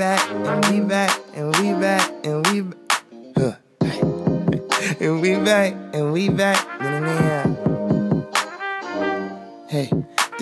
[0.00, 3.60] and we back, and we back, and we back, and we back,
[5.00, 5.74] and we back.
[5.92, 6.77] And we back,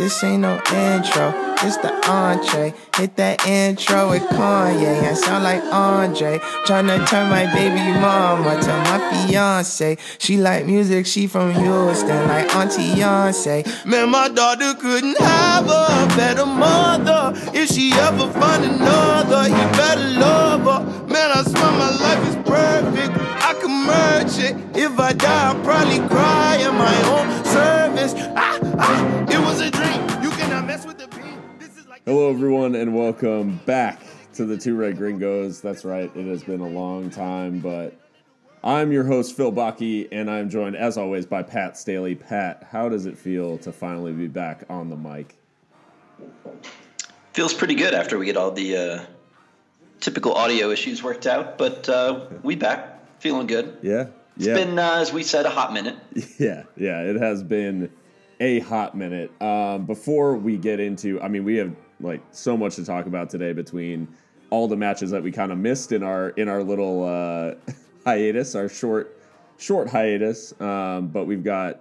[0.06, 1.34] this ain't no intro.
[1.64, 2.72] It's the entree.
[2.94, 5.02] Hit that intro with Kanye.
[5.02, 6.38] I sound like Andre.
[6.64, 9.98] Tryna turn my baby mama to my fiance.
[10.18, 13.84] She like music, she from Houston, like Auntie Beyonce.
[13.84, 17.32] Man, my daughter couldn't have a better mother.
[17.52, 21.06] If she ever find another, he better love her.
[21.08, 23.12] Man, I swear my life is perfect.
[23.48, 24.54] I can merge it.
[24.76, 28.14] If I die, I'll probably cry in my own service.
[28.36, 29.75] Ah, ah, it was a
[32.06, 34.00] Hello, everyone, and welcome back
[34.34, 35.60] to the Two Red Gringos.
[35.60, 37.98] That's right, it has been a long time, but
[38.62, 42.14] I'm your host, Phil Bucky, and I'm joined, as always, by Pat Staley.
[42.14, 45.36] Pat, how does it feel to finally be back on the mic?
[47.32, 49.04] Feels pretty good after we get all the uh,
[49.98, 53.78] typical audio issues worked out, but uh, we back, feeling good.
[53.82, 55.96] Yeah, It's yeah, been, uh, as we said, a hot minute.
[56.38, 57.00] yeah, yeah.
[57.02, 57.90] It has been
[58.38, 59.32] a hot minute.
[59.42, 63.30] Um, before we get into, I mean, we have like so much to talk about
[63.30, 64.08] today between
[64.50, 67.54] all the matches that we kind of missed in our in our little uh,
[68.04, 69.18] hiatus, our short
[69.58, 70.58] short hiatus.
[70.60, 71.80] Um, but we've got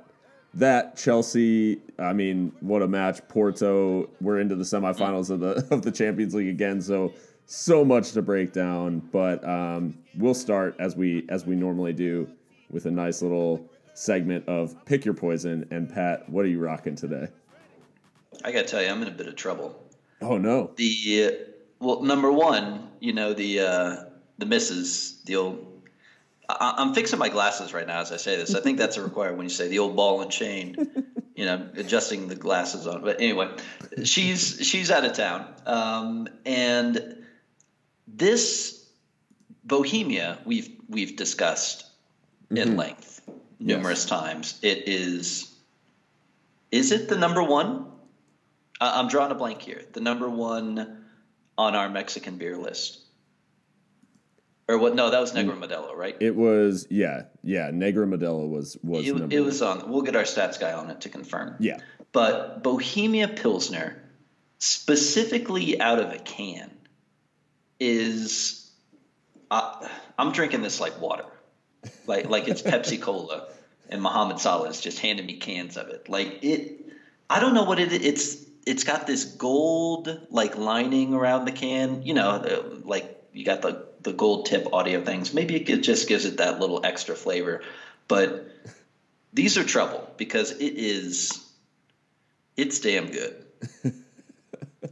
[0.54, 1.82] that Chelsea.
[2.00, 3.26] I mean, what a match!
[3.28, 4.10] Porto.
[4.22, 6.82] We're into the semifinals of the of the Champions League again.
[6.82, 7.14] So
[7.46, 9.00] so much to break down.
[9.12, 12.28] But um, we'll start as we as we normally do
[12.70, 15.68] with a nice little segment of pick your poison.
[15.72, 17.28] And Pat, what are you rocking today?
[18.44, 19.85] I gotta tell you, I'm in a bit of trouble.
[20.22, 20.72] Oh no!
[20.76, 21.44] The uh,
[21.80, 23.96] well, number one, you know the uh,
[24.38, 25.72] the misses, the old.
[26.48, 28.56] I, I'm fixing my glasses right now as I say this.
[28.56, 30.76] I think that's a requirement when you say the old ball and chain.
[31.38, 33.02] You know, adjusting the glasses on.
[33.02, 33.50] But anyway,
[34.06, 37.26] she's she's out of town, um, and
[38.08, 38.88] this
[39.66, 41.86] Bohemia we've we've discussed
[42.50, 43.22] in length
[43.60, 44.58] numerous times.
[44.62, 45.54] It is.
[46.72, 47.86] Is it the number one?
[48.80, 49.82] Uh, I'm drawing a blank here.
[49.94, 51.06] The number one
[51.58, 53.02] on our Mexican beer list.
[54.68, 54.96] Or what?
[54.96, 56.18] No, that was Negra Modelo, right?
[56.20, 57.70] It was yeah yeah.
[57.72, 59.90] Negra Modelo was was It, number it was on.
[59.92, 61.56] We'll get our stats guy on it to confirm.
[61.60, 61.78] yeah
[62.12, 64.02] But Bohemia Pilsner,
[64.58, 66.72] specifically out of a can,
[67.80, 68.72] is.
[69.52, 69.88] Uh,
[70.18, 71.26] I'm drinking this like water,
[72.08, 73.48] like like it's Pepsi Cola,
[73.90, 76.10] and Muhammad Salah is just handing me cans of it.
[76.10, 76.88] Like it,
[77.30, 77.94] I don't know what it.
[77.94, 82.04] It's it's got this gold like lining around the can.
[82.04, 85.34] You know, uh, like you got the the gold tip audio things.
[85.34, 87.62] Maybe it just gives it that little extra flavor,
[88.08, 88.48] but
[89.34, 91.44] these are trouble because it is
[92.56, 93.46] it's damn good.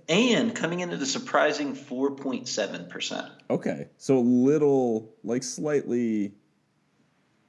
[0.10, 3.30] and coming in at a surprising 4.7%.
[3.50, 3.88] okay.
[3.98, 6.34] So a little like slightly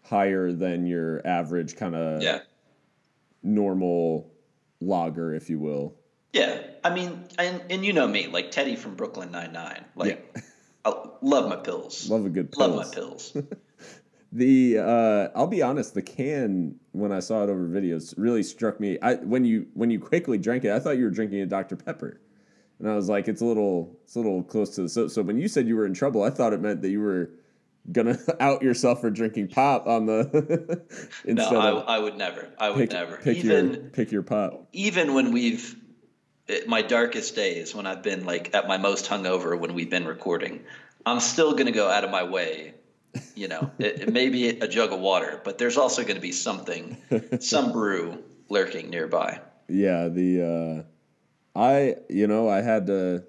[0.02, 2.40] higher than your average kind of Yeah.
[3.42, 4.30] normal
[4.80, 5.96] lager, if you will.
[6.34, 6.60] Yeah.
[6.82, 9.84] I mean, and, and you know me, like Teddy from Brooklyn Nine-Nine.
[9.94, 10.36] Like,
[10.84, 12.10] I love my pills.
[12.10, 12.68] Love a good pills.
[12.68, 13.36] Love my pills.
[14.34, 18.80] The uh, I'll be honest, the can when I saw it over videos really struck
[18.80, 18.98] me.
[19.00, 21.76] I when you when you quickly drank it, I thought you were drinking a Dr
[21.76, 22.20] Pepper,
[22.80, 25.06] and I was like, it's a little it's a little close to the so.
[25.06, 27.30] So when you said you were in trouble, I thought it meant that you were
[27.92, 30.82] gonna out yourself for drinking pop on the
[31.26, 32.48] no, I, of I would never.
[32.58, 33.18] I would pick, never.
[33.18, 34.66] pick Even your pick your pop.
[34.72, 35.76] even when we've
[36.48, 40.06] it, my darkest days when I've been like at my most hungover when we've been
[40.06, 40.64] recording,
[41.06, 42.74] I'm still going to go out of my way.
[43.34, 46.20] You know, it, it may be a jug of water, but there's also going to
[46.20, 46.96] be something,
[47.40, 49.40] some brew lurking nearby.
[49.68, 50.84] Yeah, the
[51.56, 53.24] uh I you know, I had to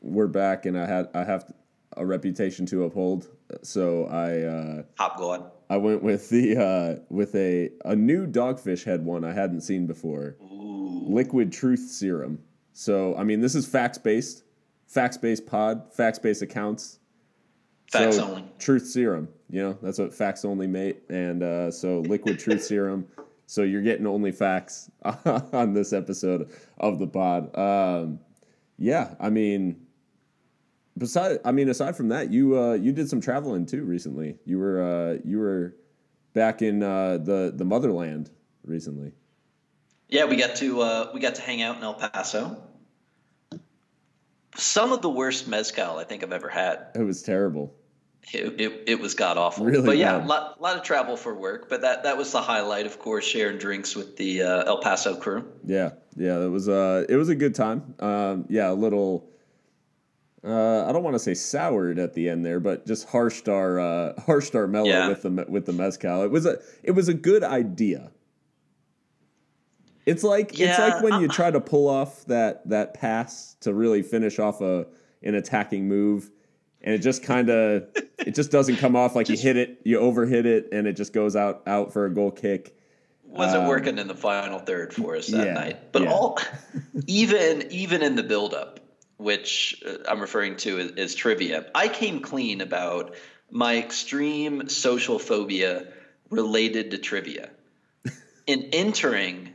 [0.00, 1.50] we're back and I had I have
[1.96, 3.28] a reputation to uphold.
[3.62, 5.50] So I uh Hop God.
[5.70, 9.86] I went with the uh with a a new dogfish head one I hadn't seen
[9.86, 10.36] before.
[11.08, 12.38] Liquid truth serum.
[12.72, 14.44] So I mean this is facts based.
[14.86, 16.98] Facts based pod, facts based accounts.
[17.90, 18.44] Facts so, only.
[18.58, 21.02] Truth serum, you know, that's what facts only mate.
[21.08, 23.06] And uh, so liquid truth serum.
[23.46, 27.56] So you're getting only facts on this episode of the pod.
[27.56, 28.20] Um,
[28.76, 29.86] yeah, I mean,
[30.98, 34.36] beside, I mean, aside from that, you uh, you did some traveling too recently.
[34.44, 35.74] You were uh, you were
[36.34, 38.30] back in uh, the the motherland
[38.64, 39.12] recently.
[40.08, 42.62] Yeah, we got to uh, we got to hang out in El Paso.
[44.56, 46.88] Some of the worst mezcal I think I've ever had.
[46.94, 47.74] It was terrible.
[48.32, 49.64] It, it, it was god awful.
[49.64, 51.68] Really but yeah, a lot, lot of travel for work.
[51.70, 55.16] But that, that was the highlight, of course, sharing drinks with the uh, El Paso
[55.16, 55.50] crew.
[55.64, 57.94] Yeah, yeah, it was uh it was a good time.
[58.00, 59.30] Um, yeah, a little
[60.44, 63.78] uh, I don't want to say soured at the end there, but just harshed our
[63.80, 65.08] uh, harshed our mellow Yeah.
[65.08, 66.22] with the with the mezcal.
[66.22, 68.10] It was a it was a good idea.
[70.08, 74.00] It's like it's like when you try to pull off that that pass to really
[74.00, 74.86] finish off a
[75.22, 76.30] an attacking move,
[76.80, 77.88] and it just kind of
[78.18, 81.12] it just doesn't come off like you hit it, you overhit it, and it just
[81.12, 82.74] goes out out for a goal kick.
[83.22, 85.92] wasn't Um, working in the final third for us that yeah, night.
[85.92, 86.12] But yeah.
[86.12, 86.38] all
[87.06, 88.80] even even in the buildup,
[89.18, 93.14] which uh, I'm referring to as, as trivia, I came clean about
[93.50, 95.86] my extreme social phobia
[96.30, 97.50] related to trivia.
[98.46, 99.52] In entering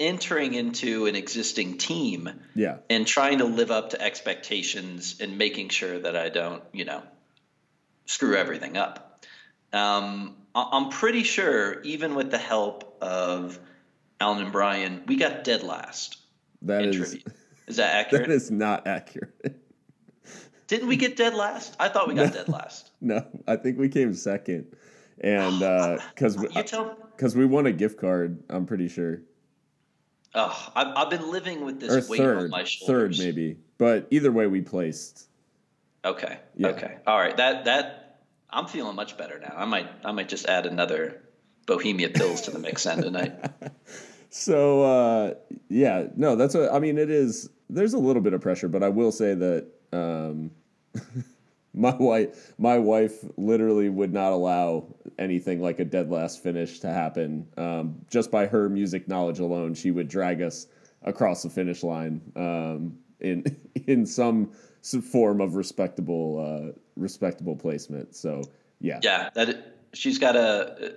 [0.00, 5.68] entering into an existing team Yeah, and trying to live up to expectations and making
[5.68, 7.02] sure that I don't, you know,
[8.06, 9.22] screw everything up.
[9.72, 13.60] Um, I'm pretty sure, even with the help of
[14.20, 16.16] Alan and Brian, we got dead last
[16.62, 17.20] that is trivia.
[17.68, 18.26] Is that accurate?
[18.26, 19.34] that is not accurate.
[20.66, 21.74] Didn't we get dead last?
[21.80, 22.90] I thought we got dead last.
[23.02, 24.66] No, I think we came second,
[25.20, 25.58] and
[26.14, 26.96] because we You tell.
[27.16, 29.22] because we won a gift card, I'm pretty sure,
[30.34, 33.56] Oh, I've, I've been living with this or weight on third, my third maybe.
[33.78, 35.28] But either way, we placed.
[36.04, 36.38] Okay.
[36.56, 36.68] Yeah.
[36.68, 36.96] Okay.
[37.06, 37.36] All right.
[37.36, 39.54] That that I'm feeling much better now.
[39.56, 41.20] I might I might just add another
[41.66, 43.34] Bohemia pills to the mix end tonight.
[44.30, 45.34] So uh,
[45.68, 46.98] yeah, no, that's what I mean.
[46.98, 47.50] It is.
[47.68, 50.52] There's a little bit of pressure, but I will say that um,
[51.74, 54.86] my wife, my wife, literally would not allow
[55.18, 57.46] anything like a dead last finish to happen.
[57.56, 60.66] Um, just by her music knowledge alone, she would drag us
[61.02, 63.56] across the finish line um, in
[63.86, 64.52] in some,
[64.82, 68.16] some form of respectable uh, respectable placement.
[68.16, 68.42] So
[68.80, 70.94] yeah, Yeah, that she's got a,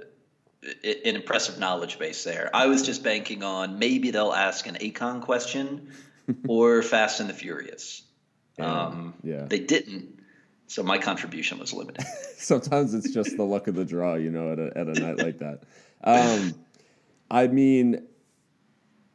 [0.84, 2.50] an impressive knowledge base there.
[2.54, 5.92] I was just banking on maybe they'll ask an Akon question
[6.48, 8.04] or Fast and the Furious.
[8.60, 9.46] Um, yeah.
[9.46, 10.20] They didn't,
[10.68, 12.06] so my contribution was limited.
[12.38, 15.18] sometimes it's just the luck of the draw, you know, at a, at a night
[15.18, 15.64] like that.
[16.04, 16.54] Um,
[17.32, 18.04] I mean,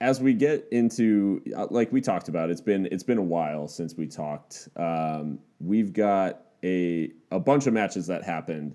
[0.00, 3.68] as we get into uh, like we talked about, it's been it's been a while
[3.68, 4.68] since we talked.
[4.76, 8.74] Um, we've got a a bunch of matches that happened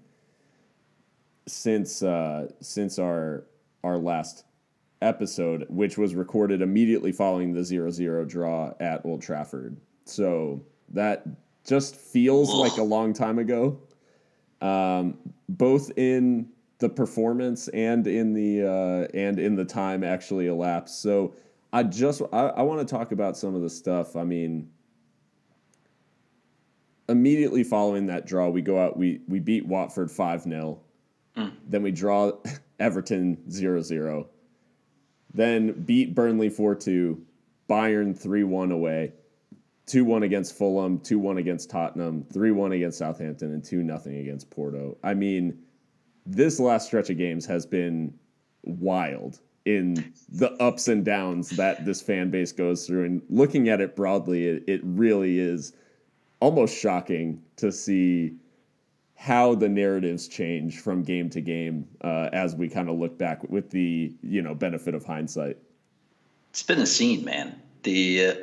[1.47, 3.45] since uh, since our
[3.83, 4.45] our last
[5.01, 9.75] episode, which was recorded immediately following the 0-0 draw at Old Trafford.
[10.05, 11.25] So that
[11.65, 12.59] just feels Ugh.
[12.59, 13.79] like a long time ago
[14.63, 15.17] um,
[15.49, 16.49] both in
[16.79, 21.01] the performance and in the uh, and in the time actually elapsed.
[21.01, 21.35] So
[21.73, 24.15] I just I, I want to talk about some of the stuff.
[24.15, 24.69] I mean,
[27.09, 30.79] immediately following that draw, we go out we we beat Watford five 0
[31.67, 32.31] Then we draw
[32.79, 34.27] Everton 0-0.
[35.35, 37.19] Then beat Burnley 4-2,
[37.67, 39.13] Bayern 3-1 away.
[39.85, 44.01] 2 1 against Fulham, 2 1 against Tottenham, 3 1 against Southampton, and 2 0
[44.05, 44.97] against Porto.
[45.03, 45.57] I mean,
[46.25, 48.13] this last stretch of games has been
[48.63, 53.05] wild in the ups and downs that this fan base goes through.
[53.05, 55.73] And looking at it broadly, it, it really is
[56.39, 58.35] almost shocking to see
[59.15, 63.41] how the narratives change from game to game uh, as we kind of look back
[63.49, 65.57] with the you know benefit of hindsight.
[66.49, 67.59] It's been a scene, man.
[67.83, 68.33] The uh,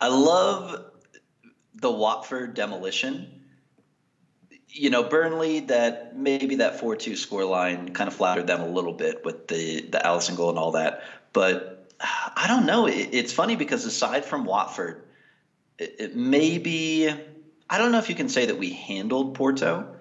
[0.00, 0.84] I love
[1.74, 3.42] the Watford demolition.
[4.68, 8.68] You know, Burnley that maybe that four two score line kind of flattered them a
[8.68, 11.02] little bit with the the Alisson goal and all that.
[11.32, 12.86] But I don't know.
[12.86, 15.04] It, it's funny because aside from Watford,
[15.78, 17.12] it, it maybe
[17.70, 19.94] I don't know if you can say that we handled Porto.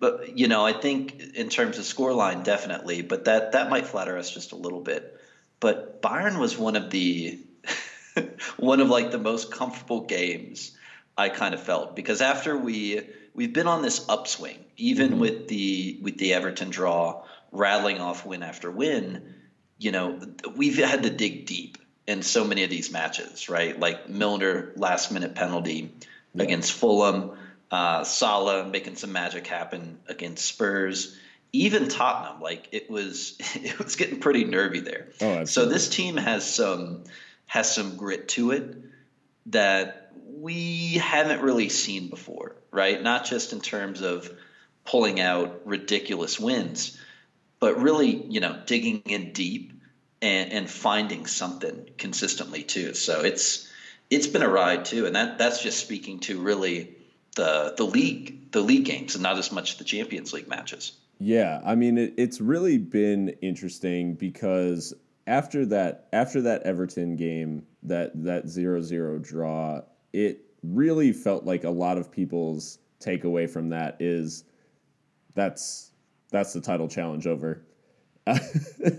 [0.00, 3.02] But you know, I think in terms of scoreline, definitely.
[3.02, 5.20] But that that might flatter us just a little bit.
[5.60, 7.43] But Bayern was one of the
[8.56, 10.76] one of like the most comfortable games
[11.16, 13.00] I kind of felt because after we
[13.34, 18.42] we've been on this upswing, even with the with the Everton draw, rattling off win
[18.42, 19.34] after win,
[19.78, 20.20] you know,
[20.56, 23.78] we've had to dig deep in so many of these matches, right?
[23.78, 25.92] Like Milner last minute penalty
[26.38, 27.36] against Fulham,
[27.70, 31.16] uh, Salah making some magic happen against Spurs.
[31.52, 35.08] Even Tottenham, like it was, it was getting pretty nervy there.
[35.20, 37.04] Oh, so this team has some
[37.46, 38.76] has some grit to it
[39.46, 43.02] that we haven't really seen before, right?
[43.02, 44.30] Not just in terms of
[44.84, 46.98] pulling out ridiculous wins,
[47.60, 49.72] but really, you know, digging in deep
[50.20, 52.94] and, and finding something consistently too.
[52.94, 53.70] So it's
[54.10, 56.96] it's been a ride too, and that that's just speaking to really
[57.36, 60.92] the the league the league games and not as much the Champions League matches.
[61.18, 64.94] Yeah, I mean it, it's really been interesting because
[65.26, 69.80] after that after that Everton game, that that 0-0 draw,
[70.12, 74.44] it really felt like a lot of people's takeaway from that is
[75.34, 75.90] that's
[76.30, 77.62] that's the title challenge over.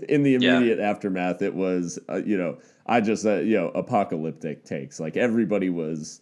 [0.08, 0.88] in the immediate yeah.
[0.88, 5.00] aftermath, it was uh, you know I just uh, you know apocalyptic takes.
[5.00, 6.20] Like everybody was,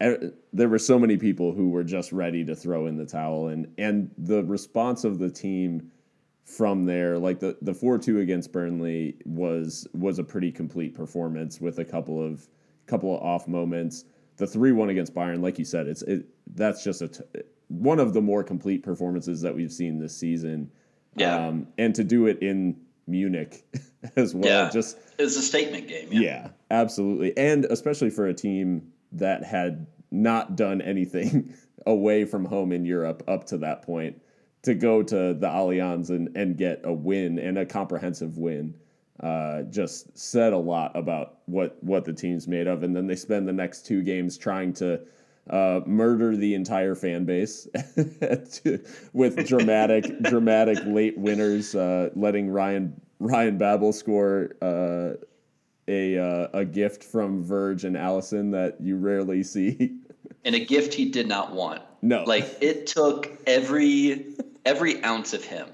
[0.00, 3.48] er, there were so many people who were just ready to throw in the towel,
[3.48, 5.90] and and the response of the team
[6.44, 11.60] from there, like the the four two against Burnley was was a pretty complete performance
[11.60, 12.46] with a couple of
[12.86, 14.04] couple of off moments.
[14.36, 17.24] The three one against Bayern, like you said, it's it that's just a t-
[17.68, 20.70] one of the more complete performances that we've seen this season.
[21.16, 23.64] Yeah, um, and to do it in Munich
[24.16, 24.44] as well.
[24.44, 24.70] Yeah.
[24.70, 26.08] Just it's a statement game.
[26.10, 26.20] Yeah.
[26.20, 31.54] yeah, absolutely, and especially for a team that had not done anything
[31.86, 34.20] away from home in Europe up to that point
[34.64, 38.74] to go to the Allianz and, and get a win and a comprehensive win.
[39.20, 43.14] Uh, just said a lot about what what the team's made of, and then they
[43.14, 45.00] spend the next two games trying to
[45.50, 47.68] uh, murder the entire fan base
[49.12, 55.12] with dramatic dramatic late winners, uh, letting Ryan Ryan Babel score uh,
[55.86, 59.96] a uh, a gift from Verge and Alisson that you rarely see.
[60.44, 61.82] and a gift he did not want.
[62.02, 65.68] No, like it took every every ounce of him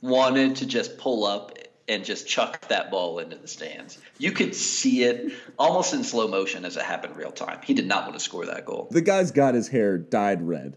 [0.00, 3.98] wanted to just pull up and just chuck that ball into the stands.
[4.18, 7.60] You could see it almost in slow motion as it happened real time.
[7.64, 8.88] He did not want to score that goal.
[8.90, 10.76] The guy's got his hair dyed red.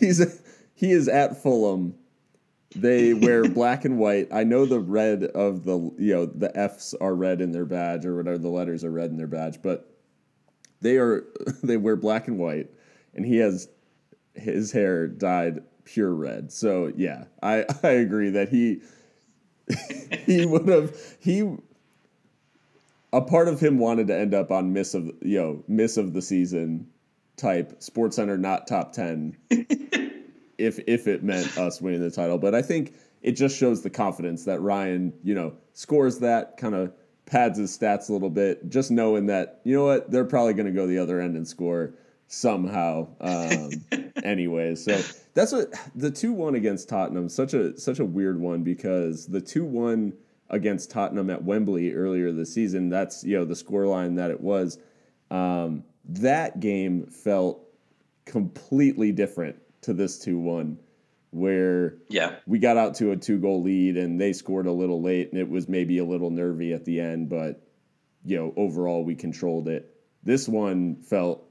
[0.00, 0.42] He's
[0.74, 1.94] he is at Fulham.
[2.74, 4.28] They wear black and white.
[4.32, 8.04] I know the red of the you know the F's are red in their badge
[8.04, 9.88] or whatever the letters are red in their badge, but
[10.80, 11.24] they are
[11.62, 12.70] they wear black and white,
[13.14, 13.68] and he has
[14.34, 16.52] his hair dyed pure red.
[16.52, 18.80] So yeah, I I agree that he
[20.26, 21.56] he would have he
[23.12, 26.12] a part of him wanted to end up on miss of you know miss of
[26.12, 26.86] the season
[27.36, 29.36] type sports center not top 10
[30.58, 33.90] if if it meant us winning the title but i think it just shows the
[33.90, 36.92] confidence that ryan you know scores that kind of
[37.26, 40.66] pads his stats a little bit just knowing that you know what they're probably going
[40.66, 41.94] to go the other end and score
[42.26, 43.70] somehow um
[44.22, 45.00] anyways so
[45.34, 49.40] that's what the two one against Tottenham such a such a weird one because the
[49.40, 50.14] two one
[50.48, 52.88] against Tottenham at Wembley earlier this season.
[52.88, 54.78] That's you know the scoreline that it was.
[55.30, 57.60] Um, that game felt
[58.24, 60.78] completely different to this two one,
[61.30, 65.02] where yeah we got out to a two goal lead and they scored a little
[65.02, 67.60] late and it was maybe a little nervy at the end, but
[68.24, 69.90] you know overall we controlled it.
[70.22, 71.42] This one felt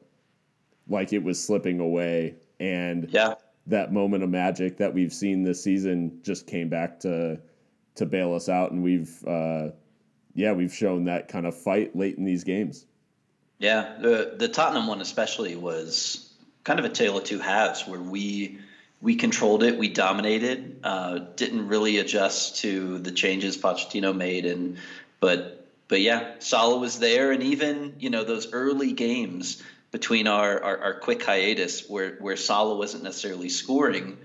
[0.88, 3.36] like it was slipping away and yeah
[3.68, 7.40] that moment of magic that we've seen this season just came back to
[7.96, 9.70] to bail us out, and we've uh,
[10.34, 12.86] yeah we've shown that kind of fight late in these games.
[13.60, 18.02] Yeah, the the Tottenham one especially was kind of a tale of two halves where
[18.02, 18.60] we
[19.02, 24.78] we controlled it, we dominated, uh, didn't really adjust to the changes Pochettino made, and
[25.20, 29.62] but but yeah, Salah was there, and even you know those early games
[29.94, 34.18] between our, our, our, quick hiatus where, where Salah wasn't necessarily scoring,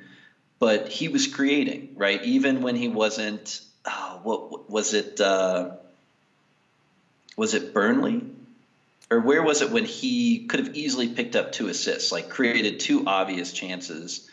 [0.59, 2.25] but he was creating, right?
[2.25, 5.21] Even when he wasn't, oh, what was it?
[5.21, 5.73] Uh,
[7.37, 8.25] was it Burnley?
[9.11, 12.81] Or where was it when he could have easily picked up two assists, like created
[12.81, 14.29] two obvious chances,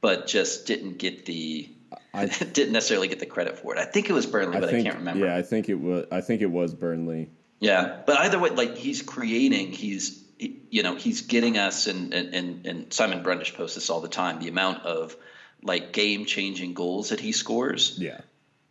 [0.00, 1.68] but just didn't get the
[2.14, 3.78] I, didn't necessarily get the credit for it.
[3.78, 5.26] I think it was Burnley, I but think, I can't remember.
[5.26, 6.06] Yeah, I think it was.
[6.10, 7.28] I think it was Burnley.
[7.60, 12.66] Yeah, but either way, like he's creating, he's you know, he's getting us, and, and,
[12.66, 15.16] and Simon Brundish posts this all the time, the amount of
[15.62, 17.98] like game changing goals that he scores.
[17.98, 18.20] Yeah.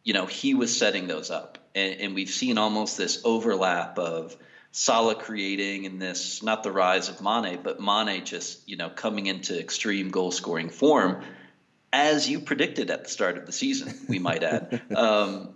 [0.04, 1.58] You know, he was setting those up.
[1.76, 4.36] And, and we've seen almost this overlap of
[4.72, 9.26] Salah creating and this, not the rise of Mane, but Mane just, you know, coming
[9.26, 11.24] into extreme goal scoring form,
[11.92, 14.82] as you predicted at the start of the season, we might add.
[14.96, 15.50] um,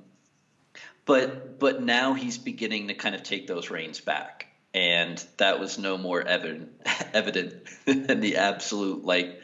[1.05, 5.77] but but now he's beginning to kind of take those reins back and that was
[5.77, 6.71] no more evident
[7.13, 7.53] evident
[7.85, 9.41] than the absolute like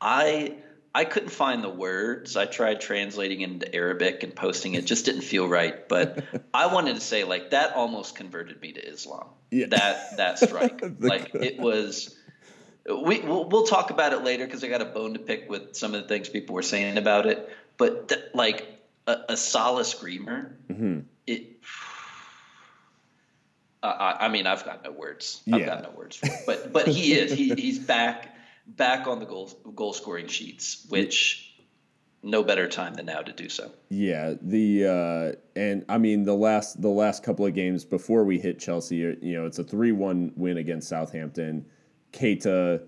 [0.00, 0.56] I
[0.96, 2.38] I couldn't find the words.
[2.38, 5.86] I tried translating into Arabic and posting it, just didn't feel right.
[5.86, 9.26] But I wanted to say like that almost converted me to Islam.
[9.50, 9.66] Yeah.
[9.68, 12.16] That that strike, like it was.
[12.88, 15.76] We we'll, we'll talk about it later because I got a bone to pick with
[15.76, 17.46] some of the things people were saying about it.
[17.76, 18.66] But th- like
[19.06, 21.00] a, a Salah screamer, mm-hmm.
[21.26, 21.58] it
[23.86, 25.42] I, I, mean, I've got no words.
[25.52, 25.66] I've yeah.
[25.66, 26.32] got no words for it.
[26.46, 27.32] But but he is.
[27.32, 31.54] He he's back back on the goal goal scoring sheets, which
[32.22, 33.70] no better time than now to do so.
[33.88, 38.38] Yeah, the uh, and I mean the last the last couple of games before we
[38.38, 41.66] hit Chelsea, you know, it's a three one win against Southampton.
[42.12, 42.82] Keita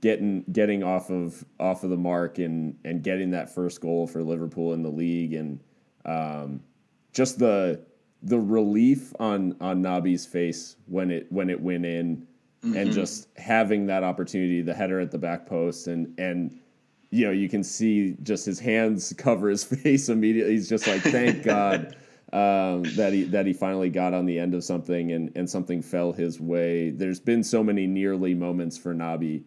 [0.00, 4.22] getting getting off of off of the mark and and getting that first goal for
[4.22, 5.60] Liverpool in the league and
[6.04, 6.60] um,
[7.12, 7.84] just the
[8.22, 12.26] the relief on on Naby's face when it when it went in
[12.64, 12.76] mm-hmm.
[12.76, 16.58] and just having that opportunity the header at the back post and and
[17.10, 21.02] you know you can see just his hands cover his face immediately he's just like
[21.02, 21.96] thank god
[22.32, 25.82] um, that he that he finally got on the end of something and and something
[25.82, 29.42] fell his way there's been so many nearly moments for Naby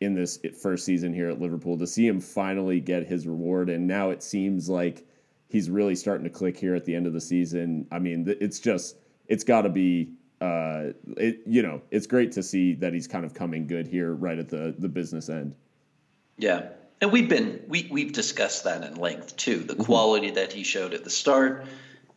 [0.00, 3.70] in this first season here at Liverpool to see him finally get his reward.
[3.70, 5.06] And now it seems like
[5.48, 7.86] he's really starting to click here at the end of the season.
[7.90, 8.96] I mean, it's just,
[9.28, 10.10] it's got to be,
[10.40, 14.12] uh, it, you know, it's great to see that he's kind of coming good here
[14.12, 15.54] right at the, the business end.
[16.36, 16.68] Yeah.
[17.00, 19.58] And we've been, we, we've discussed that in length too.
[19.58, 19.82] The mm-hmm.
[19.82, 21.66] quality that he showed at the start,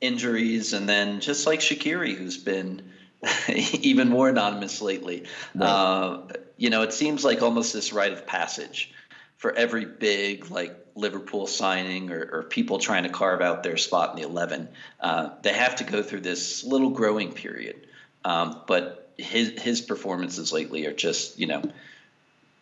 [0.02, 2.92] injuries, and then just like Shaqiri, who's been,
[3.50, 5.26] even more anonymous lately.
[5.54, 5.68] Right.
[5.68, 6.22] Uh,
[6.58, 8.94] you know, it seems like almost this rite of passage
[9.36, 14.12] for every big like Liverpool signing or, or people trying to carve out their spot
[14.12, 14.68] in the eleven.
[15.00, 17.88] Uh, they have to go through this little growing period.
[18.26, 21.64] Um, but his his performances lately are just you know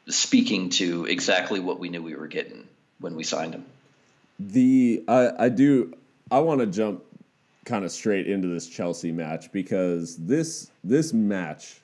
[0.07, 2.67] speaking to exactly what we knew we were getting
[2.99, 3.65] when we signed him.
[4.39, 5.93] The I, I do
[6.31, 7.03] I want to jump
[7.65, 11.81] kind of straight into this Chelsea match because this this match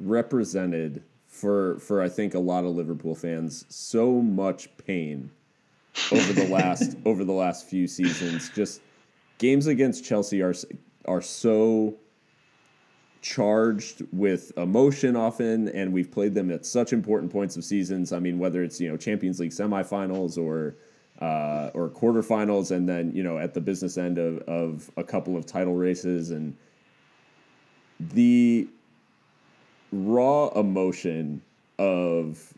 [0.00, 5.30] represented for for I think a lot of Liverpool fans so much pain
[6.12, 8.50] over the last over the last few seasons.
[8.50, 8.80] Just
[9.38, 10.54] games against Chelsea are
[11.06, 11.94] are so
[13.24, 18.12] charged with emotion often, and we've played them at such important points of seasons.
[18.12, 20.76] I mean, whether it's you know Champions League semifinals or
[21.20, 25.36] uh, or quarterfinals, and then you know at the business end of, of a couple
[25.36, 26.56] of title races, and
[27.98, 28.68] the
[29.90, 31.40] raw emotion
[31.78, 32.52] of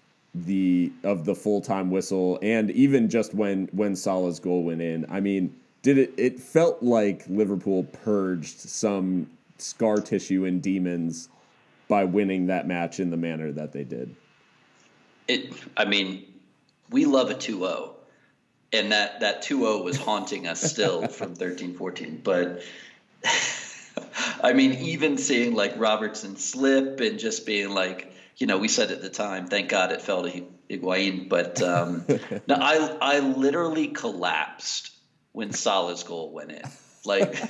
[0.45, 5.07] the of the full time whistle, and even just when when Salah's goal went in.
[5.11, 6.15] I mean, did it?
[6.17, 11.29] It felt like Liverpool purged some scar tissue and demons
[11.89, 14.15] by winning that match in the manner that they did.
[15.29, 15.53] It.
[15.77, 16.25] I mean,
[16.91, 17.97] we love a 2-0
[18.73, 22.63] and that that 2-0 was haunting us still from 13-14 but
[24.43, 28.91] i mean even seeing like robertson slip and just being like you know we said
[28.91, 32.05] at the time thank god it fell to Higuain but um,
[32.47, 34.91] no, I I literally collapsed
[35.33, 36.63] when Salah's goal went in
[37.05, 37.41] like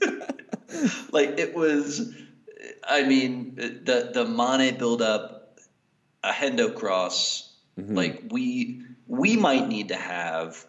[1.12, 2.14] like it was
[2.82, 5.58] I mean the the Mane build up
[6.22, 7.94] a Hendo cross mm-hmm.
[7.94, 10.64] like we we might need to have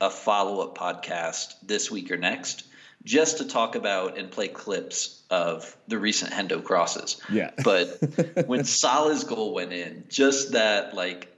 [0.00, 2.64] a follow up podcast this week or next
[3.04, 7.20] just to talk about and play clips of the recent Hendo crosses.
[7.30, 7.50] Yeah.
[7.64, 11.28] but when Salah's goal went in, just that, like,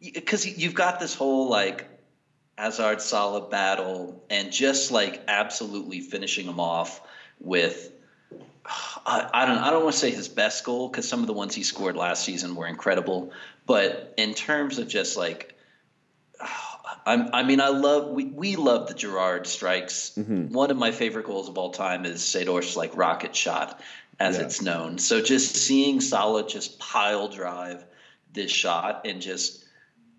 [0.00, 1.88] because you've got this whole, like,
[2.58, 7.00] Hazard Salah battle and just, like, absolutely finishing him off
[7.40, 7.90] with.
[9.06, 9.58] I, I don't.
[9.58, 11.94] I don't want to say his best goal because some of the ones he scored
[11.94, 13.32] last season were incredible.
[13.66, 15.53] But in terms of just like
[17.06, 20.12] I'm, i mean, I love we, we love the Gerrard strikes.
[20.16, 20.52] Mm-hmm.
[20.52, 23.80] One of my favorite goals of all time is Seedorf's like rocket shot,
[24.20, 24.98] as it's known.
[24.98, 27.84] So just seeing Salah just pile drive
[28.32, 29.64] this shot and just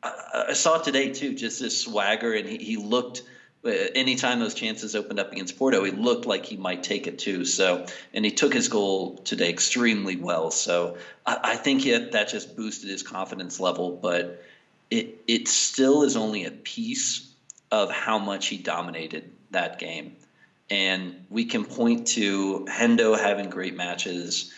[0.05, 3.23] I, I saw it today too, just this swagger, and he, he looked.
[3.63, 7.17] Uh, anytime those chances opened up against Porto, he looked like he might take it
[7.17, 7.45] too.
[7.45, 10.51] So, and he took his goal today extremely well.
[10.51, 13.91] So, I, I think he, that just boosted his confidence level.
[13.91, 14.43] But
[14.89, 17.31] it it still is only a piece
[17.71, 20.15] of how much he dominated that game.
[20.69, 24.51] And we can point to Hendo having great matches,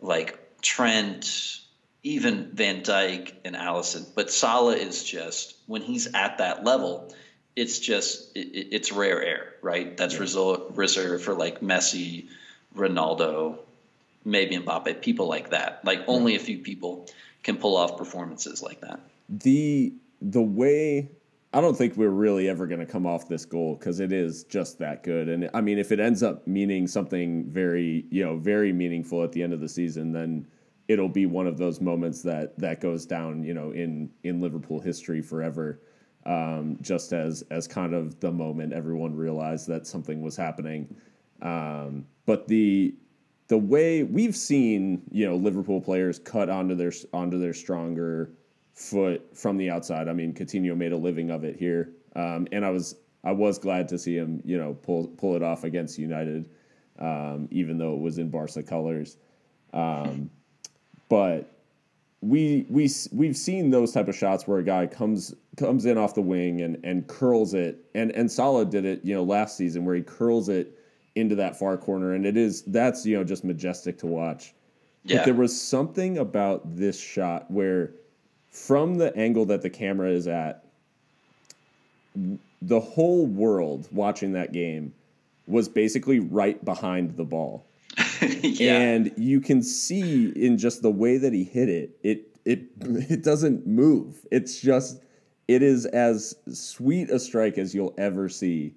[0.00, 1.60] like Trent,
[2.02, 4.06] even Van Dijk and Alisson.
[4.14, 7.14] But Salah is just when he's at that level,
[7.56, 9.96] it's just it, it's rare air, right?
[9.96, 10.60] That's yeah.
[10.74, 12.28] reserved for like Messi,
[12.74, 13.58] Ronaldo,
[14.24, 15.84] maybe Mbappe, people like that.
[15.84, 17.06] Like only a few people
[17.42, 21.10] can pull off performances like that the the way
[21.52, 24.44] I don't think we're really ever going to come off this goal because it is
[24.44, 25.28] just that good.
[25.28, 29.32] And I mean, if it ends up meaning something very, you know, very meaningful at
[29.32, 30.46] the end of the season, then
[30.86, 34.80] it'll be one of those moments that that goes down, you know, in in Liverpool
[34.80, 35.80] history forever.
[36.26, 40.94] Um, just as as kind of the moment everyone realized that something was happening.
[41.42, 42.94] Um, but the
[43.48, 48.34] the way we've seen, you know, Liverpool players cut onto their onto their stronger
[48.80, 50.08] foot from the outside.
[50.08, 53.58] I mean, Coutinho made a living of it here, um, and I was I was
[53.58, 56.48] glad to see him, you know, pull pull it off against United,
[56.98, 59.18] um, even though it was in Barca colors.
[59.72, 60.30] Um,
[61.08, 61.52] but
[62.22, 66.14] we we we've seen those type of shots where a guy comes comes in off
[66.14, 69.84] the wing and and curls it and and Salah did it you know last season
[69.84, 70.78] where he curls it
[71.14, 74.54] into that far corner and it is that's you know just majestic to watch.
[75.04, 75.18] Yeah.
[75.18, 77.92] But there was something about this shot where
[78.50, 80.64] from the angle that the camera is at
[82.62, 84.92] the whole world watching that game
[85.46, 87.64] was basically right behind the ball.
[88.42, 88.78] yeah.
[88.78, 93.22] And you can see in just the way that he hit it, it it it
[93.22, 94.26] doesn't move.
[94.30, 95.02] It's just
[95.48, 98.74] it is as sweet a strike as you'll ever see.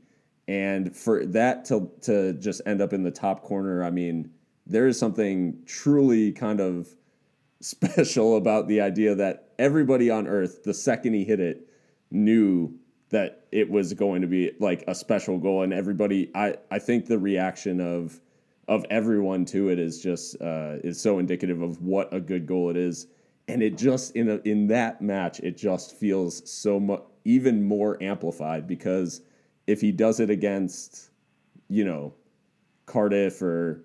[0.47, 4.31] And for that to to just end up in the top corner, I mean,
[4.65, 6.89] there is something truly kind of
[7.61, 11.67] special about the idea that everybody on earth, the second he hit it,
[12.11, 12.73] knew
[13.09, 15.63] that it was going to be like a special goal.
[15.63, 18.19] And everybody I I think the reaction of
[18.67, 22.69] of everyone to it is just uh, is so indicative of what a good goal
[22.69, 23.07] it is,
[23.47, 28.01] and it just in a, in that match it just feels so much even more
[28.01, 29.21] amplified because
[29.67, 31.11] if he does it against
[31.69, 32.13] you know
[32.85, 33.83] Cardiff or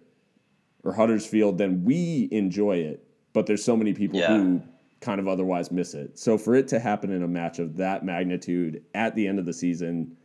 [0.85, 4.29] or Huddersfield, then we enjoy it, but there's so many people yeah.
[4.29, 4.63] who
[5.01, 6.19] kind of otherwise miss it.
[6.19, 9.47] So for it to happen in a match of that magnitude at the end of
[9.47, 10.17] the season,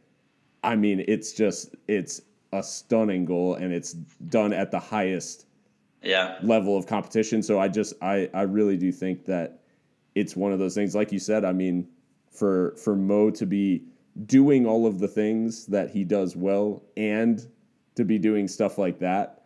[0.64, 5.46] I mean, it's just it's a stunning goal and it's done at the highest
[6.02, 6.38] yeah.
[6.42, 7.44] level of competition.
[7.44, 9.60] So I just I I really do think that
[10.16, 11.88] it's one of those things like you said, I mean,
[12.32, 13.84] for for Mo to be
[14.26, 17.46] doing all of the things that he does well and
[17.96, 19.44] to be doing stuff like that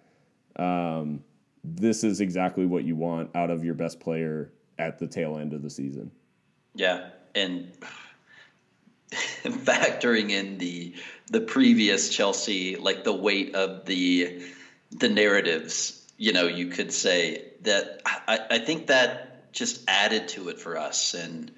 [0.57, 1.23] um,
[1.63, 5.53] this is exactly what you want out of your best player at the tail end
[5.53, 6.11] of the season.
[6.75, 7.71] Yeah, and
[9.11, 10.95] factoring in the
[11.29, 14.43] the previous Chelsea, like the weight of the
[14.91, 20.49] the narratives, you know, you could say that I, I think that just added to
[20.49, 21.51] it for us and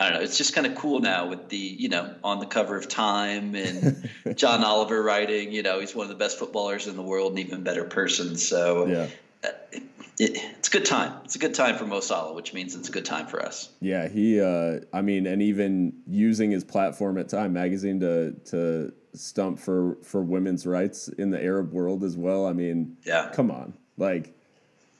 [0.00, 0.24] I don't know.
[0.24, 3.56] It's just kind of cool now with the, you know, on the cover of Time
[3.56, 7.32] and John Oliver writing, you know, he's one of the best footballers in the world
[7.32, 8.36] and even better person.
[8.36, 9.06] So yeah.
[9.42, 9.78] Uh,
[10.18, 11.14] It, it, it's a good time.
[11.24, 13.70] It's a good time for Mo Salah, which means it's a good time for us.
[13.80, 14.40] Yeah, he.
[14.40, 19.96] Uh, I mean, and even using his platform at Time Magazine to to stump for
[20.02, 22.46] for women's rights in the Arab world as well.
[22.46, 24.34] I mean, yeah, come on, like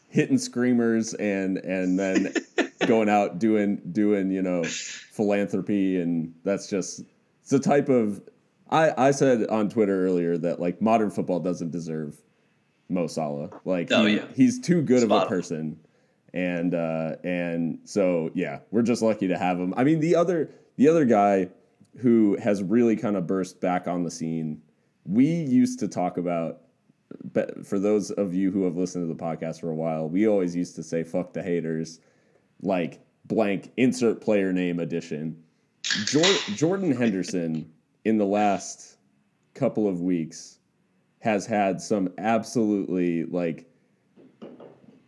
[0.08, 2.34] hitting screamers and and then
[2.86, 7.02] going out doing doing you know philanthropy and that's just
[7.42, 8.22] it's a type of
[8.70, 12.16] I I said on Twitter earlier that like modern football doesn't deserve
[12.88, 14.24] Mo Salah like oh, he, yeah.
[14.34, 15.78] he's too good Spot of a person
[16.34, 20.50] and uh and so yeah we're just lucky to have him I mean the other
[20.76, 21.48] the other guy
[21.98, 24.62] who has really kind of burst back on the scene
[25.04, 26.60] we used to talk about
[27.32, 30.28] but for those of you who have listened to the podcast for a while, we
[30.28, 32.00] always used to say "fuck the haters,"
[32.62, 35.42] like blank insert player name edition.
[35.84, 37.70] Jordan Henderson
[38.04, 38.98] in the last
[39.54, 40.57] couple of weeks
[41.20, 43.66] has had some absolutely like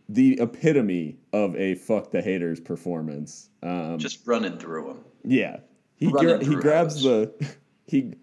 [0.09, 3.49] the epitome of a "fuck the haters" performance.
[3.63, 4.97] Um, Just running through him.
[5.23, 5.59] Yeah,
[5.95, 7.31] he gra- he grabs the
[7.87, 8.13] he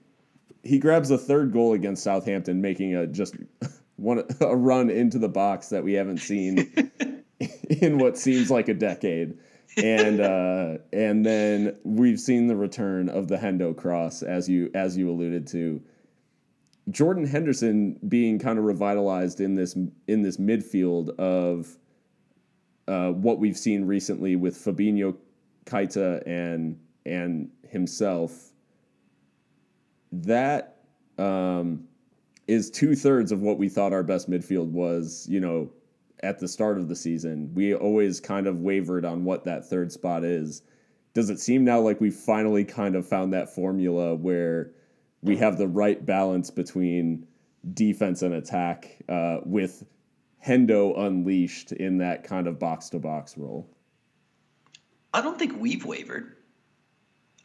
[0.63, 3.37] he grabs the third goal against Southampton, making a just
[3.97, 6.91] one a run into the box that we haven't seen
[7.71, 9.39] in what seems like a decade.
[9.77, 14.97] and uh, and then we've seen the return of the Hendo cross, as you as
[14.97, 15.81] you alluded to.
[16.91, 19.75] Jordan Henderson being kind of revitalized in this
[20.07, 21.77] in this midfield of
[22.87, 25.17] uh, what we've seen recently with Fabinho,
[25.67, 28.53] Keita, and and himself
[30.11, 30.79] that
[31.19, 31.85] um,
[32.47, 35.27] is two thirds of what we thought our best midfield was.
[35.29, 35.71] You know,
[36.23, 39.93] at the start of the season, we always kind of wavered on what that third
[39.93, 40.63] spot is.
[41.13, 44.73] Does it seem now like we finally kind of found that formula where
[45.23, 47.27] we have the right balance between
[47.75, 49.85] defense and attack uh, with
[50.45, 53.69] Hendo unleashed in that kind of box to box role?
[55.13, 56.37] I don't think we've wavered.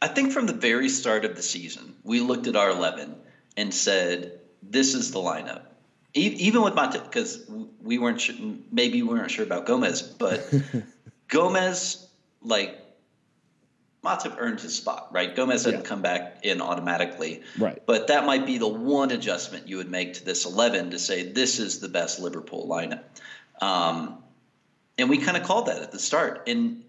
[0.00, 3.16] I think from the very start of the season, we looked at our 11
[3.56, 5.62] and said, this is the lineup.
[6.12, 7.44] even with Matip, because
[7.82, 8.36] we weren't sure,
[8.70, 10.52] maybe we weren't sure about Gomez, but
[11.28, 12.06] Gomez,
[12.42, 12.78] like,
[14.04, 15.34] Matip earned his spot, right?
[15.34, 15.86] Gomez didn't yeah.
[15.86, 17.42] come back in automatically.
[17.58, 17.82] Right.
[17.86, 21.32] But that might be the one adjustment you would make to this 11 to say
[21.32, 23.04] this is the best Liverpool lineup.
[23.62, 24.18] Um,
[24.98, 26.42] and we kind of called that at the start.
[26.48, 26.84] And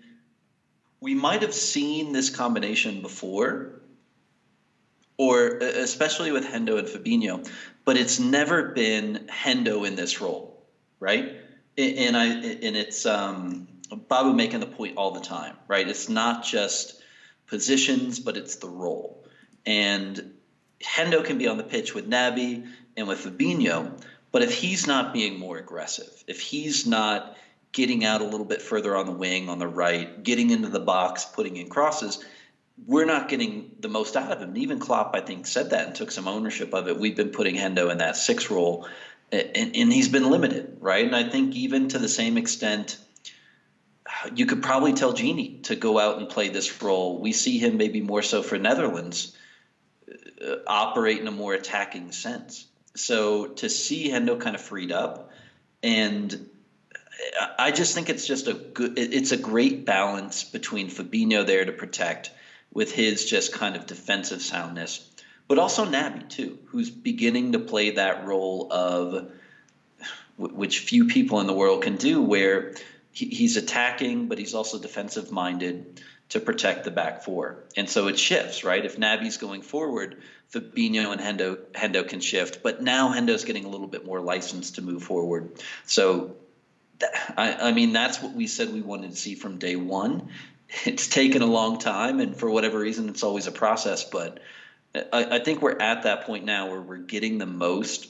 [0.99, 3.81] we might have seen this combination before,
[5.17, 7.49] or especially with Hendo and Fabinho,
[7.85, 10.65] but it's never been Hendo in this role,
[10.99, 11.37] right?
[11.77, 13.67] And I and it's um,
[14.07, 15.87] Babu making the point all the time, right?
[15.87, 17.01] It's not just
[17.47, 19.25] positions, but it's the role.
[19.65, 20.33] And
[20.83, 25.13] Hendo can be on the pitch with Naby and with Fabinho, but if he's not
[25.13, 27.37] being more aggressive, if he's not
[27.71, 30.79] getting out a little bit further on the wing on the right, getting into the
[30.79, 32.23] box, putting in crosses,
[32.85, 34.55] we're not getting the most out of him.
[34.57, 36.97] Even Klopp, I think, said that and took some ownership of it.
[36.97, 38.87] We've been putting Hendo in that six role,
[39.31, 41.05] and, and he's been limited, right?
[41.05, 42.97] And I think even to the same extent,
[44.33, 47.19] you could probably tell Gini to go out and play this role.
[47.19, 49.35] We see him maybe more so for Netherlands
[50.45, 52.65] uh, operate in a more attacking sense.
[52.95, 55.31] So to see Hendo kind of freed up,
[55.83, 56.49] and
[57.59, 61.71] I just think it's just a good, it's a great balance between Fabinho there to
[61.71, 62.31] protect
[62.73, 65.09] with his just kind of defensive soundness,
[65.47, 69.31] but also Naby too, who's beginning to play that role of
[70.37, 72.75] which few people in the world can do, where
[73.15, 77.63] he's attacking, but he's also defensive minded to protect the back four.
[77.77, 78.83] And so it shifts, right?
[78.83, 83.69] If Naby's going forward, Fabinho and Hendo Hendo can shift, but now Hendo's getting a
[83.69, 85.51] little bit more license to move forward.
[85.85, 86.35] So
[87.37, 90.29] I, I mean, that's what we said we wanted to see from day one.
[90.83, 94.03] It's taken a long time, and for whatever reason, it's always a process.
[94.03, 94.39] But
[94.93, 98.07] I, I think we're at that point now where we're getting the most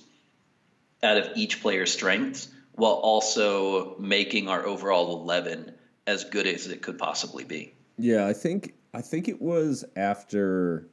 [1.03, 5.73] out of each player's strengths while also making our overall 11
[6.07, 7.73] as good as it could possibly be.
[7.97, 10.87] Yeah, I think I think it was after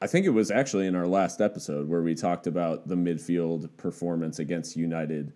[0.00, 3.74] I think it was actually in our last episode where we talked about the midfield
[3.76, 5.32] performance against United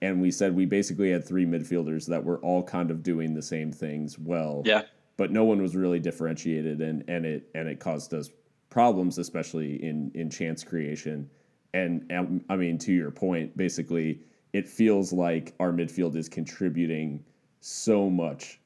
[0.00, 3.42] and we said we basically had three midfielders that were all kind of doing the
[3.42, 4.62] same things well.
[4.64, 4.82] Yeah.
[5.16, 8.30] But no one was really differentiated and and it and it caused us
[8.70, 11.28] problems especially in in chance creation
[11.74, 14.20] and, and I mean, to your point, basically,
[14.52, 17.24] it feels like our midfield is contributing
[17.60, 18.60] so much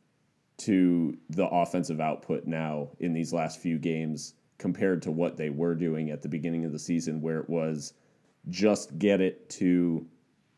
[0.58, 5.74] to the offensive output now in these last few games compared to what they were
[5.74, 7.92] doing at the beginning of the season, where it was
[8.48, 10.06] just get it to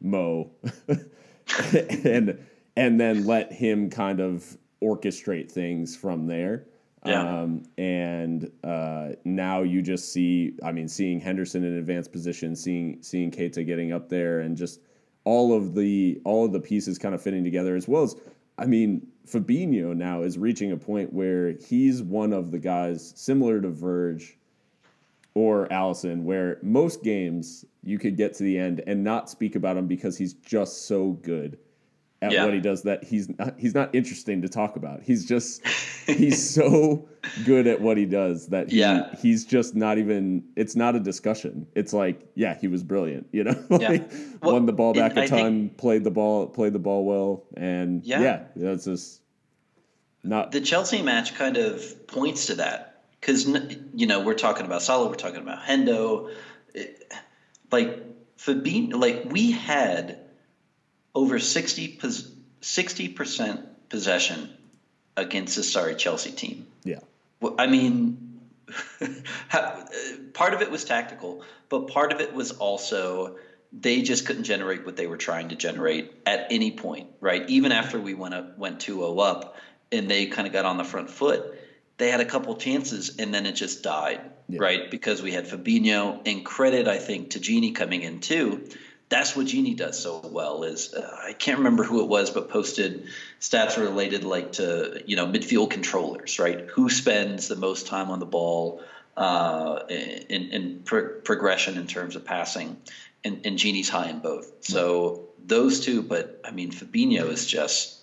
[0.01, 0.51] Mo
[2.05, 2.39] and
[2.77, 6.67] and then let him kind of orchestrate things from there.
[7.07, 7.43] Yeah.
[7.43, 13.03] Um, and uh, now you just see, I mean, seeing Henderson in advanced position, seeing
[13.03, 14.81] seeing Keita getting up there, and just
[15.25, 18.17] all of the all of the pieces kind of fitting together, as well as,
[18.59, 23.61] I mean, Fabinho now is reaching a point where he's one of the guys similar
[23.61, 24.37] to Verge
[25.35, 29.77] or Alisson, where most games you could get to the end and not speak about
[29.77, 31.59] him because he's just so good
[32.21, 32.45] at yeah.
[32.45, 35.03] what he does that he's not he's not interesting to talk about.
[35.03, 35.67] He's just
[36.07, 37.09] he's so
[37.45, 39.15] good at what he does that he, yeah.
[39.17, 41.67] he's just not even it's not a discussion.
[41.75, 43.65] It's like, yeah, he was brilliant, you know?
[43.71, 44.19] like, yeah.
[44.43, 47.45] well, won the ball back a ton, think, played the ball played the ball well
[47.57, 49.21] and yeah, yeah that's just
[50.25, 53.47] not The Chelsea match kind of points to that cuz
[53.95, 56.33] you know, we're talking about Salah, we're talking about Hendo,
[56.75, 57.13] it,
[57.71, 58.05] like
[58.39, 60.19] Fabinho, like we had
[61.19, 64.51] over 60 percent possession
[65.17, 66.69] against the sorry Chelsea team.
[66.85, 67.01] Yeah.
[67.41, 68.41] Well, I mean,
[70.33, 73.37] part of it was tactical, but part of it was also
[73.73, 77.51] they just couldn't generate what they were trying to generate at any point, right?
[77.51, 79.57] Even after we went up, went 2-0 up,
[79.91, 81.59] and they kind of got on the front foot,
[81.97, 84.61] they had a couple chances, and then it just died, yeah.
[84.61, 84.91] right?
[84.91, 88.69] Because we had Fabinho, and credit I think to Gini coming in too
[89.09, 90.65] that's what Gini does so well.
[90.65, 93.09] Is uh, I can't remember who it was, but posted
[93.41, 96.67] stats related like to you know midfield controllers, right?
[96.73, 98.83] Who spends the most time on the ball
[99.17, 102.77] uh, in, in pro- progression in terms of passing,
[103.25, 104.53] and, and Gini's high in both.
[104.61, 107.98] So those two, but I mean Fabinho is just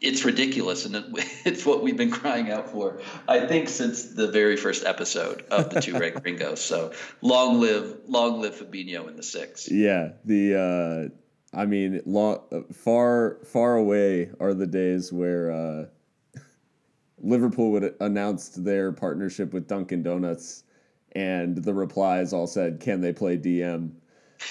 [0.00, 0.94] it's ridiculous, and
[1.44, 3.00] it's what we've been crying out for.
[3.28, 6.62] I think since the very first episode of the two Red Gringos.
[6.74, 9.70] So long live, long live Fabinho in the six.
[9.70, 11.12] Yeah, the
[11.54, 12.40] uh, I mean, long,
[12.72, 15.86] far far away are the days where uh,
[17.18, 20.64] Liverpool would announced their partnership with Dunkin' Donuts,
[21.12, 23.92] and the replies all said, "Can they play DM?"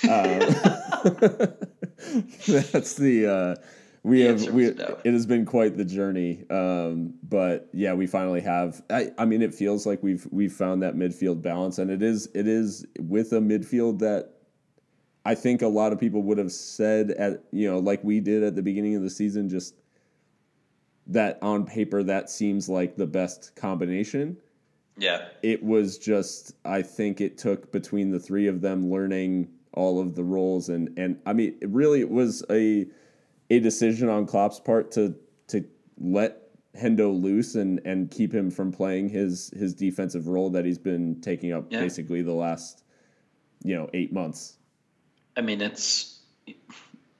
[0.07, 0.39] Uh,
[2.47, 3.27] that's the.
[3.27, 3.55] Uh,
[4.03, 4.97] we have we no.
[5.05, 9.41] it has been quite the journey um, but yeah we finally have I, I mean
[9.41, 13.31] it feels like we've we've found that midfield balance and it is it is with
[13.31, 14.31] a midfield that
[15.25, 18.43] I think a lot of people would have said at you know like we did
[18.43, 19.75] at the beginning of the season just
[21.07, 24.35] that on paper that seems like the best combination
[24.97, 30.01] yeah it was just I think it took between the three of them learning all
[30.01, 32.85] of the roles and and I mean it really it was a
[33.57, 35.15] a decision on Klopp's part to
[35.47, 35.65] to
[35.99, 36.39] let
[36.75, 41.21] Hendo loose and and keep him from playing his his defensive role that he's been
[41.21, 41.81] taking up Yeah.
[41.81, 42.83] basically the last
[43.63, 44.57] you know eight months.
[45.35, 46.19] I mean, it's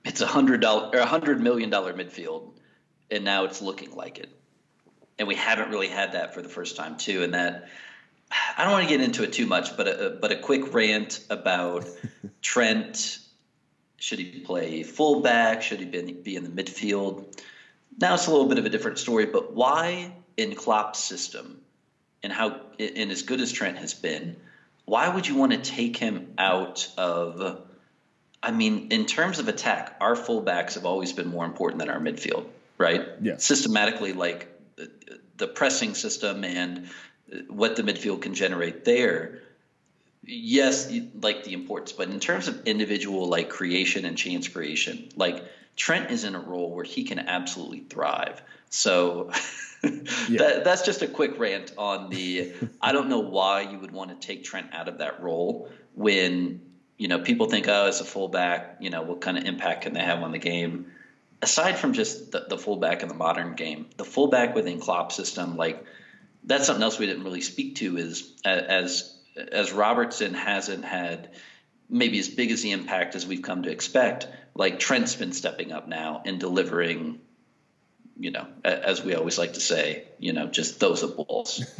[0.06, 2.54] it's a hundred dollar or a hundred million dollar midfield,
[3.10, 4.30] and now it's looking like it.
[5.20, 7.24] And we haven't really had that for the first time too.
[7.24, 7.70] And that
[8.58, 11.24] I don't want to get into it too much, but a, but a quick rant
[11.30, 11.86] about
[12.42, 13.20] Trent.
[14.04, 15.62] Should he play fullback?
[15.62, 17.42] Should he be, be in the midfield?
[17.98, 21.62] Now it's a little bit of a different story, but why in Klopp's system
[22.22, 24.36] and how and as good as Trent has been,
[24.84, 27.62] why would you want to take him out of
[28.44, 32.02] I mean, in terms of attack, our fullbacks have always been more important than our
[32.02, 33.08] midfield, right?
[33.22, 33.38] Yeah.
[33.38, 34.92] Systematically, like the,
[35.38, 36.90] the pressing system and
[37.48, 39.43] what the midfield can generate there.
[40.26, 45.44] Yes, like the importance, but in terms of individual like creation and chance creation, like
[45.76, 48.42] Trent is in a role where he can absolutely thrive.
[48.70, 49.32] So
[49.82, 52.54] that, that's just a quick rant on the.
[52.82, 56.62] I don't know why you would want to take Trent out of that role when
[56.98, 59.94] you know people think, oh, as a fullback, you know, what kind of impact can
[59.94, 60.92] they have on the game?
[61.42, 65.58] Aside from just the, the fullback in the modern game, the fullback within Klopp's system,
[65.58, 65.84] like
[66.46, 67.98] that's something else we didn't really speak to.
[67.98, 71.30] Is as as Robertson hasn't had
[71.90, 74.28] maybe as big as the impact as we've come to expect.
[74.56, 77.20] Like Trent's been stepping up now and delivering,
[78.18, 81.64] you know, as we always like to say, you know, just those are balls.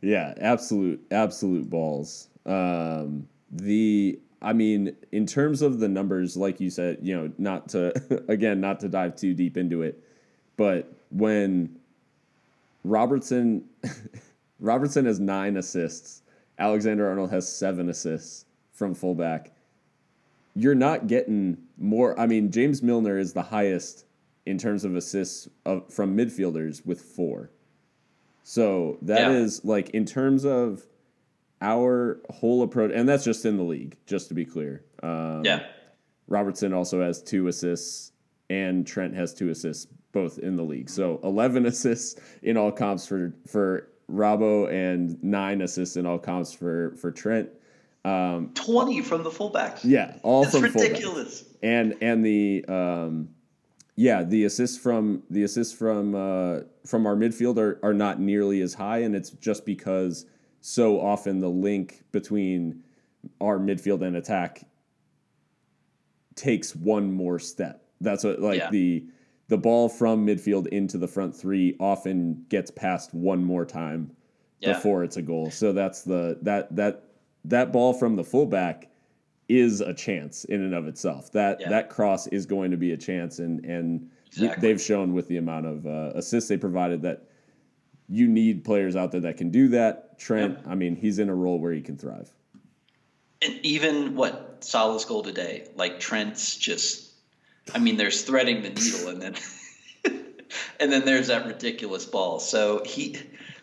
[0.00, 2.28] Yeah, absolute absolute balls.
[2.46, 7.70] Um, the I mean, in terms of the numbers, like you said, you know, not
[7.70, 10.02] to again, not to dive too deep into it,
[10.56, 11.76] but when
[12.84, 13.64] Robertson
[14.60, 16.22] Robertson has nine assists,
[16.58, 19.52] Alexander Arnold has seven assists from fullback.
[20.54, 22.18] You're not getting more.
[22.18, 24.06] I mean, James Milner is the highest
[24.46, 27.50] in terms of assists of, from midfielders with four.
[28.42, 29.70] So that is Yeah.
[29.70, 30.84] like in terms of
[31.60, 34.82] our whole approach, and that's just in the league, just to be clear.
[35.02, 35.66] Um, yeah.
[36.28, 38.12] Robertson also has two assists,
[38.50, 40.88] and Trent has two assists, both in the league.
[40.90, 46.52] So eleven assists in all comps for for Robbo, and nine assists in all comps
[46.52, 47.50] for for Trent.
[48.04, 49.80] 20 from the fullbacks.
[49.84, 51.44] Yeah, all That's from fullbacks ridiculous.
[51.62, 53.28] and and the um,
[53.96, 58.62] yeah the assists from the assists from uh, from our midfield are, are not nearly
[58.62, 60.24] as high, and it's just because
[60.62, 62.82] so often the link between
[63.42, 64.62] our midfield and attack
[66.34, 67.82] takes one more step.
[68.00, 68.70] That's what like Yeah.
[68.70, 69.04] the
[69.48, 74.10] the ball from midfield into the front three often gets passed one more time
[74.60, 74.74] Yeah.
[74.74, 75.50] before it's a goal.
[75.50, 77.04] So that's the that that
[77.44, 78.90] that ball from the fullback
[79.48, 81.32] is a chance in and of itself.
[81.32, 81.70] That Yeah.
[81.70, 84.60] that cross is going to be a chance, and and Exactly.
[84.68, 87.24] they've shown with the amount of uh, assists they provided that
[88.10, 90.18] you need players out there that can do that.
[90.18, 92.30] Trent, I mean, he's in a role where he can thrive.
[93.40, 97.07] And even what Salah's goal today, like Trent's just,
[97.74, 99.34] I mean, there's threading the needle, and then,
[100.80, 102.40] and then there's that ridiculous ball.
[102.40, 103.16] So he,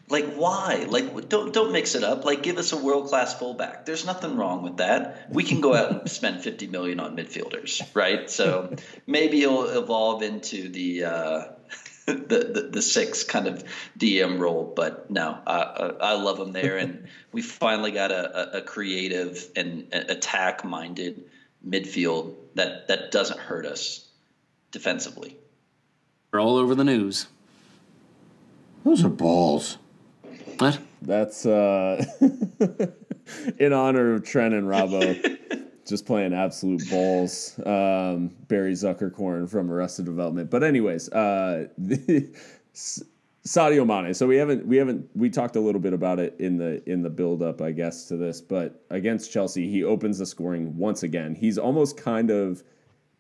[0.10, 0.86] like, why?
[0.88, 2.26] Like, don't don't mix it up.
[2.26, 3.86] Like, give us a world class fullback.
[3.86, 5.28] There's nothing wrong with that.
[5.32, 8.30] We can go out and spend 50 million on midfielders, right?
[8.30, 8.76] So
[9.08, 11.04] maybe he'll evolve into the.
[11.06, 11.44] Uh,
[12.06, 13.64] the, the the six kind of
[13.98, 18.58] DM role, but no, I I I love him there, and we finally got a,
[18.58, 21.24] a, a creative and attack minded
[21.68, 24.08] midfield that that doesn't hurt us
[24.72, 25.38] defensively.
[26.32, 27.28] We're all over the news.
[28.84, 29.78] Those are balls.
[30.58, 30.80] What?
[31.02, 32.06] That's uh,
[33.60, 35.40] in honor of Trent and Robbo.
[35.86, 37.60] just playing absolute balls.
[37.60, 40.50] Um, Barry Zuckerkorn from Arrested Development.
[40.50, 42.30] But anyways, uh, the,
[42.74, 43.04] S-
[43.46, 44.14] Sadio Mane.
[44.14, 47.04] So we haven't we haven't we talked a little bit about it in the in
[47.04, 48.42] the build up, I guess, to this.
[48.42, 51.36] But against Chelsea, he opens the scoring once again.
[51.36, 52.64] He's almost kind of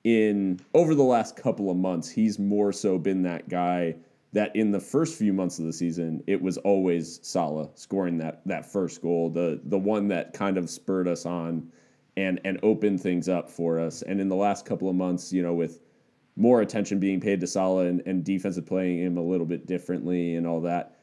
[0.03, 2.09] in over the last couple of months.
[2.09, 3.95] He's more so been that guy
[4.33, 8.41] that in the first few months of the season, it was always Salah scoring that
[8.47, 11.71] that first goal, the the one that kind of spurred us on
[12.17, 14.01] and and opened things up for us.
[14.01, 15.81] And in the last couple of months, you know, with
[16.35, 20.35] more attention being paid to Salah and, and defensive playing him a little bit differently
[20.35, 20.97] and all that,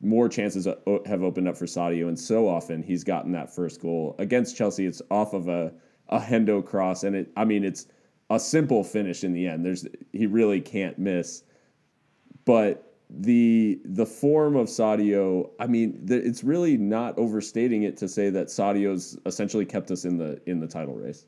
[0.00, 2.08] more chances have opened up for Sadio.
[2.08, 4.86] And so often he's gotten that first goal against Chelsea.
[4.86, 5.72] It's off of a
[6.10, 7.30] a Hendo cross, and it.
[7.36, 7.86] I mean, it's
[8.28, 9.64] a simple finish in the end.
[9.64, 11.44] There's he really can't miss,
[12.44, 18.08] but the the form of Sadio, I mean, the, it's really not overstating it to
[18.08, 21.26] say that Sadio's essentially kept us in the in the title race.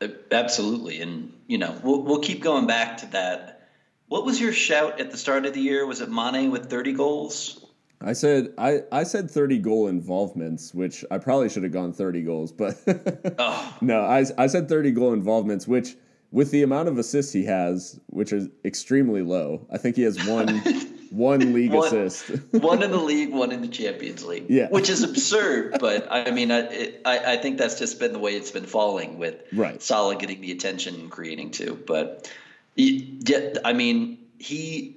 [0.00, 3.68] Uh, Absolutely, and you know we'll we'll keep going back to that.
[4.08, 5.86] What was your shout at the start of the year?
[5.86, 7.64] Was it Mane with thirty goals?
[8.02, 12.22] I said I, I said 30 goal involvements, which I probably should have gone 30
[12.22, 12.76] goals, but
[13.38, 15.96] Oh, no, I, I said 30 goal involvements, which
[16.32, 20.26] with the amount of assists he has, which is extremely low, I think he has
[20.26, 20.48] one
[21.10, 22.28] one league One- assist.
[22.52, 24.46] one in the league, one in the Champions League.
[24.48, 24.68] Yeah.
[24.70, 25.76] which is absurd.
[25.80, 28.66] but I mean, I, it, I I think that's just been the way it's been
[28.66, 29.82] falling with Right.
[29.82, 31.78] Salah getting the attention and creating too.
[31.86, 32.30] But
[32.78, 34.96] y- yet, I mean, he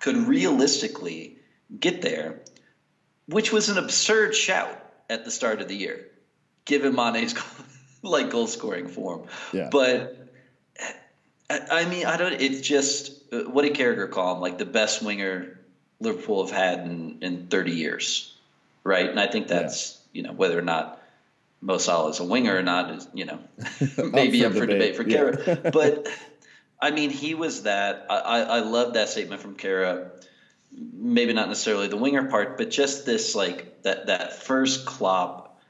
[0.00, 1.36] could realistically
[1.78, 2.40] get there,
[3.26, 4.76] which was an absurd shout
[5.08, 6.06] at the start of the year,
[6.64, 7.34] given Mane's
[8.02, 9.24] like goal scoring form.
[9.52, 9.68] Yeah.
[9.70, 10.19] But
[11.50, 12.40] I, I mean, I don't.
[12.40, 14.40] It's just uh, what did Carragher call him?
[14.40, 15.58] Like the best winger
[16.00, 18.32] Liverpool have had in, in 30 years,
[18.84, 19.08] right?
[19.08, 21.02] And I think that's you know whether or not
[21.60, 23.40] Mo Salah is a winger or not is you know
[23.98, 25.18] maybe for up for debate, debate for yeah.
[25.18, 25.72] Carragher.
[25.72, 26.08] but
[26.80, 28.06] I mean, he was that.
[28.08, 30.12] I, I, I love that statement from Carra.
[30.72, 35.60] Maybe not necessarily the winger part, but just this like that that first Klopp,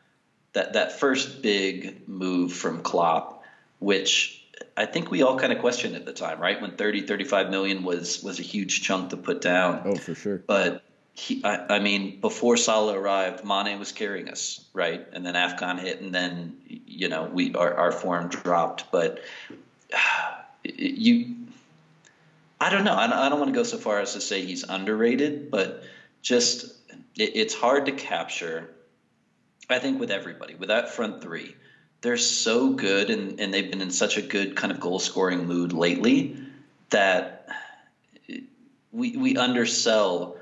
[0.52, 3.42] that that first big move from Klopp,
[3.78, 4.39] which
[4.80, 6.58] I think we all kind of questioned at the time, right?
[6.58, 9.82] When 30, 35 million was was a huge chunk to put down.
[9.84, 10.38] oh, for sure.
[10.38, 15.06] But he, I, I mean, before Salah arrived, Mane was carrying us, right?
[15.12, 18.90] And then AFCON hit, and then you know we our, our form dropped.
[18.90, 19.20] But
[20.64, 21.36] you,
[22.58, 22.94] I don't know.
[22.94, 25.82] I don't, I don't want to go so far as to say he's underrated, but
[26.22, 26.64] just
[27.18, 28.70] it, it's hard to capture.
[29.68, 31.54] I think with everybody, with that front three,
[32.00, 35.46] they're so good, and, and they've been in such a good kind of goal scoring
[35.46, 36.36] mood lately
[36.90, 37.48] that
[38.92, 40.36] we we undersell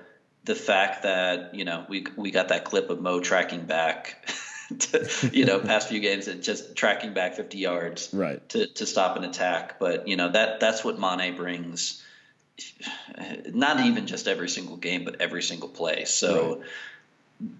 [0.45, 4.29] the fact that you know we we got that clip of Mo tracking back,
[4.79, 8.47] to, you know, past few games and just tracking back 50 yards Right.
[8.51, 9.79] to to stop an attack.
[9.79, 12.03] But you know that that's what Mane brings.
[13.47, 16.05] Not even just every single game, but every single play.
[16.05, 16.63] So.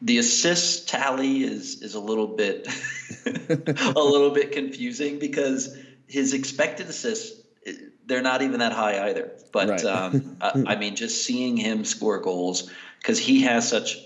[0.03, 2.67] The assist tally is is a little bit
[3.27, 5.77] a little bit confusing because
[6.07, 7.41] his expected assists
[8.07, 9.33] they're not even that high either.
[9.53, 9.85] But Right.
[9.85, 13.99] um, I, I mean, just seeing him score goals because he has such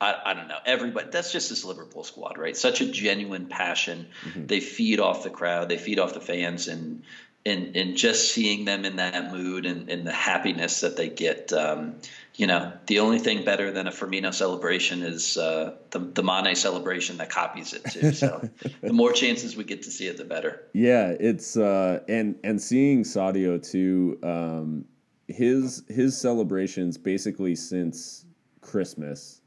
[0.00, 1.08] I, I don't know everybody.
[1.10, 2.56] That's just this Liverpool squad, right?
[2.56, 4.08] Such a genuine passion.
[4.46, 5.68] They feed off the crowd.
[5.68, 7.02] They feed off the fans, and
[7.44, 11.52] and and just seeing them in that mood and, and the happiness that they get.
[11.52, 11.96] Um,
[12.38, 16.54] you know, the only thing better than a Firmino celebration is uh, the the Mane
[16.54, 18.12] celebration that copies it too.
[18.12, 18.48] So
[18.80, 20.62] the more chances we get to see it, the better.
[20.72, 24.84] Yeah, it's uh and and seeing Sadio too, um
[25.26, 28.24] his his celebrations basically since
[28.60, 29.40] Christmas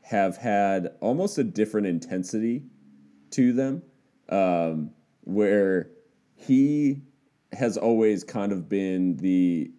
[0.00, 2.62] have had almost a different intensity
[3.32, 3.82] to them.
[4.30, 4.92] Um
[5.24, 5.90] where
[6.36, 7.02] he
[7.52, 9.70] has always kind of been the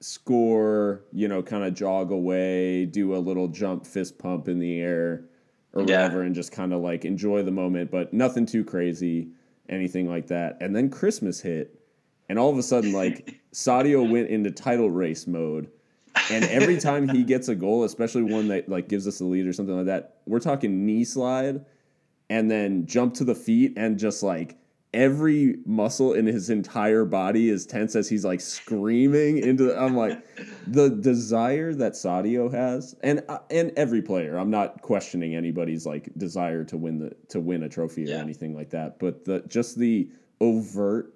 [0.00, 4.80] score, you know, kind of jog away, do a little jump fist pump in the
[4.80, 5.24] air
[5.72, 6.02] or Yeah.
[6.04, 9.28] whatever and just kind of like enjoy the moment, but nothing too crazy,
[9.68, 10.58] anything like that.
[10.60, 11.80] And then Christmas hit,
[12.28, 15.70] and all of a sudden, like Sadio went into title race mode.
[16.30, 19.46] And every time he gets a goal, especially one that like gives us the lead
[19.46, 21.64] or something like that, we're talking knee slide
[22.30, 24.56] and then jump to the feet and just like
[24.94, 29.96] every muscle in his entire body is tense as he's like screaming into the, I'm
[29.96, 30.24] like
[30.66, 36.08] the desire that Sadio has and uh, and every player I'm not questioning anybody's like
[36.16, 38.16] desire to win the to win a trophy or Yeah.
[38.18, 40.08] anything like that but the just the
[40.40, 41.12] overt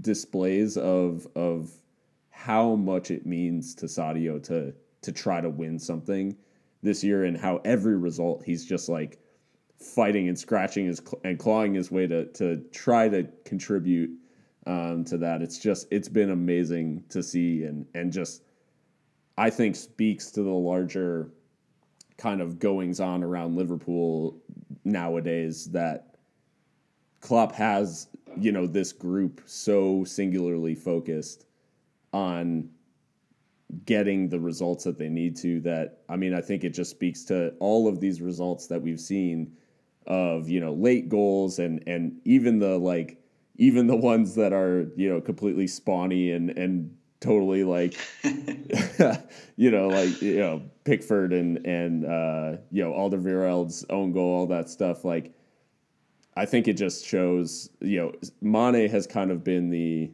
[0.00, 1.70] displays of of
[2.30, 4.72] how much it means to Sadio to
[5.02, 6.36] to try to win something
[6.82, 9.18] this year and how every result he's just like
[9.78, 14.10] fighting and scratching his cl- and clawing his way to to try to contribute
[14.66, 15.42] um, to that.
[15.42, 18.42] It's just it's been amazing to see and and just
[19.38, 21.30] I think speaks to the larger
[22.16, 24.40] kind of goings on around Liverpool
[24.84, 26.16] nowadays that
[27.20, 28.08] Klopp has
[28.38, 31.46] you know this group so singularly focused
[32.12, 32.70] on
[33.84, 37.24] getting the results that they need to that I mean I think it just speaks
[37.24, 39.52] to all of these results that we've seen
[40.06, 43.20] of you know late goals and and even the like
[43.56, 47.96] even the ones that are you know completely spawny and and totally like
[49.56, 54.46] you know like you know Pickford and and uh you know Alderweireld's own goal all
[54.48, 55.32] that stuff like
[56.36, 60.10] I think it just shows you know Mane has kind of been the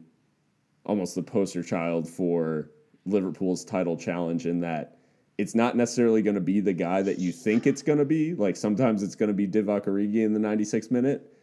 [0.85, 2.71] almost the poster child for
[3.05, 4.97] Liverpool's title challenge in that
[5.37, 8.35] it's not necessarily going to be the guy that you think it's going to be.
[8.35, 11.33] Like sometimes it's going to be Divock Origi in the 96th minute,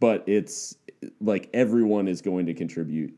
[0.00, 0.76] but it's
[1.20, 3.14] like everyone is going to contribute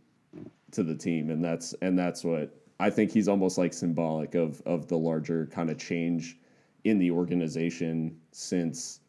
[0.72, 4.61] to the team, and that's and that's what I think he's almost like symbolic of
[4.66, 6.39] of the larger kind of change
[6.85, 9.01] in the organization since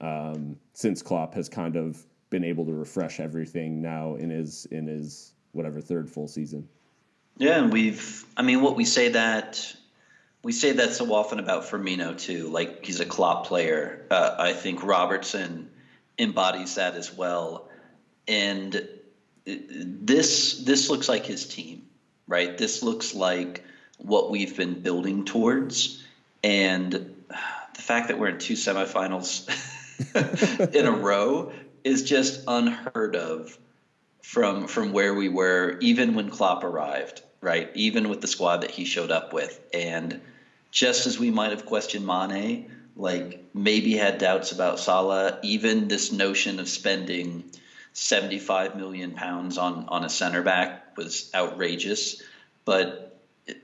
[0.00, 4.86] um, since Klopp has kind of been able to refresh everything now in his in
[4.86, 6.68] his whatever third full season.
[7.38, 9.74] Yeah, and we've I mean what we say that
[10.42, 12.48] we say that so often about Firmino too.
[12.48, 14.06] Like he's a Klopp player.
[14.10, 15.70] Uh, I think Robertson
[16.18, 17.68] embodies that as well.
[18.26, 18.88] And
[19.44, 21.86] this this looks like his team,
[22.26, 22.56] right?
[22.56, 23.64] This looks like
[23.98, 26.04] what we've been building towards,
[26.44, 29.48] and the fact that we're in two semifinals
[30.74, 33.58] in a row is just unheard of
[34.22, 37.70] from from where we were even when Klopp arrived, right?
[37.74, 40.20] Even with the squad that he showed up with, and
[40.70, 46.12] just as we might have questioned Mane, like maybe had doubts about Salah, even this
[46.12, 47.44] notion of spending
[47.92, 52.22] 75 million pounds on on a center back was outrageous,
[52.64, 53.58] but it,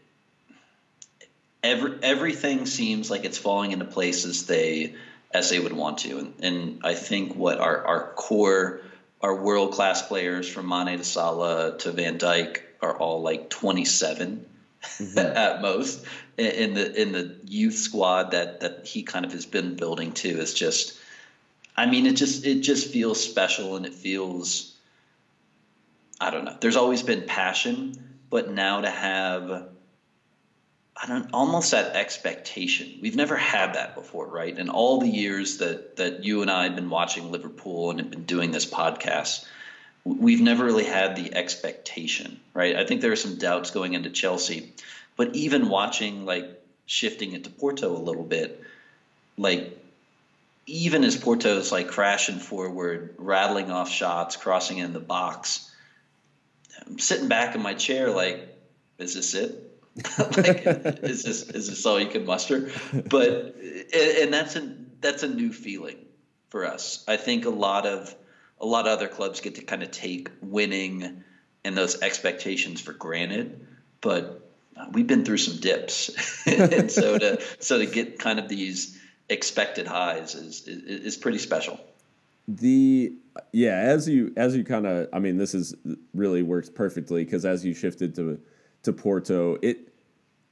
[1.62, 4.94] every, everything seems like it's falling into place as they
[5.32, 8.80] as they would want to, and, and I think what our our core
[9.20, 14.46] our world class players from Mane to Salah to Van Dijk are all like 27
[14.82, 15.18] mm-hmm.
[15.36, 16.04] at most
[16.36, 20.38] in the in the youth squad that that he kind of has been building too
[20.40, 20.98] is just
[21.76, 24.74] I mean it just it just feels special and it feels
[26.20, 26.56] I don't know.
[26.60, 29.68] There's always been passion, but now to have
[30.96, 33.00] I don't almost that expectation.
[33.02, 34.56] We've never had that before, right?
[34.56, 38.10] In all the years that that you and I have been watching Liverpool and have
[38.10, 39.44] been doing this podcast,
[40.04, 42.76] we've never really had the expectation, right?
[42.76, 44.72] I think there are some doubts going into Chelsea,
[45.16, 48.62] but even watching like shifting into Porto a little bit,
[49.38, 49.78] like
[50.66, 55.70] even as Porto's like crashing forward, rattling off shots, crossing in the box,
[56.86, 58.48] I'm sitting back in my chair like,
[58.98, 59.70] is this it?
[60.18, 60.66] like,
[61.02, 62.70] is this is this all you can muster?
[63.08, 63.54] But
[63.94, 65.96] and that's a that's a new feeling
[66.50, 67.04] for us.
[67.06, 68.14] I think a lot of
[68.60, 71.24] a lot of other clubs get to kind of take winning
[71.64, 73.66] and those expectations for granted,
[74.00, 76.10] but uh, we've been through some dips,
[76.46, 81.38] and so to so to get kind of these expected highs is is, is pretty
[81.38, 81.80] special.
[82.46, 83.14] The
[83.52, 85.74] yeah, as you as you kind of, I mean, this is
[86.12, 88.40] really works perfectly because as you shifted to
[88.82, 89.93] to Porto, it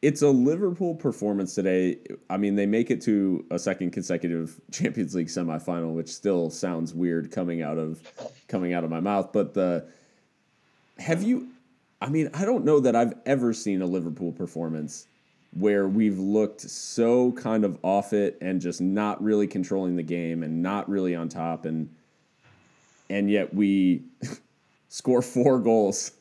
[0.03, 1.99] it's a Liverpool performance today.
[2.29, 6.93] I mean, they make it to a second consecutive Champions League semifinal, which still sounds
[6.93, 8.03] weird coming out of
[8.49, 9.33] coming out of my mouth.
[9.33, 9.87] But the
[10.99, 11.49] have you
[12.01, 15.07] I mean, I don't know that I've ever seen a Liverpool performance
[15.53, 20.43] where we've looked so kind of off it and just not really controlling the game
[20.43, 21.89] and not really on top and
[23.09, 24.03] and yet we
[24.89, 26.11] score four goals.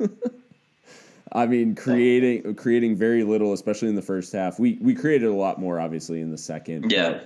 [1.33, 4.59] I mean, creating creating very little, especially in the first half.
[4.59, 6.91] We we created a lot more, obviously, in the second.
[6.91, 7.21] Yeah.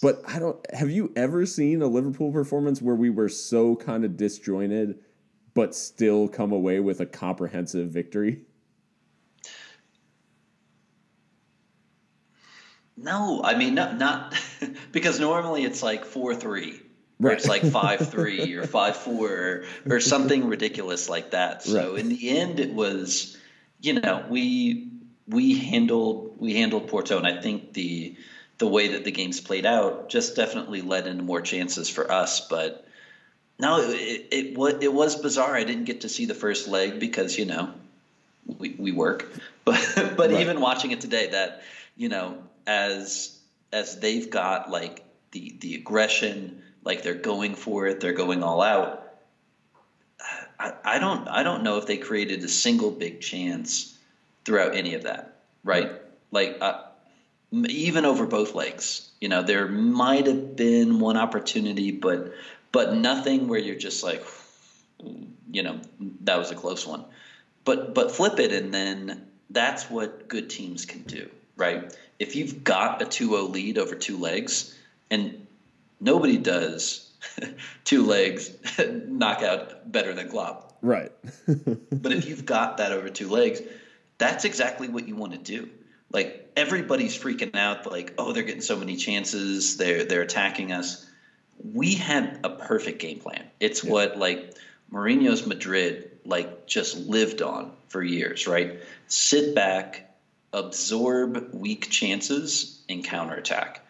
[0.00, 0.58] But, but I don't.
[0.74, 5.00] Have you ever seen a Liverpool performance where we were so kind of disjointed
[5.54, 8.42] but still come away with a comprehensive victory?
[12.96, 14.34] No, I mean not not
[14.92, 16.80] because normally it's like four three,
[17.18, 17.32] right.
[17.32, 21.62] or it's like five three or five four or, or something ridiculous like that.
[21.62, 22.00] So right.
[22.00, 23.38] in the end, it was,
[23.80, 24.88] you know, we
[25.26, 28.16] we handled we handled Porto, and I think the
[28.58, 32.46] the way that the games played out just definitely led into more chances for us.
[32.46, 32.86] But
[33.58, 35.56] no, it, it, it, it was bizarre.
[35.56, 37.72] I didn't get to see the first leg because, you know,
[38.46, 39.28] we, we work.
[39.62, 40.40] But, but right.
[40.40, 41.62] even watching it today, that,
[41.94, 43.38] you know, as,
[43.72, 48.62] as they've got like the, the aggression, like they're going for it, they're going all
[48.62, 48.99] out.
[50.84, 53.96] I, don't, I don't know if they created a single big chance
[54.44, 55.36] throughout any of that.
[55.64, 55.90] Right.
[56.30, 56.82] Like, uh,
[57.52, 62.32] even over both legs, you know, there might have been one opportunity, but
[62.72, 64.24] but nothing where you're just like,
[65.50, 65.80] you know,
[66.22, 67.04] that was a close one.
[67.64, 71.94] But but flip it, and then that's what good teams can do, right?
[72.18, 74.76] If you've got a 2-0 lead over two legs,
[75.10, 75.46] and
[76.00, 77.09] nobody does
[77.84, 78.50] two legs
[79.06, 80.78] knockout better than Klopp.
[80.82, 81.12] Right.
[81.46, 83.60] but if you've got that over two legs,
[84.18, 85.68] that's exactly what you want to do.
[86.12, 91.06] Like everybody's freaking out, like, oh, they're getting so many chances, they're they're attacking us
[91.64, 93.44] we had a perfect game plan.
[93.58, 93.90] It's yeah.
[93.90, 94.54] what like
[94.92, 98.80] Mourinho's Madrid like just lived on for years, right?
[99.08, 100.16] Sit back,
[100.52, 103.84] absorb weak chances and counterattack.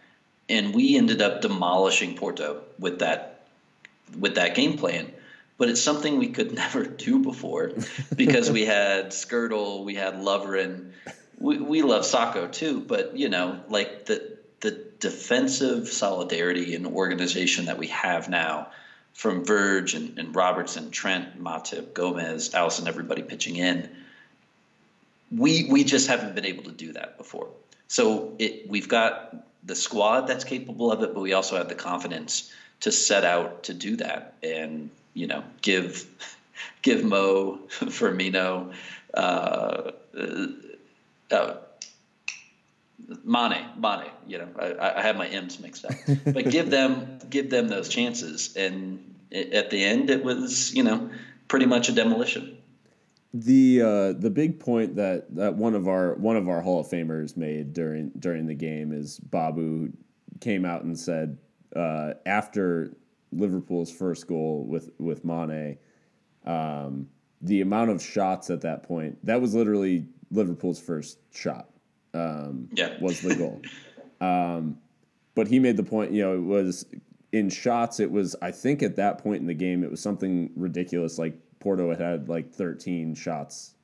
[0.51, 3.43] And we ended up demolishing Porto with that
[4.19, 5.13] with that game plan.
[5.57, 7.73] But it's something we could never do before
[8.15, 10.93] because we had Skrtel, we had Lovren,
[11.39, 17.67] we, we love Sakho too, but you know, like the the defensive solidarity and organization
[17.67, 18.69] that we have now
[19.15, 23.89] from Verge and, and Robertson, Trent, Matip, Gomez, Alisson, everybody pitching in.
[25.35, 27.49] We we just haven't been able to do that before.
[27.89, 29.35] So it we've got
[29.65, 32.51] the squad that's capable of it, but we also have the confidence
[32.81, 36.07] to set out to do that and you know give
[36.83, 38.73] give Mo Firmino.
[39.13, 39.91] Uh,
[41.31, 41.55] uh,
[43.25, 45.93] Mane, Mane, you know, I, I have my M's mixed up,
[46.25, 48.55] but give them, give them those chances.
[48.57, 51.11] And at the end, it was, you know,
[51.49, 52.59] pretty much a demolition.
[53.33, 56.89] The uh, the big point that, that one of our one of our Hall of
[56.89, 59.93] Famers made during during the game is Babu
[60.41, 61.39] came out and said
[61.77, 62.97] uh, after
[63.33, 65.79] Liverpool's first goal with with Mane,
[66.45, 67.09] um,
[67.41, 71.69] the amount of shots at that point that was literally Liverpool's first shot.
[72.13, 72.97] Um, yeah.
[73.01, 73.63] was the goal.
[74.21, 74.79] um,
[75.35, 76.11] but he made the point.
[76.11, 76.87] You know, it was
[77.33, 78.01] in shots.
[78.01, 81.19] It was I think at that point in the game, it was something ridiculous.
[81.19, 83.75] Like Porto had had like 13 shots,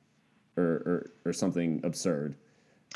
[0.57, 2.35] or or, or something absurd.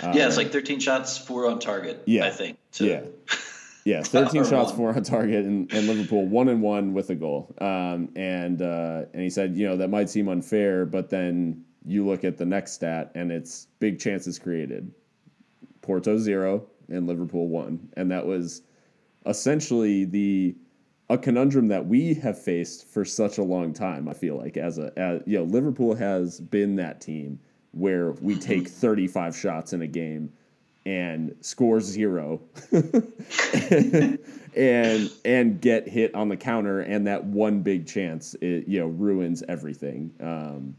[0.02, 2.04] yeah, it's like 13 shots, four on target.
[2.06, 2.58] Yeah, I think.
[2.74, 3.02] To, yeah.
[3.84, 4.78] Yeah, 13 shots, one.
[4.78, 7.54] four on target, and, and Liverpool one and one with a goal.
[7.60, 12.06] Um, and uh, and he said, you know, that might seem unfair, but then you
[12.06, 14.92] look at the next stat, and it's big chances created.
[15.82, 18.62] Porto zero and Liverpool one, and that was
[19.26, 20.56] essentially the
[21.12, 24.08] a conundrum that we have faced for such a long time.
[24.08, 27.38] I feel like as a as, you know, Liverpool has been that team
[27.74, 28.42] where we mm-hmm.
[28.42, 30.32] take 35 shots in a game
[30.86, 32.42] and score zero
[34.56, 38.88] and and get hit on the counter and that one big chance it you know
[38.88, 40.76] ruins everything um,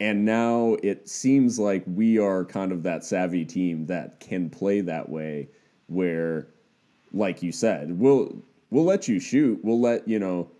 [0.00, 4.80] and now it seems like we are kind of that savvy team that can play
[4.80, 5.46] that way
[5.86, 6.48] where
[7.12, 10.50] like you said we'll we'll let you shoot we'll let you know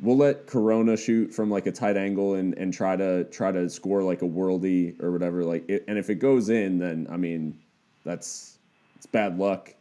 [0.00, 3.68] we'll let Corona shoot from like a tight angle and, and try to try to
[3.68, 5.44] score like a worldy or whatever.
[5.44, 7.58] Like, it, and if it goes in, then I mean,
[8.04, 8.58] that's
[8.96, 9.74] it's bad luck.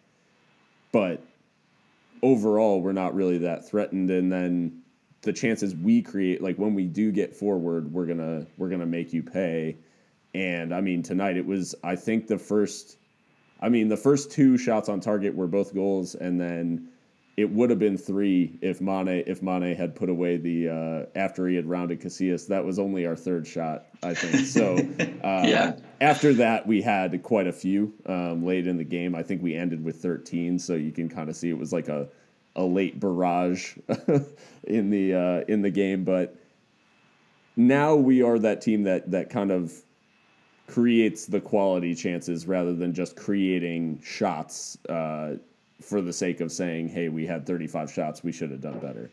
[0.91, 1.21] But
[2.21, 4.09] overall, we're not really that threatened.
[4.09, 4.81] And then
[5.21, 9.11] the chances we create, like when we do get forward, we're gonna we're gonna make
[9.13, 9.77] you pay.
[10.33, 12.97] And I mean, tonight it was I think the first.
[13.61, 16.89] I mean, the first two shots on target were both goals, and then
[17.37, 21.47] it would have been three if Mane if Mane had put away the uh, after
[21.47, 22.47] he had rounded Casillas.
[22.47, 24.45] That was only our third shot, I think.
[24.45, 24.75] So
[25.23, 25.77] uh, yeah.
[25.99, 29.15] After that, we had quite a few um, late in the game.
[29.15, 31.89] I think we ended with thirteen, so you can kind of see it was like
[31.89, 32.07] a
[32.55, 33.75] a late barrage
[34.63, 36.05] in the uh, in the game.
[36.05, 36.35] But
[37.57, 39.73] now we are that team that that kind of
[40.67, 45.35] creates the quality chances rather than just creating shots uh,
[45.81, 49.09] for the sake of saying, hey, we had 35 shots, we should have done better.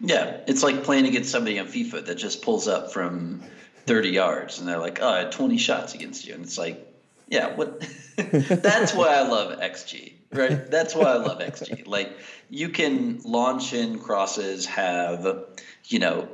[0.00, 3.42] Yeah, it's like playing against somebody on FIFA that just pulls up from
[3.86, 6.34] 30 yards and they're like, oh, I had 20 shots against you.
[6.34, 6.86] And it's like,
[7.28, 7.80] yeah, what?
[8.16, 10.70] That's why I love XG, right?
[10.70, 11.86] That's why I love XG.
[11.86, 12.18] Like,
[12.48, 15.44] you can launch in crosses, have,
[15.84, 16.28] you know,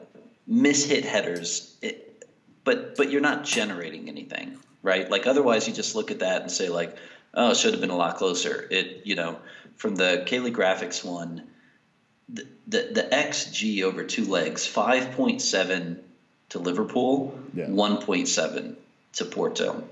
[0.49, 2.25] mishit headers, it,
[2.65, 5.11] but but you're not generating anything, right?
[5.11, 6.97] Like, otherwise, you just look at that and say, like,
[7.37, 8.67] oh, it should have been a lot closer.
[8.71, 9.39] It, you know,
[9.77, 11.43] from the Caley Graphics one,
[12.29, 15.99] the, the, the XG over two legs, 5.7
[16.49, 17.67] to Liverpool, yeah.
[17.67, 18.75] 1.7
[19.15, 19.85] to Porto.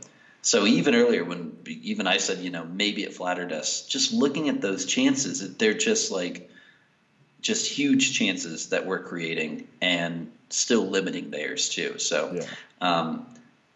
[0.43, 4.49] So even earlier, when even I said, you know, maybe it flattered us, just looking
[4.49, 6.51] at those chances, they're just like,
[7.41, 11.99] just huge chances that we're creating and still limiting theirs too.
[11.99, 12.47] So yeah.
[12.81, 13.27] um,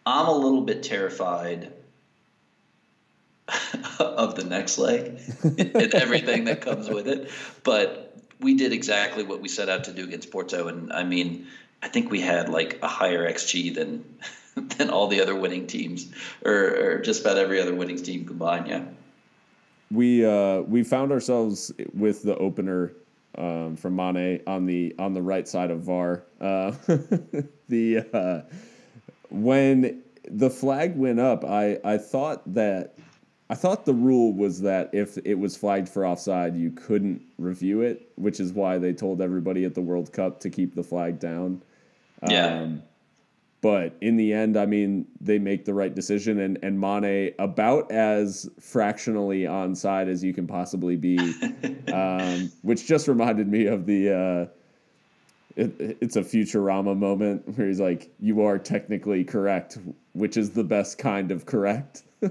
[0.07, 1.73] I'm a little bit terrified
[3.99, 7.31] of the next leg and everything that comes with it.
[7.65, 11.47] But we did exactly what we set out to do against Porto, and I mean,
[11.83, 14.05] I think we had like a higher xG than
[14.77, 16.11] than all the other winning teams,
[16.45, 18.69] or, or just about every other winning team combined.
[18.69, 18.85] Yeah.
[19.91, 22.93] We uh, we found ourselves with the opener
[23.37, 26.25] um, from Mane on the on the right side of VAR.
[26.41, 26.73] Uh,
[27.69, 28.43] the uh,
[29.31, 32.99] when the flag went up, I I thought that
[33.51, 37.81] I thought the rule was that if it was flagged for offside, you couldn't review
[37.81, 41.19] it, which is why they told everybody at the World Cup to keep the flag
[41.19, 41.63] down.
[42.29, 42.63] Yeah.
[42.63, 42.83] Um,
[43.61, 47.91] But in the end, I mean, they make the right decision, and and Mane about
[47.91, 51.19] as fractionally onside as you can possibly be,
[51.93, 54.13] um, which just reminded me of the.
[54.13, 54.58] Uh,
[55.59, 59.79] it, it's a Futurama moment where he's like, "You are technically correct,
[60.13, 62.05] which is the best kind of correct."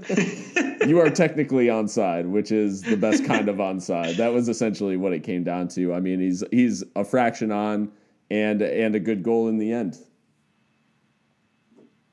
[0.86, 4.16] you are technically onside, which is the best kind of onside.
[4.16, 5.92] That was essentially what it came down to.
[5.92, 7.92] I mean, he's he's a fraction on,
[8.30, 9.98] and and a good goal in the end.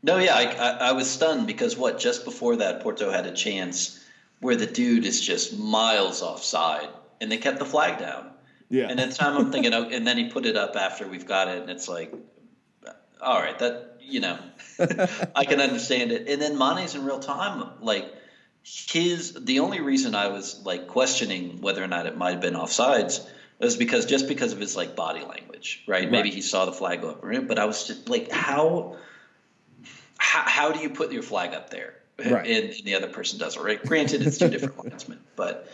[0.03, 3.32] No, yeah, I, I, I was stunned because what just before that, Porto had a
[3.32, 4.05] chance
[4.39, 6.89] where the dude is just miles offside,
[7.22, 8.32] and they kept the flag down.
[8.70, 8.88] Yeah.
[8.89, 11.28] And at the time, I'm thinking, oh, and then he put it up after we've
[11.28, 12.13] got it, and it's like,
[13.22, 14.38] all right, that you know,
[15.36, 16.28] I can understand it.
[16.30, 18.13] And then Mane's in real time, like
[18.63, 19.34] his.
[19.34, 23.26] The only reason I was like questioning whether or not it might have been offsides
[23.59, 26.03] was because just because of his like body language, right?
[26.03, 26.11] Right.
[26.11, 28.97] Maybe he saw the flag go up, but I was just like, how,
[30.18, 31.95] how, how do you put your flag up there?
[32.20, 32.47] Right.
[32.47, 33.84] And, and the other person doesn't, right?
[33.84, 35.70] Granted, it's two different linesmen, but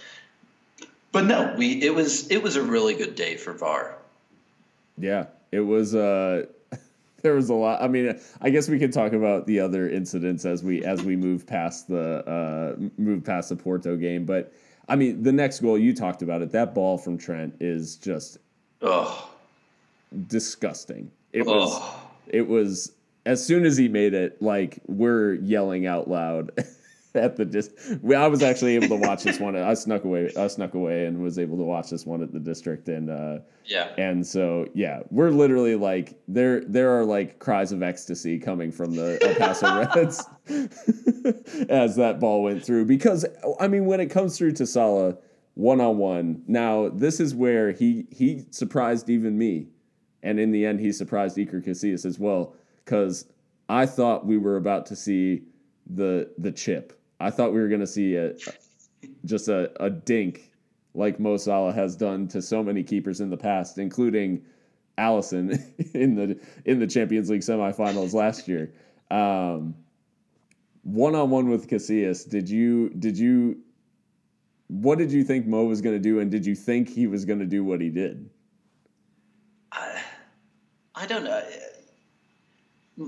[1.11, 3.97] but no, we it was it was a really good day for VAR.
[4.97, 5.95] Yeah, it was.
[5.95, 6.45] Uh,
[7.23, 7.81] there was a lot.
[7.81, 11.15] I mean, I guess we could talk about the other incidents as we as we
[11.15, 14.25] move past the uh, move past the Porto game.
[14.25, 14.53] But
[14.89, 16.51] I mean, the next goal you talked about it.
[16.51, 18.37] That ball from Trent is just
[18.81, 19.29] Oh,
[20.27, 21.11] disgusting.
[21.33, 21.69] It was.
[21.73, 21.97] oh.
[22.27, 22.91] It was
[23.25, 24.41] as soon as he made it.
[24.41, 26.51] Like we're yelling out loud.
[27.13, 27.69] At the dis,
[28.01, 29.55] we, I was actually able to watch this one.
[29.57, 30.31] I snuck away.
[30.37, 32.87] I snuck away and was able to watch this one at the district.
[32.87, 33.89] And uh, Yeah.
[33.97, 36.61] and so, yeah, we're literally like there.
[36.61, 40.23] There are like cries of ecstasy coming from the El Paso Reds
[41.69, 42.85] as that ball went through.
[42.85, 43.25] Because
[43.59, 45.17] I mean, when it comes through to Salah
[45.55, 49.67] one on one, now this is where he he surprised even me,
[50.23, 52.55] and in the end, he surprised Iker Casillas as well.
[52.85, 53.25] Because
[53.67, 55.43] I thought we were about to see
[55.85, 56.97] the the chip.
[57.21, 58.33] I thought we were going to see a
[59.25, 60.51] just a, a dink
[60.93, 64.43] like Mo Salah has done to so many keepers in the past, including
[64.97, 65.61] Alisson
[65.93, 68.73] in the in the Champions League semifinals last year.
[70.83, 73.59] One on one with Casillas, did you did you
[74.67, 77.25] what did you think Mo was going to do, and did you think he was
[77.25, 78.29] going to do what he did?
[81.01, 81.41] I don't know.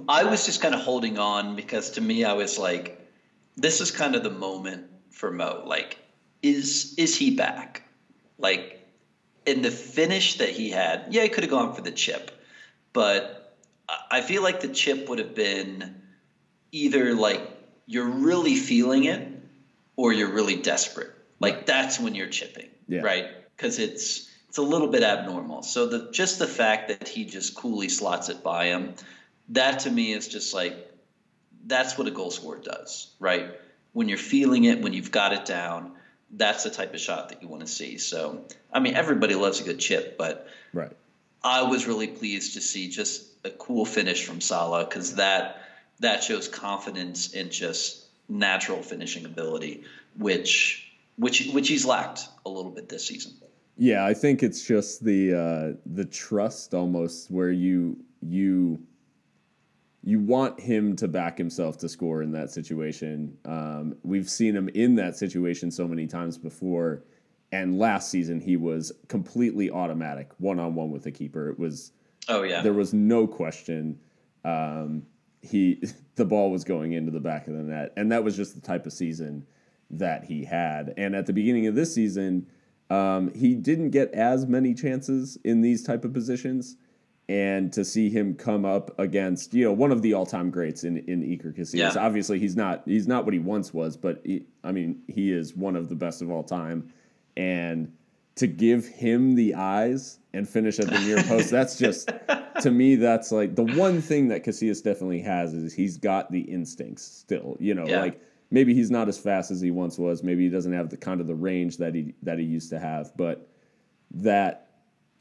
[0.09, 3.02] I was just kind of holding on because to me, I was like,
[3.55, 5.63] this is kind of the moment for Mo.
[5.65, 5.97] Like,
[6.41, 7.83] is is he back?
[8.37, 8.85] Like,
[9.45, 12.31] in the finish that he had, yeah, he could have gone for the chip,
[12.93, 13.55] but
[14.09, 16.01] I- feel like the chip would have been
[16.71, 17.41] either like
[17.85, 19.27] you're really feeling it
[19.95, 21.11] or you're really desperate.
[21.39, 23.01] Like that's when you're chipping, Yeah.
[23.01, 23.25] right?
[23.55, 25.63] Because it's it's a little bit abnormal.
[25.63, 28.95] So the just the fact that he just coolly slots it by him,
[29.49, 30.92] that to me is just like
[31.65, 33.59] that's what a goal scorer does, right?
[33.93, 35.93] When you're feeling it, when you've got it down,
[36.31, 37.97] that's the type of shot that you want to see.
[37.97, 40.91] So I mean, everybody loves a good chip, but Right.
[41.43, 45.61] I was really pleased to see just a cool finish from Salah because that
[45.99, 49.83] that shows confidence in just natural finishing ability,
[50.17, 53.33] which which which he's lacked a little bit this season.
[53.77, 58.79] Yeah, I think it's just the uh, the trust almost where you you
[60.03, 63.37] you want him to back himself to score in that situation.
[63.45, 67.03] Um, we've seen him in that situation so many times before,
[67.53, 71.49] and last season he was completely automatic one on one with the keeper.
[71.49, 71.93] It was
[72.27, 73.99] Oh yeah, there was no question.
[74.43, 75.03] Um,
[75.41, 75.81] he
[76.15, 78.61] the ball was going into the back of the net, and that was just the
[78.61, 79.47] type of season
[79.89, 80.93] that he had.
[80.97, 82.47] And at the beginning of this season,
[82.89, 86.75] um, he didn't get as many chances in these type of positions.
[87.33, 90.83] And to see him come up against you know one of the all time greats
[90.83, 91.93] in in Iker Casillas, Yeah.
[91.97, 95.55] obviously he's not he's not what he once was, but he, I mean he is
[95.55, 96.93] one of the best of all time.
[97.35, 97.91] And
[98.35, 102.11] to give him the eyes and finish at the near post, that's just
[102.61, 106.41] to me, that's like the one thing that Casillas definitely has is he's got the
[106.41, 107.57] instincts still.
[107.59, 108.01] You know, Yeah.
[108.01, 108.21] like
[108.51, 110.21] maybe he's not as fast as he once was.
[110.23, 112.79] Maybe he doesn't have the kind of the range that he that he used to
[112.79, 113.11] have.
[113.17, 113.47] But
[114.11, 114.62] that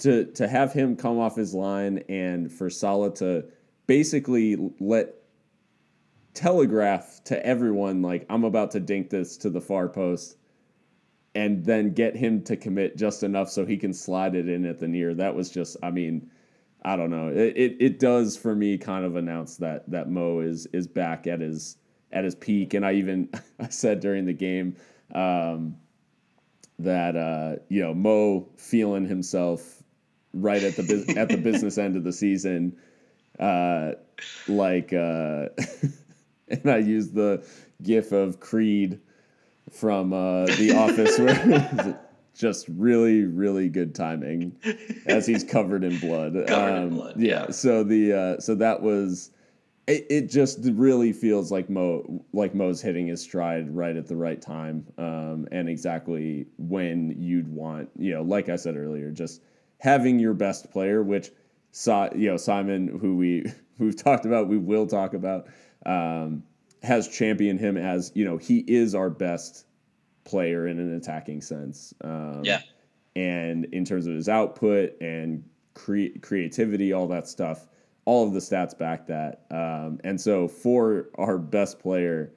[0.02, 3.44] to to have him come off his line and for Salah to
[3.86, 5.14] basically let
[6.34, 10.36] telegraph to everyone like I'm about to dink this to the far post
[11.34, 14.78] and then get him to commit just enough so he can slide it in at
[14.78, 15.14] the near.
[15.14, 16.30] That was just, I mean,
[16.84, 17.28] I don't know.
[17.28, 21.26] It, it it does for me kind of announce that that Mo is is back
[21.26, 21.76] at his
[22.10, 22.74] at his peak.
[22.74, 23.28] And I even
[23.60, 24.76] I said during the game
[25.14, 25.76] um,
[26.80, 29.81] that uh, you know Mo feeling himself
[30.34, 32.76] right at the at the business end of the season
[33.38, 33.92] uh,
[34.48, 35.48] like, uh,
[36.48, 37.44] and I used the
[37.82, 39.00] GIF of Creed
[39.70, 41.98] from uh, The Office, where
[42.34, 44.56] just really, really good timing
[45.06, 46.34] as he's covered in blood.
[46.46, 47.44] Covered in Um, blood, yeah.
[47.46, 47.50] yeah.
[47.50, 49.30] So the uh, so that was.
[49.88, 54.14] It, it just really feels like Mo like Mo's hitting his stride right at the
[54.14, 59.42] right time, um, and exactly when you'd want you know, like I said earlier, just
[59.82, 61.32] having your best player, which
[61.72, 63.44] saw you know Simon, who we
[63.78, 65.48] we've talked about, we will talk about,
[65.84, 66.44] um,
[66.84, 69.66] has championed him as you know he is our best
[70.24, 71.92] player in an attacking sense.
[72.02, 72.60] Um, Yeah.
[73.16, 75.42] and in terms of his output and
[75.74, 77.66] cre- creativity, all that stuff,
[78.04, 79.42] all of the stats back that.
[79.50, 82.32] Um, and so for our best player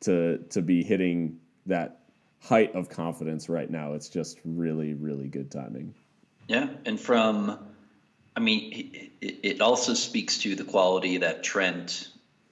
[0.00, 2.00] to to be hitting that
[2.42, 5.94] height of confidence right now, it's just really really good timing.
[6.50, 7.60] Yeah, and from,
[8.34, 8.90] I mean,
[9.20, 12.08] it, it also speaks to the quality that Trent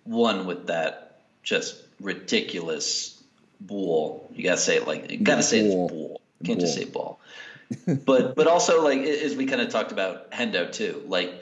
[0.07, 3.20] won with that just ridiculous
[3.61, 4.30] bull.
[4.36, 5.86] You gotta say it like you gotta say Bull.
[5.86, 6.20] it's bull.
[6.44, 7.18] Can't just say ball.
[8.07, 11.34] but but also like as we kind of talked about Hendo too, like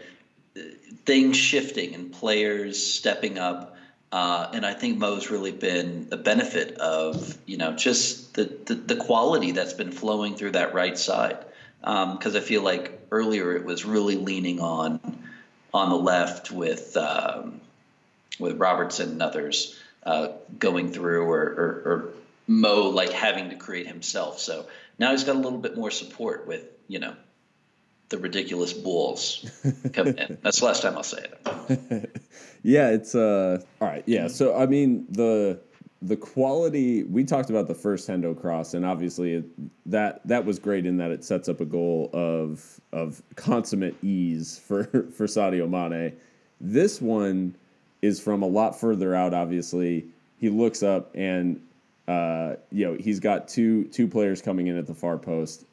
[1.05, 3.77] things shifting and players stepping up.
[4.11, 8.77] Uh, and I think Mo's really been a benefit of you know just the, the,
[8.77, 11.37] the quality that's been flowing through that right side.
[11.87, 15.01] Because I feel like earlier it was really leaning on
[15.73, 17.61] on the left with um,
[18.41, 20.29] with Robertson and others uh,
[20.59, 22.09] going through, or, or, or
[22.47, 24.41] Mo like having to create himself.
[24.41, 24.67] So
[24.99, 27.15] now he's got a little bit more support with you know
[28.09, 29.49] the ridiculous bulls
[29.93, 30.39] coming in.
[30.43, 32.11] That's the last time I'll say it.
[32.67, 34.03] Yeah, it's uh all right.
[34.07, 35.61] Yeah, so I mean the
[36.03, 39.45] the quality we talked about the first Hendo cross, and obviously it,
[39.87, 44.59] that that was great in that it sets up a goal of of consummate ease
[44.59, 44.85] for
[45.17, 46.13] for Sadio Mane.
[46.61, 47.55] This one
[48.03, 49.33] is from a lot further out.
[49.35, 50.07] Obviously,
[50.39, 51.61] he looks up and
[52.09, 55.65] uh, you know he's got two two players coming in at the far post,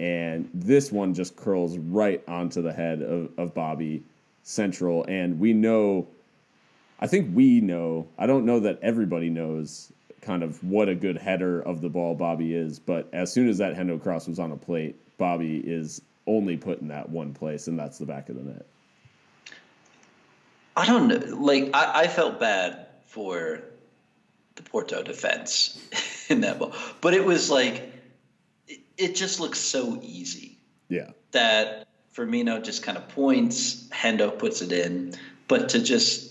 [0.00, 4.02] and this one just curls right onto the head of, of Bobby
[4.42, 6.08] Central, and we know.
[7.00, 8.06] I think we know.
[8.18, 9.90] I don't know that everybody knows
[10.20, 13.58] kind of what a good header of the ball Bobby is, but as soon as
[13.58, 17.66] that Hendo cross was on a plate, Bobby is only put in that one place,
[17.68, 18.66] and that's the back of the net.
[20.76, 21.36] I don't know.
[21.36, 23.62] Like I, I felt bad for
[24.56, 25.82] the Porto defense
[26.28, 27.92] in that ball, but it was like
[28.68, 31.10] it, it just looks so easy Yeah.
[31.32, 35.14] that Firmino just kind of points, Hendo puts it in,
[35.48, 36.29] but to just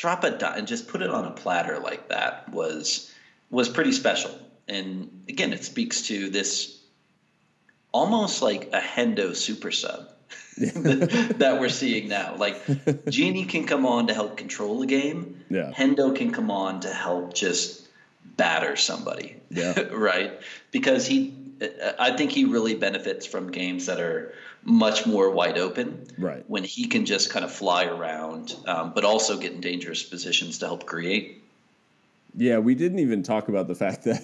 [0.00, 3.12] drop a dot and just put it on a platter like that was
[3.50, 4.30] was pretty special.
[4.66, 6.80] And again, it speaks to this
[7.92, 10.08] almost like a Hendo super sub
[10.56, 12.36] that we're seeing now.
[12.36, 15.44] Like Gini can come on to help control the game.
[15.50, 15.72] Yeah.
[15.76, 17.86] Hendo can come on to help just
[18.36, 19.36] batter somebody.
[19.50, 19.78] Yeah.
[19.92, 20.40] right?
[20.70, 21.34] Because he,
[21.98, 24.32] I think he really benefits from games that are
[24.64, 26.06] much more wide open.
[26.18, 26.44] Right.
[26.48, 30.58] When he can just kind of fly around, um, but also get in dangerous positions
[30.58, 31.42] to help create.
[32.36, 34.22] Yeah, we didn't even talk about the fact that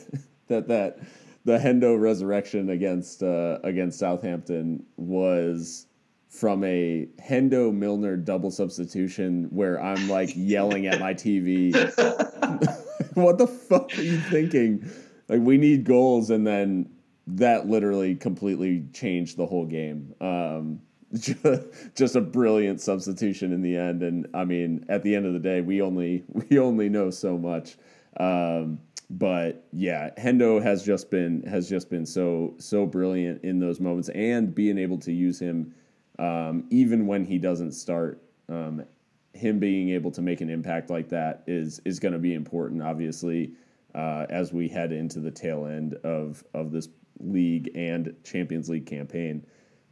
[0.48, 0.98] that that
[1.44, 5.86] the Hendo resurrection against uh, against Southampton was
[6.28, 11.72] from a Hendo Milner double substitution where I'm like yelling at my TV.
[13.14, 14.88] what the fuck are you thinking?
[15.28, 16.90] Like we need goals, and then
[17.26, 20.14] that literally completely changed the whole game.
[20.20, 20.80] Um,
[21.94, 25.38] just a brilliant substitution in the end, and I mean, at the end of the
[25.38, 27.76] day, we only we only know so much.
[28.18, 33.80] Um, but yeah, Hendo has just been has just been so so brilliant in those
[33.80, 35.74] moments, and being able to use him
[36.18, 38.20] um, even when he doesn't start.
[38.48, 38.84] Um,
[39.32, 42.82] him being able to make an impact like that is is going to be important,
[42.82, 43.52] obviously,
[43.94, 46.88] uh, as we head into the tail end of of this
[47.20, 49.44] league and Champions League campaign.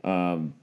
[0.02, 0.54] Um,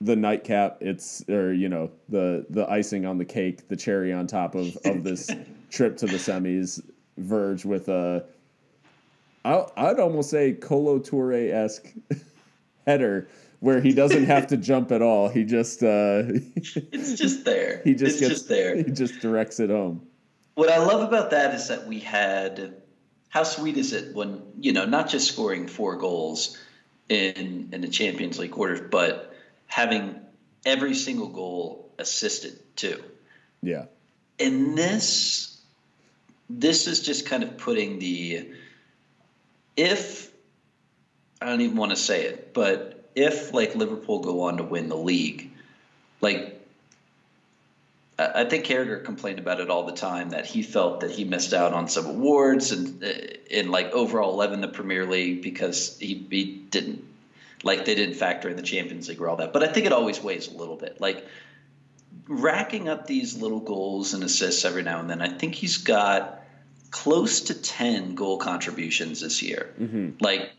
[0.00, 4.26] the nightcap, it's or you know the the icing on the cake, the cherry on
[4.26, 5.30] top of of this
[5.70, 6.82] trip to the semis,
[7.16, 8.24] verge with a.
[9.44, 11.92] I I'd almost say Kolo Toure esque
[12.86, 13.28] header
[13.64, 15.30] where he doesn't have to jump at all.
[15.30, 16.24] He just uh,
[16.56, 17.80] It's just there.
[17.82, 18.76] he just it's gets just there.
[18.76, 20.06] He just directs it home.
[20.54, 22.82] What I love about that is that we had
[23.34, 26.56] how sweet is it when you know not just scoring four goals
[27.08, 29.34] in in the Champions League quarters, but
[29.66, 30.20] having
[30.64, 33.02] every single goal assisted too.
[33.60, 33.86] Yeah,
[34.38, 35.60] And this
[36.48, 38.52] this is just kind of putting the
[39.76, 40.30] if
[41.42, 44.88] I don't even want to say it, but if like Liverpool go on to win
[44.88, 45.50] the league,
[46.20, 46.53] like
[48.16, 51.52] I think Carragher complained about it all the time that he felt that he missed
[51.52, 53.08] out on some awards and uh,
[53.50, 57.04] in like overall eleven in the Premier League because he, he didn't
[57.64, 59.52] like they didn't factor in the Champions League or all that.
[59.52, 61.00] But I think it always weighs a little bit.
[61.00, 61.26] Like
[62.28, 65.20] racking up these little goals and assists every now and then.
[65.20, 66.40] I think he's got
[66.92, 69.74] close to ten goal contributions this year.
[70.20, 70.52] Like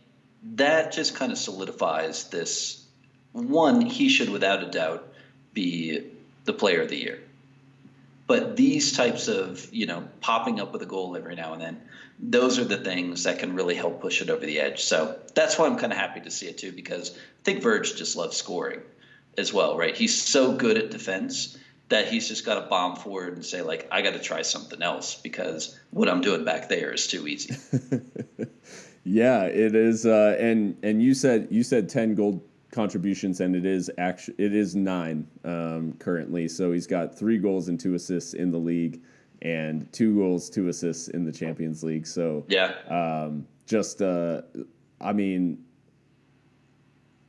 [0.56, 2.84] that just kind of solidifies this.
[3.32, 5.08] One, he should without a doubt
[5.54, 6.02] be
[6.44, 7.20] the player of the year.
[8.28, 11.82] But these types of, you know, popping up with a goal every now and then,
[12.20, 14.84] those are the things that can really help push it over the edge.
[14.84, 17.96] So that's why I'm kind of happy to see it too, because I think Verge
[17.96, 18.82] just loves scoring
[19.38, 19.96] as well, right?
[19.96, 21.58] He's so good at defense
[21.90, 24.82] that he's just got to bomb forward and say, like, I got to try something
[24.82, 27.56] else because what I'm doing back there is too easy.
[29.06, 30.06] Yeah, it is.
[30.06, 32.44] Uh, and and you said you said ten goal
[32.76, 36.48] contributions, and it is actually it is nine um, currently.
[36.48, 39.02] So he's got three goals and two assists in the league,
[39.42, 42.06] and two goals, two assists in the Champions League.
[42.06, 42.74] So yeah.
[42.90, 44.42] um, just uh,
[45.02, 45.64] I mean,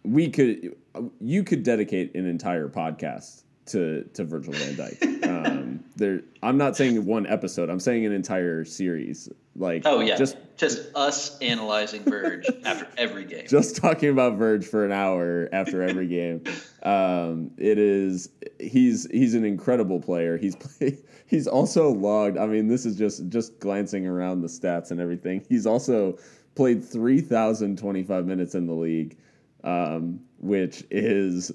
[0.03, 0.75] we could
[1.21, 5.27] you could dedicate an entire podcast to to Virgil Van Dijk.
[5.47, 5.66] um,
[5.97, 7.71] there, I'm not saying one episode.
[7.71, 9.29] I'm saying an entire series.
[9.57, 13.47] Like, Oh yeah, just just us analyzing Verge after every game.
[13.49, 16.45] just talking about Verge for an hour after every game.
[16.83, 18.29] Um, it is
[18.61, 20.37] he's he's an incredible player.
[20.37, 22.37] He's play, he's also logged.
[22.37, 25.45] I mean, this is just just glancing around the stats and everything.
[25.49, 26.19] He's also
[26.55, 29.17] played three thousand twenty five minutes in the league,
[29.65, 31.51] um, which is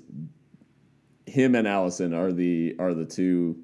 [1.27, 3.57] him and Alisson are the are the two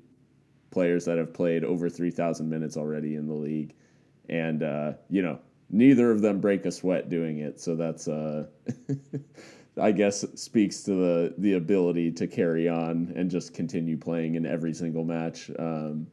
[0.77, 3.73] players that have played over three thousand minutes already in the league,
[4.29, 5.39] and uh, you know
[5.71, 7.59] neither of them break a sweat doing it.
[7.59, 8.45] So that's uh,
[9.81, 14.45] I guess speaks to the the ability to carry on and just continue playing in
[14.45, 16.05] every single match um,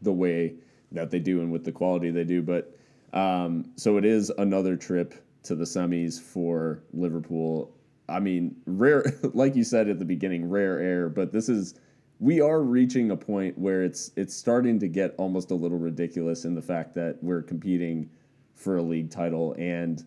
[0.00, 0.54] the way
[0.92, 2.40] that they do and with the quality they do.
[2.40, 2.78] But
[3.12, 5.12] um, so it is another trip
[5.42, 7.74] to the semis for Liverpool.
[8.08, 9.04] I mean, rare,
[9.34, 11.08] like you said at the beginning, rare air.
[11.08, 11.74] But this is,
[12.22, 16.44] we are reaching a point where it's it's starting to get almost a little ridiculous
[16.44, 18.08] in the fact that we're competing
[18.54, 20.04] for a league title and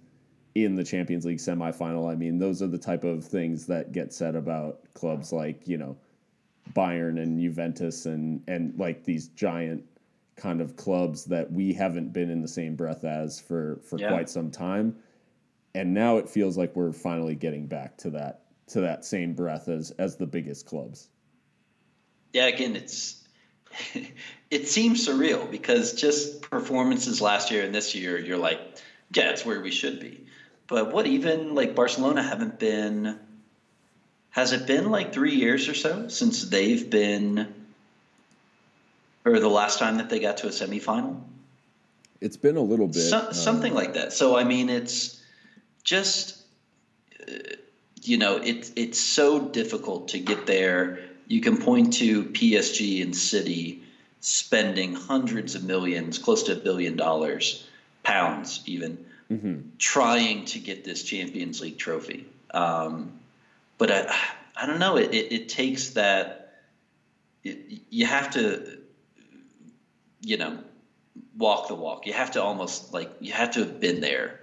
[0.55, 2.09] in the Champions League semifinal.
[2.09, 5.77] I mean, those are the type of things that get said about clubs like you
[5.77, 5.97] know
[6.73, 9.83] Bayern and Juventus and and like these giant
[10.37, 14.07] kind of clubs that we haven't been in the same breath as for for Yeah.
[14.07, 14.95] quite some time
[15.73, 19.67] and now it feels like we're finally getting back to that to that same breath
[19.67, 21.09] as as the biggest clubs
[22.35, 23.23] yeah, again, it's
[24.51, 28.59] it seems surreal because just performances last year and this year, you're like,
[29.13, 30.25] yeah, it's where we should be.
[30.67, 33.17] But what even like Barcelona haven't been?
[34.31, 37.53] Has it been like three years or so since they've been,
[39.23, 41.21] or the last time that they got to a semifinal?
[42.19, 44.11] it's been a little bit So, um, something like that.
[44.11, 45.21] So I mean, it's
[45.85, 46.43] just
[47.21, 47.55] uh,
[48.01, 51.04] you know, it's it's so difficult to get there.
[51.27, 53.83] You can point to PSG and City
[54.19, 57.67] spending hundreds of millions, close to a billion dollars,
[58.03, 59.05] pounds even,
[59.77, 62.25] trying to get this Champions League trophy.
[62.53, 63.19] Um,
[63.77, 64.15] but I,
[64.55, 64.97] I don't know.
[64.97, 66.61] It, it, it takes that.
[67.43, 68.79] It, you have to,
[70.21, 70.57] you know,
[71.37, 72.07] walk the walk.
[72.07, 74.39] You have to almost like you have to have been there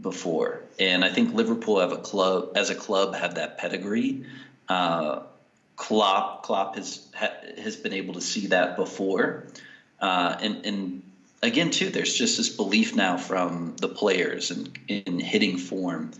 [0.00, 0.62] before.
[0.78, 4.24] And I think Liverpool have a club as a club have that pedigree.
[4.68, 5.20] Uh,
[5.76, 9.46] Klopp Klopp has ha, has been able to see that before,
[10.00, 11.02] uh, and and
[11.42, 16.12] again too, there's just this belief now from the players and in hitting form.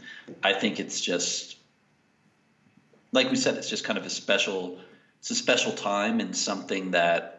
[0.42, 1.56] I think it's just
[3.12, 4.78] like we said, it's just kind of a special.
[5.20, 7.34] It's a special time and something that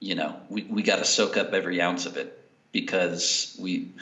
[0.00, 2.40] you know we, we got to soak up every ounce of it
[2.72, 3.92] because we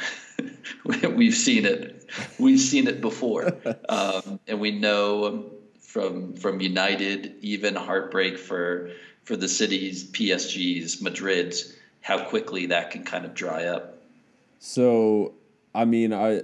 [0.84, 3.54] we've seen it we've seen it before
[3.88, 5.50] um, and we know
[5.92, 8.90] from from United even heartbreak for
[9.24, 13.98] for the cities PSG's Madrid's how quickly that can kind of dry up
[14.58, 15.34] So,
[15.74, 16.42] I mean, I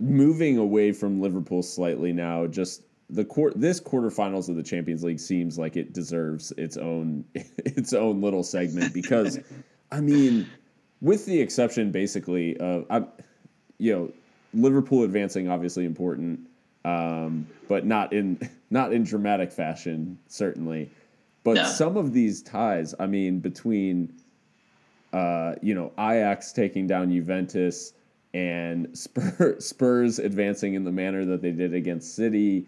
[0.00, 2.46] moving away from Liverpool slightly now.
[2.46, 7.24] Just the quar- this quarterfinals of the Champions League seems like it deserves its own
[7.34, 9.38] its own little segment because,
[9.92, 10.48] I mean,
[11.00, 13.04] with the exception basically of I,
[13.78, 14.12] you know,
[14.54, 16.40] Liverpool advancing obviously important,
[16.84, 18.38] um, but not in
[18.70, 20.90] not in dramatic fashion certainly.
[21.44, 21.64] But No.
[21.64, 24.12] some of these ties, I mean, between
[25.12, 27.92] uh, you know, Ajax taking down Juventus
[28.32, 32.66] and Spur, Spurs advancing in the manner that they did against City.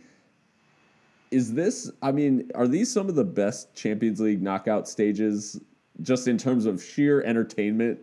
[1.32, 1.90] is this?
[2.02, 5.60] I mean, are these some of the best Champions League knockout stages,
[6.02, 7.98] just in terms of sheer entertainment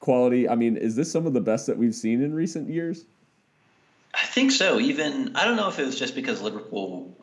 [0.00, 0.46] quality?
[0.46, 3.06] I mean, is this some of the best that we've seen in recent years?
[4.16, 4.80] I think so.
[4.80, 7.16] Even I don't know if it was just because Liverpool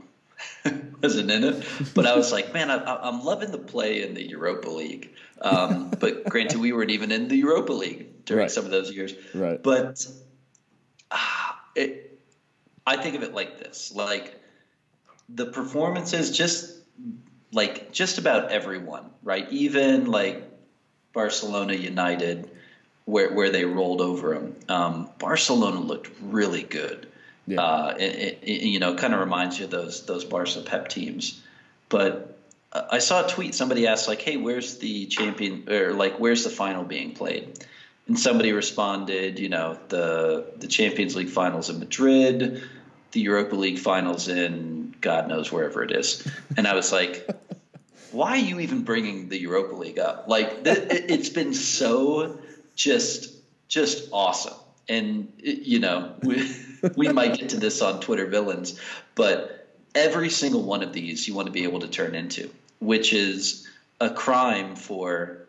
[1.01, 1.65] wasn't in it,
[1.95, 5.11] but I was like, man, I, am loving the play in the Europa League.
[5.41, 8.51] Um, but granted, we weren't even in the Europa League during Right.
[8.51, 9.13] some of those years.
[9.33, 9.61] Right.
[9.61, 10.05] But
[11.11, 12.19] ah, it,
[12.85, 14.39] I think of it like this: like
[15.29, 16.77] the performances, just
[17.51, 19.47] like just about everyone, right?
[19.51, 20.43] Even like
[21.13, 22.49] Barcelona United,
[23.05, 24.55] where where they rolled over them.
[24.69, 27.07] Um, Barcelona looked really good.
[27.45, 27.61] Yeah.
[27.61, 31.41] Uh, it, it, you know, kind of reminds you of those those Barca Pep teams.
[31.89, 32.37] But
[32.71, 33.53] uh, I saw a tweet.
[33.55, 37.65] Somebody asked like, "Hey, where's the champion or like where's the final being played?"
[38.07, 42.63] And somebody responded, "You know, the the Champions League finals in Madrid,
[43.11, 46.25] the Europa League finals in God knows wherever it is."
[46.57, 47.27] And I was like.
[48.11, 50.25] Why are you even bringing the Europa League up?
[50.27, 52.37] Like th- it's been so
[52.75, 53.33] just
[53.67, 54.57] just awesome,
[54.87, 56.49] and you know we
[56.95, 58.79] we might get to this on Twitter villains,
[59.15, 62.49] but every single one of these you want to be able to turn into,
[62.79, 63.67] which is
[63.99, 65.39] a crime for.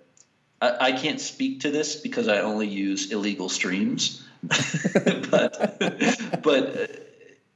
[0.61, 6.87] I, I can't speak to this because I only use illegal streams, but but uh,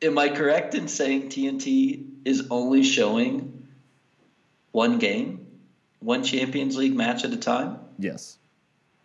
[0.02, 3.66] am I correct in saying TNT is only showing
[4.72, 5.46] one game,
[6.00, 7.78] one Champions League match at a time?
[7.98, 8.37] Yes,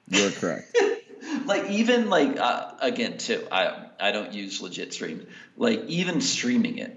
[0.10, 0.76] you're correct.
[1.46, 5.26] like even like uh, again too i i don't use legit stream.
[5.58, 6.96] like even streaming it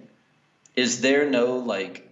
[0.75, 2.09] is there no like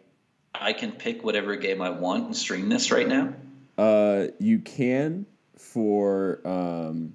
[0.55, 3.33] i can pick whatever game i want and stream this right now
[3.77, 5.27] Uh, you can
[5.59, 7.13] for um,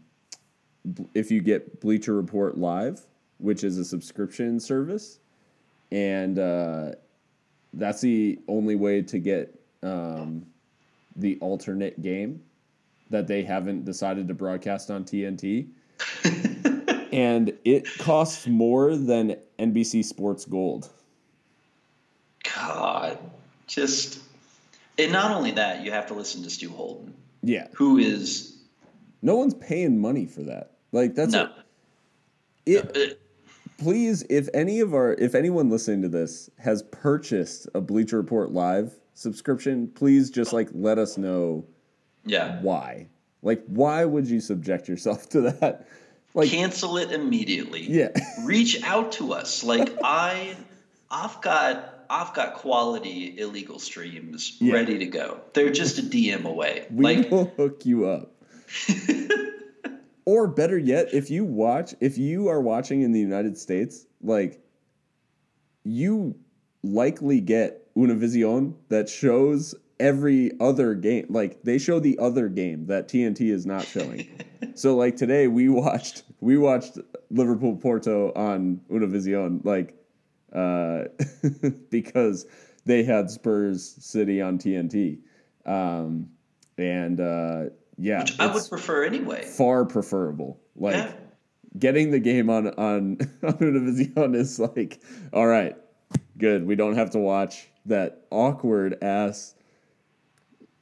[1.14, 3.00] if you get Bleacher Report Live,
[3.38, 5.20] which is a subscription service,
[5.92, 6.92] and uh,
[7.74, 10.46] that's the only way to get um,
[11.16, 12.42] the alternate game
[13.10, 15.70] that they haven't decided to broadcast on TNT.
[17.12, 20.90] and it costs more than NBC Sports Gold.
[22.56, 23.18] god
[23.68, 24.20] just
[24.98, 28.58] and not only that you have to listen to stu holden Yeah, who is
[29.22, 30.72] no one's paying money for that.
[30.92, 31.50] Like that's no
[32.66, 32.96] it.
[32.96, 38.18] uh, please if any of our if anyone listening to this has purchased a bleacher
[38.18, 41.66] report live subscription please just like let us know
[42.26, 42.60] yeah.
[42.62, 43.08] Why?
[43.42, 45.88] Like why would you subject yourself to that?
[46.34, 47.82] Like cancel it immediately.
[47.82, 48.10] Yeah.
[48.44, 49.64] Reach out to us.
[49.64, 50.56] Like i
[51.12, 54.74] i've got i've got quality illegal streams Yeah.
[54.74, 55.42] ready to go.
[55.54, 56.86] They're just a dm away.
[56.92, 58.32] We like will hook you up.
[60.26, 64.62] Or better yet if you watch if you are watching in the united states like
[65.84, 66.36] you
[66.84, 73.08] likely get univision that shows every other game like they show the other game that
[73.08, 74.28] tnt is not showing.
[74.76, 77.00] So like today we watched we watched
[77.32, 79.94] liverpool porto on univision like
[80.54, 81.06] uh
[81.90, 82.46] because
[82.86, 85.20] they had spurs city on tnt
[85.66, 86.30] um
[86.78, 87.64] and uh
[87.98, 89.44] yeah which i would prefer anyway.
[89.44, 90.60] far preferable.
[90.76, 91.12] Like yeah.
[91.78, 95.02] getting the game on on on Univision is like,
[95.34, 95.76] all right,
[96.38, 96.66] good.
[96.66, 99.56] We don't have to watch that awkward ass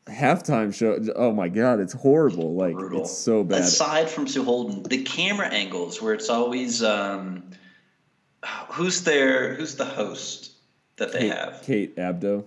[0.09, 0.99] halftime show.
[1.15, 2.55] Oh my god, it's horrible.
[2.55, 3.01] Like brutal.
[3.01, 3.61] it's so bad.
[3.61, 7.51] Aside from Stu Holden, the camera angles where it's always um,
[8.71, 9.55] who's there?
[9.55, 10.51] Who's the host
[10.97, 11.61] that they Kate, have?
[11.63, 12.45] Kate Abdo.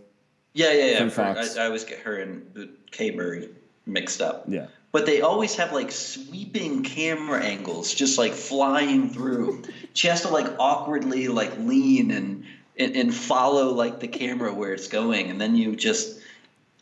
[0.53, 1.09] Yeah, yeah, yeah.
[1.09, 1.23] For-.
[1.23, 3.49] I, I always get her and Kay Murray
[3.87, 4.45] mixed up.
[4.49, 4.67] Yeah.
[4.93, 9.63] But they always have like sweeping camera angles, just like flying through.
[9.93, 12.45] She has to like awkwardly like lean and,
[12.77, 16.19] and and follow like the camera where it's going, and then you just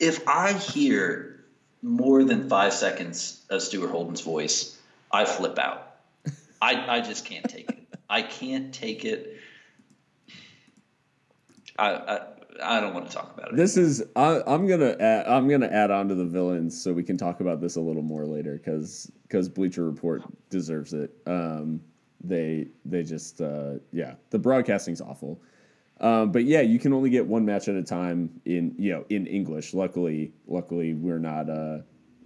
[0.01, 1.45] if I hear
[1.83, 4.79] more than five seconds of Stuart Holden's voice,
[5.11, 5.97] I flip out.
[6.61, 7.79] I I just can't take it.
[8.09, 9.37] I can't take it.
[11.79, 12.21] I I,
[12.63, 13.57] I don't want to talk about it.
[13.57, 17.03] This is I, I'm gonna add, I'm gonna add on to the villains so we
[17.03, 21.15] can talk about this a little more later because because Bleacher Report deserves it.
[21.27, 21.81] Um,
[22.23, 25.41] they they just uh, yeah the broadcasting's awful.
[26.01, 29.05] Um, but yeah, you can only get one match at a time in you know
[29.09, 29.75] in English.
[29.75, 31.79] Luckily, luckily we're not uh,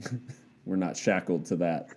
[0.67, 1.89] we're not shackled to that.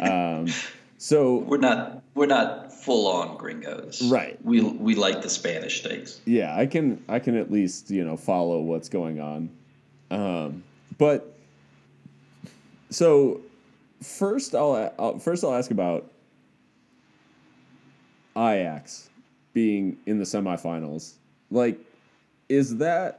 [0.00, 0.46] Um,
[0.98, 4.02] so We're not we're not full on gringos.
[4.10, 4.38] Right.
[4.44, 6.20] We we like the Spanish things.
[6.26, 9.50] yeah, I can I can at least you know follow what's going on.
[10.10, 10.62] Um,
[10.98, 11.34] but
[12.90, 13.40] so
[14.02, 16.10] first I'll, I'll first I'll ask about
[18.36, 19.08] Ajax
[19.54, 21.14] being in the semifinals.
[21.52, 21.78] Like
[22.48, 23.18] is that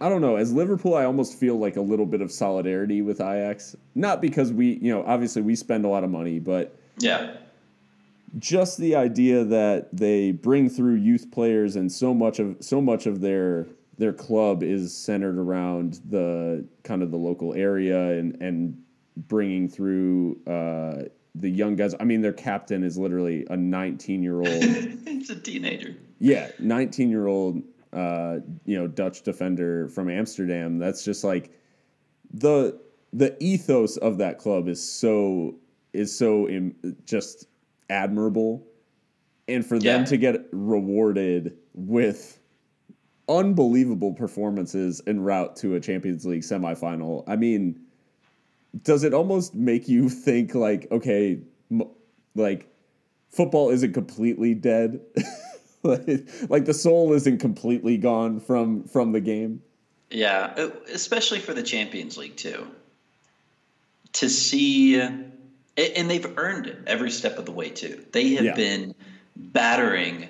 [0.00, 0.36] I don't know.
[0.36, 3.76] As Liverpool, I almost feel like a little bit of solidarity with Ajax.
[3.96, 7.34] Not because we, you know, obviously we spend a lot of money, but Yeah.
[8.38, 13.06] just the idea that they bring through youth players and so much of so much
[13.06, 13.66] of their
[13.98, 18.80] their club is centered around the kind of the local area and and
[19.26, 21.02] bringing through uh,
[21.34, 21.94] the young guys.
[21.98, 24.46] I mean, their captain is literally a 19 year old.
[25.08, 25.96] He's a teenager.
[26.18, 27.62] Yeah, 19 year old,
[27.92, 30.78] uh, you know, Dutch defender from Amsterdam.
[30.78, 31.50] That's just like
[32.32, 32.78] the
[33.12, 35.54] the ethos of that club is so
[35.92, 36.74] is so Im,
[37.04, 37.46] just
[37.88, 38.66] admirable,
[39.46, 42.38] and for them to get rewarded with
[43.28, 47.24] unbelievable performances en route to a Champions League semifinal.
[47.26, 47.78] I mean,
[48.82, 51.40] does it almost make you think like, okay,
[51.70, 51.90] m-
[52.34, 52.70] like
[53.28, 55.00] football isn't completely dead?
[56.48, 59.62] like, the soul isn't completely gone from from the game.
[60.10, 60.54] Yeah,
[60.92, 62.66] especially for the Champions League too.
[64.14, 65.30] To see, and
[65.76, 68.04] they've earned it every step of the way too.
[68.12, 68.54] They have Yeah.
[68.54, 68.94] been
[69.36, 70.28] battering,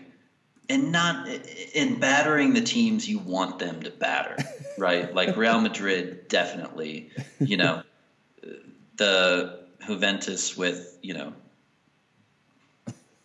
[0.69, 1.29] and not
[1.75, 4.37] in battering the teams you want them to batter,
[4.79, 5.15] right?
[5.15, 7.11] Like Real Madrid, definitely.
[7.39, 7.83] You know,
[8.97, 11.33] the Juventus with you know.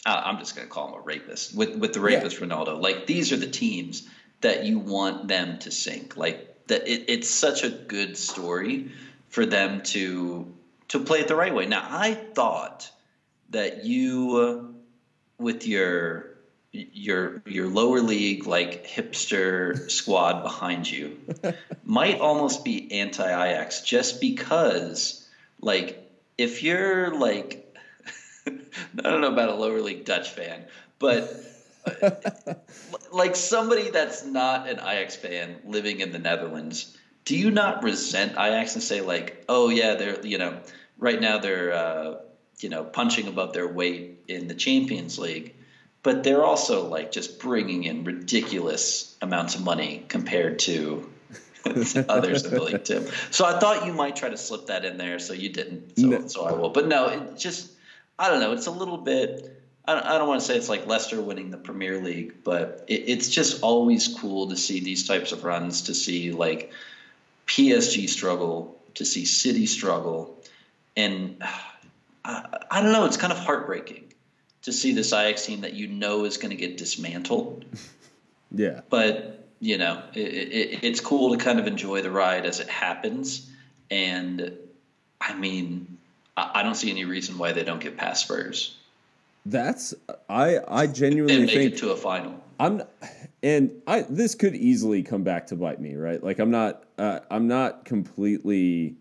[0.05, 2.81] I'm just going to call him a rapist with with the rapist Ronaldo.
[2.81, 4.07] Like these are the teams
[4.41, 6.17] that you want them to sink.
[6.17, 8.91] Like that, it, it's such a good story
[9.29, 10.53] for them to
[10.89, 11.65] to play it the right way.
[11.65, 12.91] Now, I thought
[13.49, 16.31] that you, uh, with your
[16.71, 21.17] your your lower league like hipster squad behind you,
[21.83, 25.27] might almost be anti Ajax just because,
[25.61, 27.62] like, if you're like
[28.47, 30.65] I don't know about a lower league Dutch fan,
[30.99, 31.29] but
[33.11, 38.33] like somebody that's not an Ajax fan living in the Netherlands, do you not resent
[38.33, 40.59] Ajax and say like, oh yeah, they're you know
[40.97, 42.15] right now they're uh,
[42.59, 45.55] you know punching above their weight in the Champions League,
[46.01, 51.09] but they're also like just bringing in ridiculous amounts of money compared to
[52.09, 53.07] others in the league too.
[53.31, 55.97] So I thought you might try to slip that in there, so you didn't.
[55.97, 56.27] So, No.
[56.27, 56.69] so I will.
[56.69, 57.72] But no, it just
[58.17, 58.53] I don't know.
[58.53, 59.61] It's a little bit.
[59.85, 62.85] I don't, I don't want to say it's like Leicester winning the Premier League, but
[62.87, 65.83] it, it's just always cool to see these types of runs.
[65.83, 66.71] To see like
[67.47, 70.41] PSG struggle, to see City struggle,
[70.95, 71.41] and
[72.25, 73.05] I, I don't know.
[73.05, 74.13] It's kind of heartbreaking
[74.63, 77.65] to see this Ajax team that you know is going to get dismantled
[78.55, 78.81] Yeah.
[78.89, 82.69] but you know it, it, it's cool to kind of enjoy the ride as it
[82.69, 83.49] happens
[83.89, 84.53] and
[85.19, 85.97] i mean
[86.37, 88.77] i, I don't see any reason why they don't get past spurs
[89.45, 89.93] That's
[90.29, 92.83] I I genuinely and make think it to a final I'm,
[93.41, 96.23] and I this could easily come back to bite me, right?
[96.23, 98.95] Like I'm not, uh, I'm not completely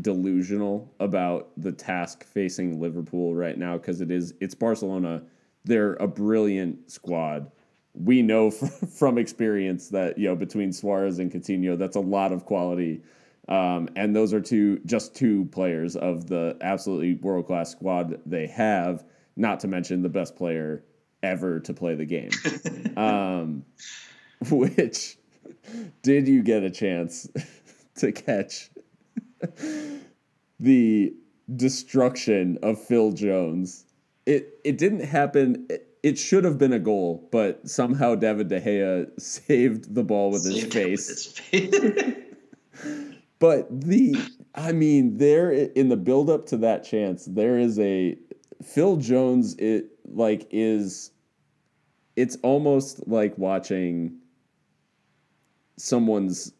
[0.00, 5.22] delusional about the task facing Liverpool right now because it is it's Barcelona.
[5.64, 7.50] They're a brilliant squad.
[7.92, 12.32] We know from, from experience that you know between Suarez and Coutinho, that's a lot
[12.32, 13.02] of quality.
[13.50, 18.46] Um, and those are two just two players of the absolutely world class squad they
[18.46, 19.04] have.
[19.36, 20.84] Not to mention the best player
[21.22, 22.30] ever to play the game.
[22.96, 23.64] um,
[24.50, 25.16] which
[26.02, 27.28] did you get a chance
[27.96, 28.70] to catch
[30.60, 31.12] the
[31.56, 33.84] destruction of Phil Jones?
[34.26, 35.66] It it didn't happen.
[35.68, 40.30] It, it should have been a goal, but somehow David De Gea saved the ball
[40.30, 43.09] with his Saved it with his face.
[43.40, 44.14] But the,
[44.54, 48.16] I mean, there in the build up to that chance, there is a
[48.62, 49.56] Phil Jones.
[49.56, 51.10] It like is,
[52.16, 54.18] it's almost like watching
[55.78, 56.52] someone's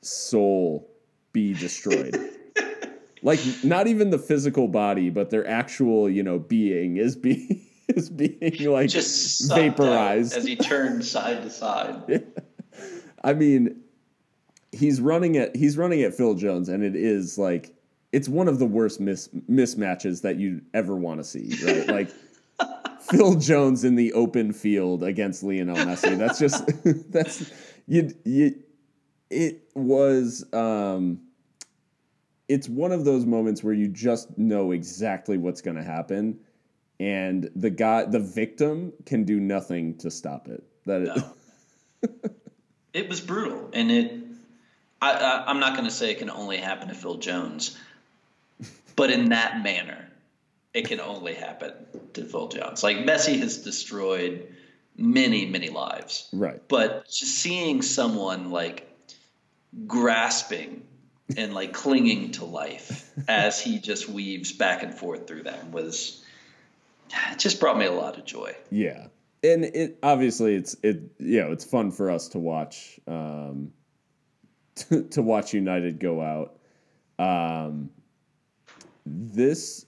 [0.00, 0.90] soul
[1.32, 2.16] be destroyed.
[3.22, 8.08] like not even the physical body, but their actual, you know, being is being is
[8.08, 10.34] being like just vaporized.
[10.34, 12.26] as he turned side to side
[13.24, 13.82] I mean,
[14.78, 17.74] he's running at he's running at Phil Jones, and it is like
[18.12, 21.86] it's one of the worst mis- mismatches that you ever want to see, right?
[21.88, 22.10] like
[23.10, 26.16] Phil Jones in the open field against Lionel Messi.
[26.16, 26.64] That's just
[27.12, 27.52] that's
[27.86, 28.54] you you.
[29.30, 31.20] It was um,
[32.48, 36.38] it's one of those moments where you just know exactly what's going to happen,
[36.98, 40.64] and the guy, the victim, can do nothing to stop it.
[40.86, 41.02] That
[42.02, 42.10] No.
[42.94, 44.27] it was brutal, and it.
[45.00, 47.78] I, I, I'm not going to say it can only happen to Phil Jones,
[48.96, 50.08] but in that manner,
[50.74, 51.72] it can only happen
[52.14, 52.82] to Phil Jones.
[52.82, 54.52] Like Messi has destroyed
[54.96, 56.28] many many lives.
[56.32, 56.60] Right.
[56.68, 58.84] But just seeing someone like
[59.86, 60.82] grasping
[61.36, 66.24] and like clinging to life as he just weaves back and forth through them was
[67.30, 68.54] it just brought me a lot of joy.
[68.70, 69.06] Yeah,
[69.42, 73.72] and it obviously it's it you know it's fun for us to watch um,
[74.78, 76.58] to, to watch United go out.
[77.18, 77.90] Um,
[79.06, 79.86] this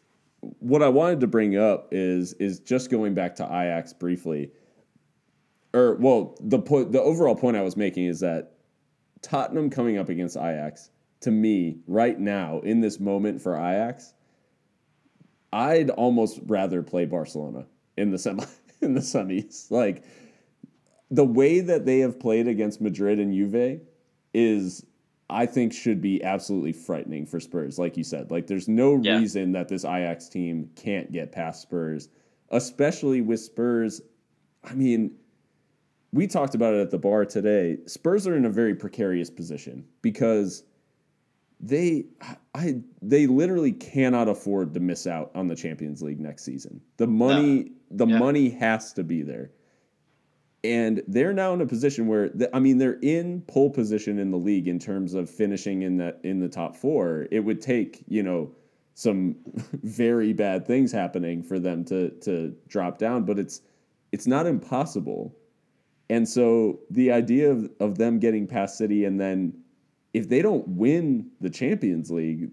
[0.60, 4.50] what I wanted to bring up is is just going back to Ajax briefly.
[5.72, 8.54] Or well, the point the overall point I was making is that
[9.22, 10.90] Tottenham coming up against Ajax
[11.20, 14.14] to me right now in this moment for Ajax,
[15.52, 18.44] I'd almost rather play Barcelona in the semi
[18.80, 19.70] in the semis.
[19.70, 20.04] Like
[21.10, 23.80] the way that they have played against Madrid and Juve
[24.34, 24.84] is
[25.28, 28.30] I think should be absolutely frightening for Spurs like you said.
[28.30, 29.18] Like there's no Yeah.
[29.18, 32.08] reason that this Ajax team can't get past Spurs,
[32.50, 34.00] especially with Spurs
[34.64, 35.12] I mean
[36.12, 37.78] we talked about it at the bar today.
[37.86, 40.64] Spurs are in a very precarious position because
[41.60, 42.06] they
[42.54, 46.80] I they literally cannot afford to miss out on the Champions League next season.
[46.96, 48.18] The money the Yeah.
[48.18, 49.50] money has to be there.
[50.62, 54.30] And they're now in a position where the, I mean they're in pole position in
[54.30, 57.28] the league in terms of finishing in that in the top 4.
[57.30, 58.50] It would take, you know,
[58.94, 59.36] some
[59.82, 63.62] very bad things happening for them to to drop down, but it's
[64.12, 65.34] it's not impossible.
[66.10, 69.54] And so the idea of, of them getting past City and then
[70.12, 72.50] if they don't win the Champions League,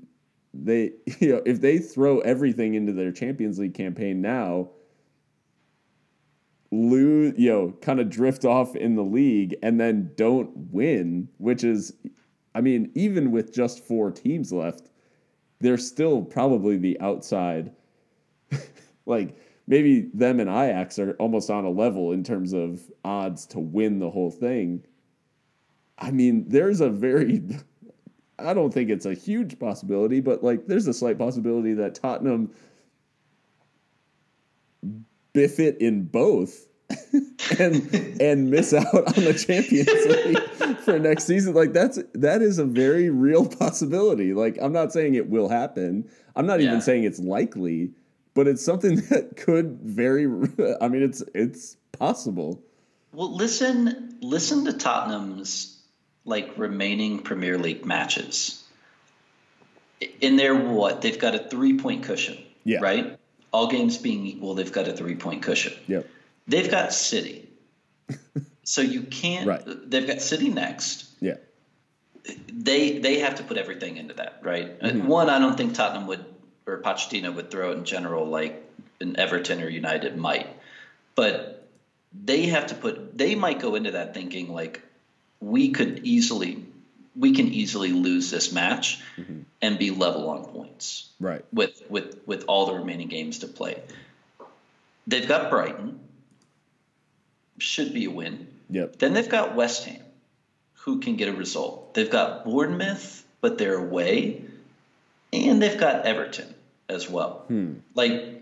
[0.53, 4.69] they you know, if they throw everything into their Champions League campaign now,
[6.71, 11.63] lose, you know, kind of drift off in the league and then don't win, which
[11.63, 11.93] is
[12.55, 14.89] I mean, even with just four teams left,
[15.59, 17.71] they're still probably the outside
[19.05, 19.37] like
[19.67, 23.99] maybe them and Ajax are almost on a level in terms of odds to win
[23.99, 24.83] the whole thing.
[25.99, 27.43] I mean, there's a very
[28.39, 32.51] I don't think it's a huge possibility, but like there's a slight possibility that Tottenham
[35.37, 36.65] biff it in both
[37.59, 41.53] and and miss out on the Champions League for next season.
[41.53, 44.33] Like that's that is a very real possibility.
[44.33, 46.09] Like I'm not saying it will happen.
[46.35, 46.69] I'm not Yeah.
[46.69, 47.91] even saying it's likely,
[48.33, 50.25] but it's something that could very
[50.81, 52.63] I mean it's it's possible.
[53.13, 55.79] Well, listen, listen to Tottenham's
[56.25, 58.63] like remaining Premier League matches.
[60.21, 61.01] In their what?
[61.01, 62.37] They've got a three point cushion.
[62.63, 62.79] Yeah.
[62.81, 63.16] Right.
[63.51, 65.73] All games being equal, they've got a three point cushion.
[65.87, 66.07] Yep.
[66.47, 67.49] They've got City.
[68.63, 69.47] so you can't.
[69.47, 69.63] Right.
[69.65, 71.05] They've got City next.
[71.19, 71.35] Yeah.
[72.51, 74.79] They they have to put everything into that, right?
[74.79, 75.07] Mm-hmm.
[75.07, 76.25] One, I don't think Tottenham would
[76.65, 78.63] or Pochettino would throw it in general like
[78.99, 80.47] an Everton or United might,
[81.15, 81.67] but
[82.13, 83.17] they have to put.
[83.17, 84.81] They might go into that thinking like
[85.39, 86.65] we could easily
[87.17, 89.39] we can easily lose this match Mm-hmm.
[89.61, 91.43] and be level on points Right.
[91.51, 93.81] with with with all the remaining games to play.
[95.07, 95.99] They've got Brighton,
[97.57, 98.47] should be a win.
[98.69, 98.99] Yep.
[98.99, 100.01] Then they've got West Ham,
[100.73, 101.93] who can get a result.
[101.93, 104.43] They've got Bournemouth, but they're away,
[105.33, 106.53] and they've got Everton
[106.89, 107.45] as well.
[107.95, 108.41] Like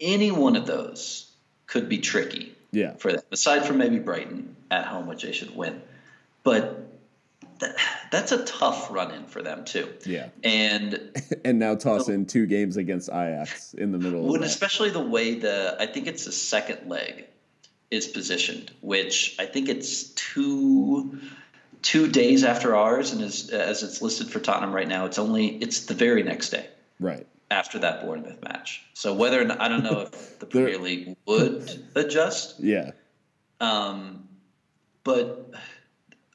[0.00, 1.30] any one of those
[1.66, 2.94] could be tricky Yeah.
[2.96, 3.22] for them.
[3.30, 5.80] Aside from maybe Brighton at home, which they should win,
[6.42, 6.89] but
[7.60, 7.76] that,
[8.10, 9.88] that's a tough run in for them too.
[10.04, 10.28] Yeah.
[10.44, 10.98] And
[11.44, 15.00] And now toss in two games against Ajax in the middle Well, of especially the
[15.00, 17.26] way the I think it's the second leg
[17.90, 21.18] is positioned, which I think it's two
[21.82, 25.48] two days after ours, and as as it's listed for Tottenham right now, it's only
[25.56, 26.66] it's the very next day
[27.00, 27.26] Right.
[27.50, 28.82] after that Bournemouth match.
[28.94, 32.90] So whether or not, I don't know if the Premier League would adjust, Yeah.
[33.60, 34.28] um,
[35.04, 35.50] but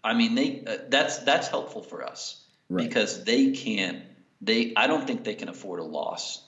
[0.06, 2.84] I mean they uh, that's that's helpful for us Right.
[2.88, 4.02] because they can't
[4.42, 6.42] they I don't think they can afford a loss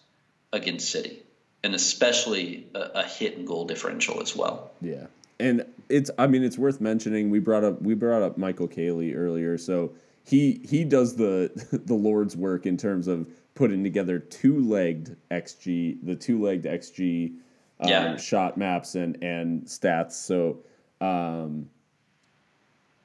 [0.53, 1.23] against City
[1.63, 4.71] and especially a, a hit and goal differential as well.
[4.81, 5.07] Yeah.
[5.39, 9.13] And it's I mean it's worth mentioning we brought up we brought up Michael Caley
[9.15, 9.91] earlier so
[10.23, 11.51] he he does the
[11.85, 17.34] the Lord's work in terms of putting together two-legged XG the two-legged XG
[17.79, 18.17] um, Yeah.
[18.17, 20.59] shot maps and and stats so
[21.01, 21.69] um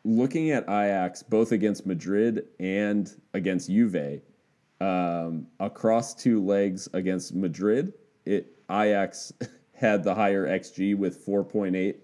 [0.04, 4.22] looking at Ajax both against Madrid and against Juve
[4.80, 7.92] um, across two legs against Madrid,
[8.24, 9.32] it Ajax
[9.74, 11.94] had the higher xG with 4.8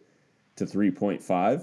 [0.56, 1.62] to 3.5.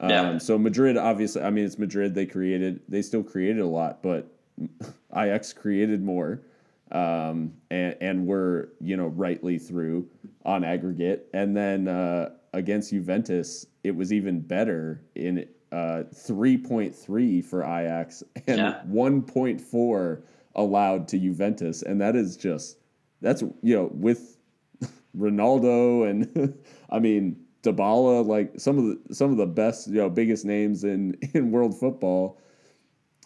[0.00, 0.38] Um, Yeah.
[0.38, 2.14] So Madrid, obviously, I mean it's Madrid.
[2.14, 4.30] They created, they still created a lot, but
[5.16, 6.42] Ajax created more,
[6.90, 10.06] um, and and were you know rightly through
[10.44, 11.28] on aggregate.
[11.32, 18.58] And then uh, against Juventus, it was even better in uh, 3.3 for Ajax and
[18.58, 18.82] Yeah.
[18.88, 20.22] 1.4
[20.54, 21.82] allowed to Juventus.
[21.82, 22.78] And that is just,
[23.22, 24.36] that's, you know, with
[25.16, 26.54] Ronaldo and
[26.90, 30.84] I mean, Dybala, like some of the, some of the best, you know, biggest names
[30.84, 32.38] in, in world football.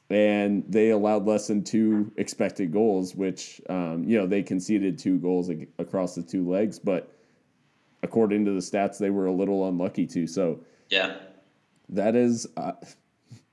[0.09, 5.19] And they allowed less than two expected goals, which, um, you know, they conceded two
[5.19, 7.11] goals ag- across the two legs, but
[8.05, 10.29] according to the stats, they were a little unlucky too.
[10.29, 10.61] So,
[10.91, 11.17] Yeah.
[11.91, 12.73] That is uh,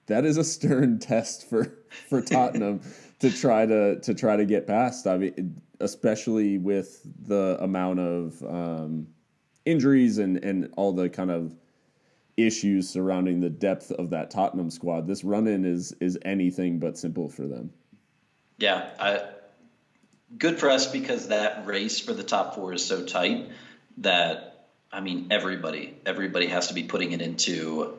[0.07, 1.77] that is a stern test for
[2.09, 2.81] for Tottenham
[3.19, 5.07] to try to to try to get past.
[5.07, 9.07] I mean, especially with the amount of um,
[9.65, 11.55] injuries and and all the kind of
[12.35, 15.07] issues surrounding the depth of that Tottenham squad.
[15.07, 17.71] This run in is is anything but simple for them.
[18.57, 19.21] Yeah, I,
[20.37, 23.49] good for us because that race for the top four is so tight
[23.97, 27.97] that I mean everybody everybody has to be putting it into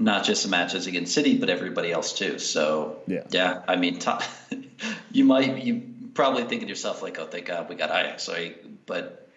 [0.00, 2.38] not just the matches against City but everybody else too.
[2.38, 3.22] So Yeah.
[3.30, 3.62] yeah.
[3.68, 4.22] I mean top,
[5.12, 5.82] you might you
[6.14, 8.56] probably thinking to yourself like oh thank God we got Ajax right
[8.86, 9.28] but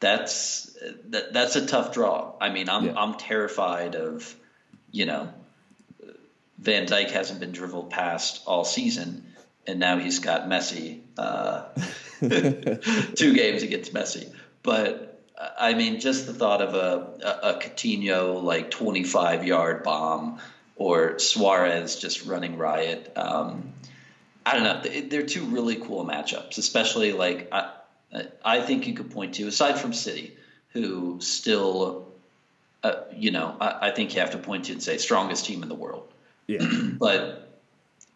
[0.00, 0.76] that's
[1.10, 2.34] that, that's a tough draw.
[2.40, 2.94] I mean I'm Yeah.
[2.96, 4.34] I'm terrified of
[4.90, 5.32] you know
[6.58, 9.24] Van Dijk hasn't been dribbled past all season,
[9.66, 11.00] and now he's got Messi.
[11.16, 11.64] Uh,
[13.14, 14.30] two games against Messi,
[14.62, 15.09] but
[15.58, 20.38] I mean, just the thought of a a, a Coutinho like twenty five yard bomb
[20.76, 23.12] or Suarez just running riot.
[23.16, 23.72] Um,
[24.46, 24.80] I don't know.
[24.82, 27.70] They- They're two really cool matchups, especially like I,
[28.44, 30.36] I think you could point to aside from City,
[30.72, 32.08] who still,
[32.82, 35.62] uh, you know, I, I think you have to point to and say strongest team
[35.62, 36.08] in the world.
[36.46, 36.66] Yeah,
[36.98, 37.46] But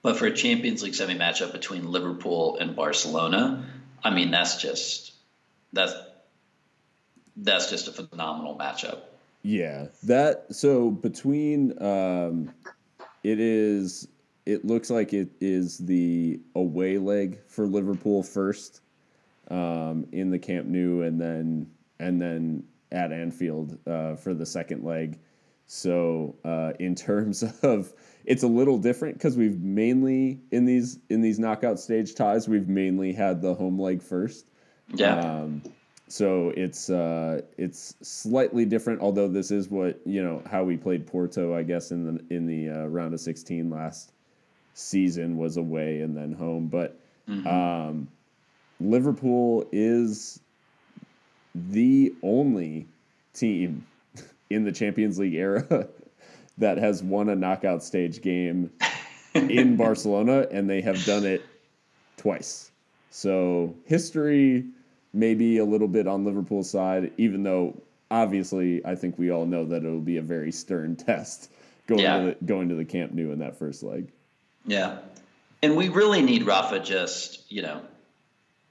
[0.03, 3.65] but for a Champions League semi matchup between Liverpool and Barcelona,
[4.03, 5.13] I mean that's just
[5.73, 5.93] that's
[7.37, 9.01] that's just a phenomenal matchup.
[9.43, 12.53] Yeah, that so between um,
[13.23, 14.09] it is
[14.47, 18.81] it looks like it is the away leg for Liverpool first
[19.51, 24.85] um, in the Camp Nou, and then and then at Anfield uh, for the second
[24.85, 25.19] leg.
[25.67, 27.93] So uh, in terms of
[28.25, 32.69] it's a little different because we've mainly in these in these knockout stage ties we've
[32.69, 34.47] mainly had the home leg first.
[34.95, 35.19] Yeah.
[35.19, 35.63] Um,
[36.15, 41.09] so it's uh, it's slightly different, although this is what you know how we played
[41.09, 44.13] Porto, I guess in the in the uh, round of sixteen last
[44.75, 46.69] season was away and then home.
[46.69, 47.01] But
[47.49, 48.07] um,
[48.79, 50.39] Liverpool is
[51.53, 52.87] the only
[53.33, 53.85] team
[54.51, 55.89] in the Champions League era
[56.59, 58.71] that has won a knockout stage game
[59.35, 61.45] in Barcelona, and they have done it
[62.17, 62.71] twice.
[63.11, 64.67] So history
[65.15, 67.81] maybe a little bit on Liverpool's side, even though
[68.11, 71.51] obviously I think we all know that it'll be a very stern test
[71.87, 72.19] going Yeah.
[72.19, 74.11] to the, going to the Camp Nou in that first leg.
[74.67, 74.99] Yeah.
[75.63, 77.81] And we really need Rafa just, you know,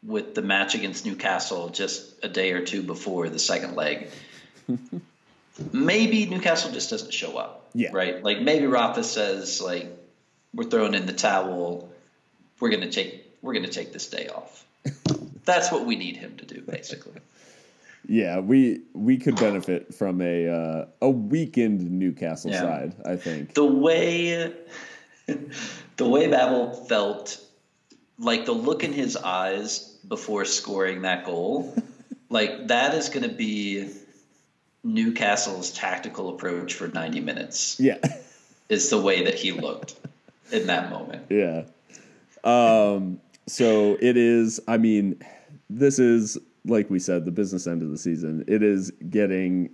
[0.03, 4.09] with the match against Newcastle just a day or two before the second leg.
[5.71, 7.69] maybe Newcastle just doesn't show up.
[7.73, 7.89] Yeah.
[7.93, 8.23] Right?
[8.23, 9.87] Like maybe Rafa says like
[10.53, 11.89] we're throwing in the towel.
[12.59, 14.65] We're going to take we're to take this day off.
[15.45, 17.13] That's what we need him to do basically.
[18.05, 22.59] Yeah, we we could benefit from a uh, a weakened Newcastle Yeah.
[22.59, 22.95] side.
[23.05, 23.53] I think.
[23.53, 24.53] the way
[25.95, 27.39] the way Babel felt
[28.19, 31.73] like the look in his eyes before scoring that goal
[32.29, 33.89] like that is going to be
[34.83, 37.99] Newcastle's tactical approach for 90 minutes Yeah,
[38.67, 39.95] is the way that he looked
[40.51, 41.63] in that moment yeah.
[42.43, 43.21] Um.
[43.47, 44.59] So it is.
[44.67, 45.21] I mean,
[45.69, 48.43] this is like we said, the business end of the season.
[48.47, 49.69] It is getting,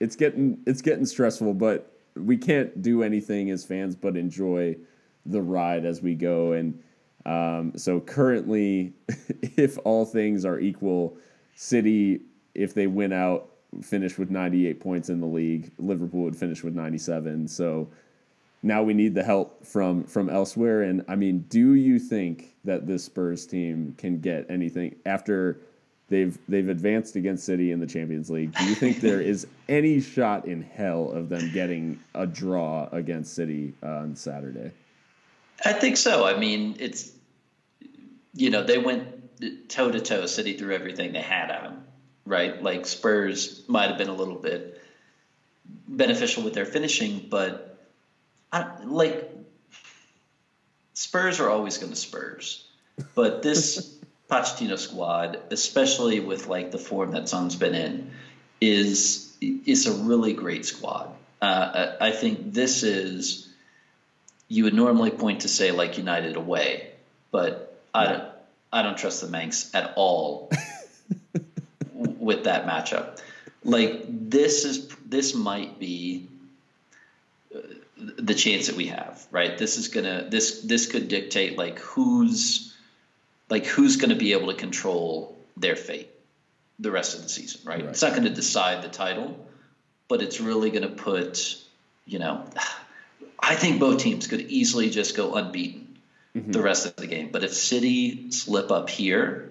[0.00, 4.76] it's getting, it's getting stressful, but we can't do anything as fans but enjoy
[5.24, 6.52] the ride as we go.
[6.52, 6.82] And
[7.24, 8.92] um, so currently,
[9.56, 11.16] if all things are equal,
[11.54, 12.20] City,
[12.54, 13.50] if they win out,
[13.82, 15.72] finish with 98 points in the league.
[15.78, 17.48] Liverpool would finish with 97.
[17.48, 17.88] So
[18.62, 20.82] now we need the help from from elsewhere.
[20.82, 25.60] And I mean, do you think that this Spurs team can get anything after
[26.08, 28.54] they've they've advanced against City in the Champions League?
[28.54, 33.34] Do you think there is any shot in hell of them getting a draw against
[33.34, 34.72] City uh, on Saturday?
[35.64, 37.12] I think so I mean it's
[38.34, 41.84] you know they went toe to toe City threw everything they had at them
[42.24, 44.82] right like Spurs might have been a little bit
[45.88, 47.75] beneficial with their finishing but
[48.52, 49.30] I, like
[50.94, 52.64] Spurs are always going to Spurs,
[53.14, 53.94] but this
[54.30, 58.10] Pochettino squad, especially with like the form that Son's been in,
[58.60, 61.12] is it's a really great squad.
[61.40, 63.48] Uh, I I think this is
[64.48, 66.92] you would normally point to say like United away,
[67.30, 68.24] but I don't
[68.72, 70.50] I don't trust the Mancs at all
[71.92, 73.20] with that matchup.
[73.64, 76.28] Like this is this might be
[77.96, 79.56] the chance that we have, right?
[79.56, 82.74] This is gonna this this could dictate like who's
[83.48, 86.10] like who's going to be able to control their fate
[86.78, 87.80] the rest of the season, right?
[87.80, 87.90] Right.
[87.90, 89.46] It's not going to decide the title,
[90.08, 91.56] but it's really going to put,
[92.04, 92.44] you know,
[93.38, 95.98] I think both teams could easily just go unbeaten
[96.34, 96.50] mm-hmm.
[96.50, 97.30] the rest of the game.
[97.30, 99.50] But if City slip up here,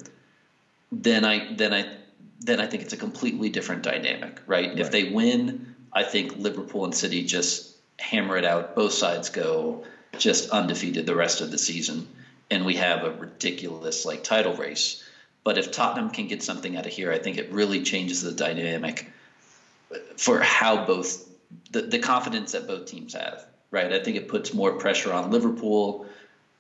[0.92, 1.96] then I then I
[2.42, 4.78] then I think it's a completely different dynamic, right?
[4.78, 8.76] If they win, I think Liverpool and City just hammer it out.
[8.76, 9.86] Both sides go
[10.18, 12.08] just undefeated the rest of the season,
[12.50, 15.04] and we have a ridiculous like title race.
[15.44, 18.32] But if Tottenham can get something out of here, I think it really changes the
[18.32, 19.12] dynamic
[20.18, 21.28] for how both
[21.72, 23.94] the, the confidence that both teams have, right?
[23.94, 26.08] I think it puts more pressure on Liverpool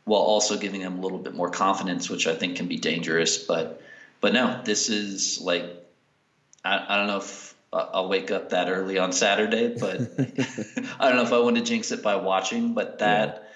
[0.04, 3.38] while also giving them a little bit more confidence, which I think can be dangerous.
[3.38, 3.82] But
[4.22, 5.66] but no, this is like
[6.64, 10.00] I, I don't know if I'll wake up that early on Saturday, but
[11.00, 12.74] I don't know if I want to jinx it by watching.
[12.74, 13.50] But that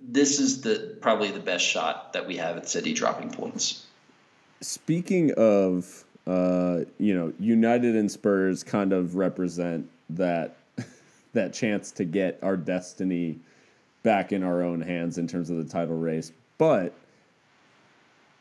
[0.00, 3.86] this is the probably the best shot that we have at City dropping points.
[4.60, 10.56] Speaking of, uh, you know, United and Spurs kind of represent that
[11.32, 13.38] that chance to get our destiny
[14.02, 16.32] back in our own hands in terms of the title race.
[16.58, 16.92] But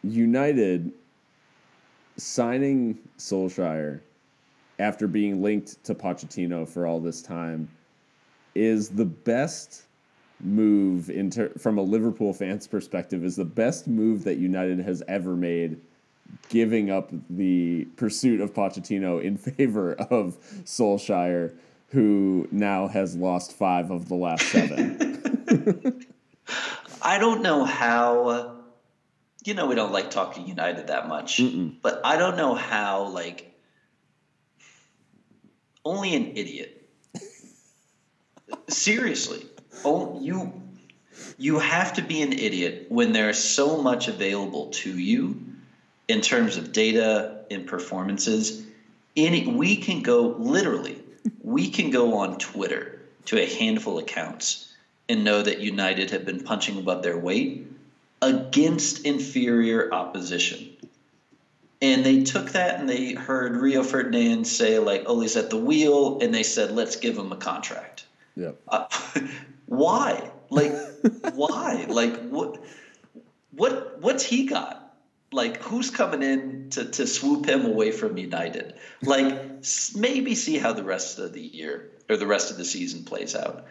[0.04, 0.92] United
[2.18, 4.02] signing Solskjaer
[4.80, 7.70] after being linked to Pochettino for all this time
[8.56, 9.84] is the best
[10.40, 15.02] move in ter- from a Liverpool fan's perspective is the best move that United has
[15.08, 15.80] ever made
[16.50, 21.54] giving up the pursuit of Pochettino in favor of Solskjaer
[21.90, 26.04] who now has lost 5 of the last 7.
[27.02, 28.56] I don't know how.
[29.46, 31.42] You know, we don't like talking United that much,
[31.82, 33.08] but I don't know how.
[33.08, 33.57] Like,
[35.88, 36.86] only an idiot.
[38.68, 39.46] Seriously,
[39.86, 40.62] oh, you
[41.38, 45.40] you have to be an idiot when there's so much available to you
[46.08, 48.66] in terms of data and performances.
[49.16, 51.02] Any we can go literally,
[51.42, 54.74] we can go on Twitter to a handful of accounts
[55.10, 57.66] and know that United have been punching above their weight
[58.22, 60.77] against inferior opposition.
[61.82, 65.58] And they took that and they heard Rio Ferdinand say, like, oh, he's at the
[65.58, 66.20] wheel.
[66.22, 68.06] And they said, let's give him a contract.
[68.36, 68.60] yep.
[68.68, 68.88] Uh,
[69.68, 70.32] why?
[70.50, 70.74] Like,
[71.34, 71.86] why?
[71.88, 72.64] Like, what?
[73.52, 74.02] What?
[74.02, 74.84] What's he got?
[75.32, 78.76] Like, who's coming in to, to swoop him away from United?
[79.04, 79.64] Like,
[79.96, 83.36] maybe see how the rest of the year or the rest of the season plays
[83.36, 83.66] out.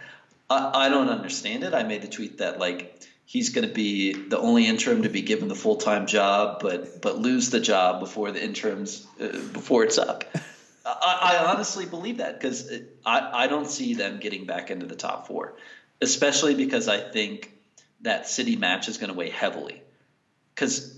[0.50, 1.74] I, I don't understand it.
[1.74, 5.20] I made the tweet that like he's going to be the only interim to be
[5.20, 9.84] given the full time job, but but lose the job before the interims uh, before
[9.84, 10.24] it's up.
[10.86, 12.70] I, I honestly believe that because
[13.04, 15.56] I, I don't see them getting back into the top four,
[16.00, 17.52] especially because I think
[18.02, 19.82] that City match is going to weigh heavily.
[20.54, 20.96] Because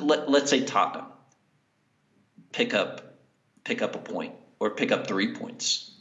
[0.00, 1.06] let, let's say Tottenham
[2.52, 3.14] pick up
[3.62, 5.92] pick up a point or pick up three points,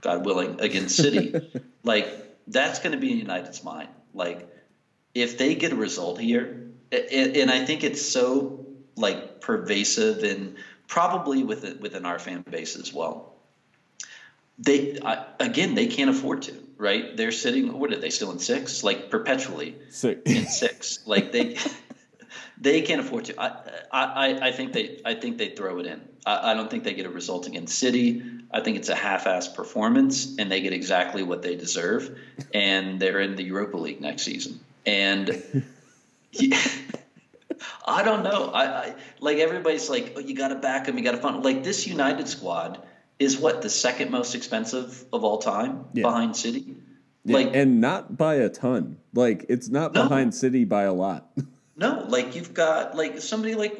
[0.00, 1.34] God willing, against City,
[1.82, 2.08] like
[2.46, 3.88] that's going to be in United's mind.
[4.12, 4.53] Like
[5.14, 8.66] if they get a result here, and, I think it's so
[8.96, 13.32] like pervasive and probably within within our fan base as well.
[14.58, 14.98] They
[15.40, 17.16] again, they can't afford to, right?
[17.16, 17.78] They're sitting.
[17.78, 18.84] What are they still in six?
[18.84, 21.00] Like perpetually So in six.
[21.06, 21.56] Like they
[22.60, 23.40] they can't afford to.
[23.40, 23.50] I,
[23.92, 26.00] I I think they I think they throw it in.
[26.24, 28.22] I, I don't think they get a result against City.
[28.52, 32.16] I think it's a half-ass performance, and they get exactly what they deserve,
[32.52, 34.60] and they're in the Europa League next season.
[34.86, 35.64] And
[36.32, 36.60] yeah,
[37.86, 38.50] I don't know.
[38.50, 41.44] I, I like everybody's like, oh, you got to back him, You got to fund.
[41.44, 42.82] Like this United squad
[43.18, 46.02] is what the second most expensive of all time Yeah.
[46.02, 46.76] behind City.
[47.24, 48.98] Yeah, Like and not by a ton.
[49.14, 50.02] Like it's not No.
[50.02, 51.30] behind City by a lot.
[51.76, 53.76] No, like you've got like somebody like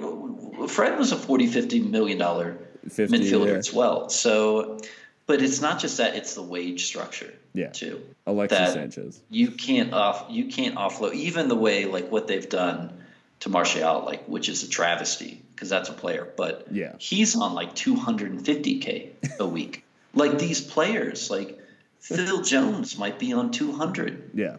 [0.68, 2.58] Fred was a 40 50 million dollar
[2.88, 3.52] midfielder yeah.
[3.52, 4.08] as well.
[4.08, 4.80] So
[5.26, 7.68] but it's not just that it's the wage structure Yeah.
[7.70, 8.00] too.
[8.26, 9.20] Alexis Sanchez.
[9.30, 12.92] You can't off you can't offload even the way like what they've done
[13.40, 16.94] to Martial like which is a travesty because that's a player, but Yeah.
[16.98, 19.10] he's on like 250k
[19.40, 19.84] a week.
[20.14, 21.58] like these players like
[22.00, 24.56] Phil Jones might be on 200 Yeah.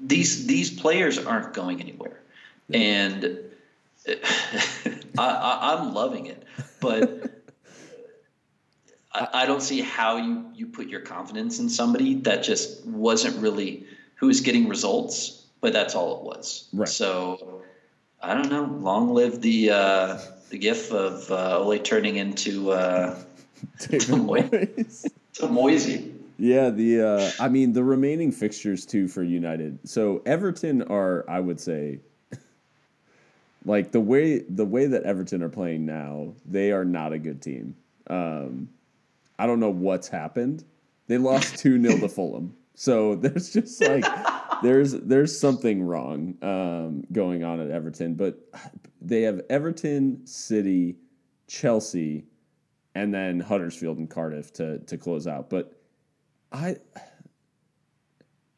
[0.00, 2.20] these these players aren't going anywhere,
[2.72, 3.38] and
[4.08, 4.16] I,
[5.18, 6.42] I, I'm loving it.
[6.80, 7.30] But
[9.14, 13.36] I, I don't see how you you put your confidence in somebody that just wasn't
[13.40, 13.86] really
[14.16, 16.68] who was getting results, but that's all it was.
[16.72, 16.88] Right.
[16.88, 17.62] So
[18.20, 18.64] I don't know.
[18.64, 20.18] Long live the uh,
[20.50, 23.18] the gif of uh, Ole turning into uh,
[24.08, 25.06] Moy- Moyes.
[25.34, 26.12] to Moisey.
[26.38, 29.78] Yeah, the uh, I mean the remaining fixtures too for United.
[29.88, 32.00] So Everton are, I would say,
[33.64, 37.40] like the way the way that Everton are playing now, they are not a good
[37.40, 37.76] team.
[38.08, 38.68] Um,
[39.38, 40.64] I don't know what's happened.
[41.06, 42.54] They lost two 0 to Fulham.
[42.74, 44.04] So there's just like
[44.62, 48.14] there's there's something wrong um, going on at Everton.
[48.14, 48.38] But
[49.00, 50.96] they have Everton, City,
[51.46, 52.24] Chelsea,
[52.94, 55.50] and then Huddersfield and Cardiff to to close out.
[55.50, 55.72] But
[56.52, 56.76] I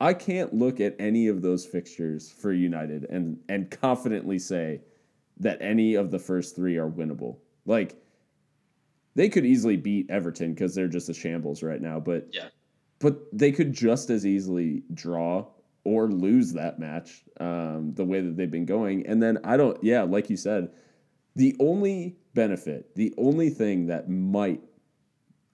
[0.00, 4.80] I can't look at any of those fixtures for United and and confidently say
[5.38, 7.38] that any of the first three are winnable.
[7.66, 8.02] Like
[9.16, 12.48] they could easily beat Everton because they're just a shambles right now, but Yeah.
[13.00, 15.46] but they could just as easily draw
[15.84, 19.06] or lose that match um, the way that they've been going.
[19.06, 20.70] And then I don't, yeah, like you said,
[21.34, 24.62] the only benefit, the only thing that might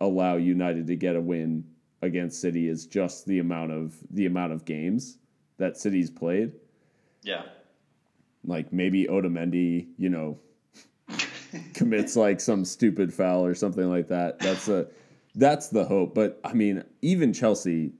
[0.01, 1.64] allow United to get a win
[2.02, 5.18] against City is just the amount of the amount of games
[5.59, 6.52] that City's played.
[7.22, 7.43] Yeah.
[8.44, 10.39] Like maybe Otamendi, you know,
[11.74, 14.39] commits like some stupid foul or something like that.
[14.39, 14.87] That's a
[15.35, 16.15] that's the hope.
[16.15, 17.93] But I mean, even Chelsea,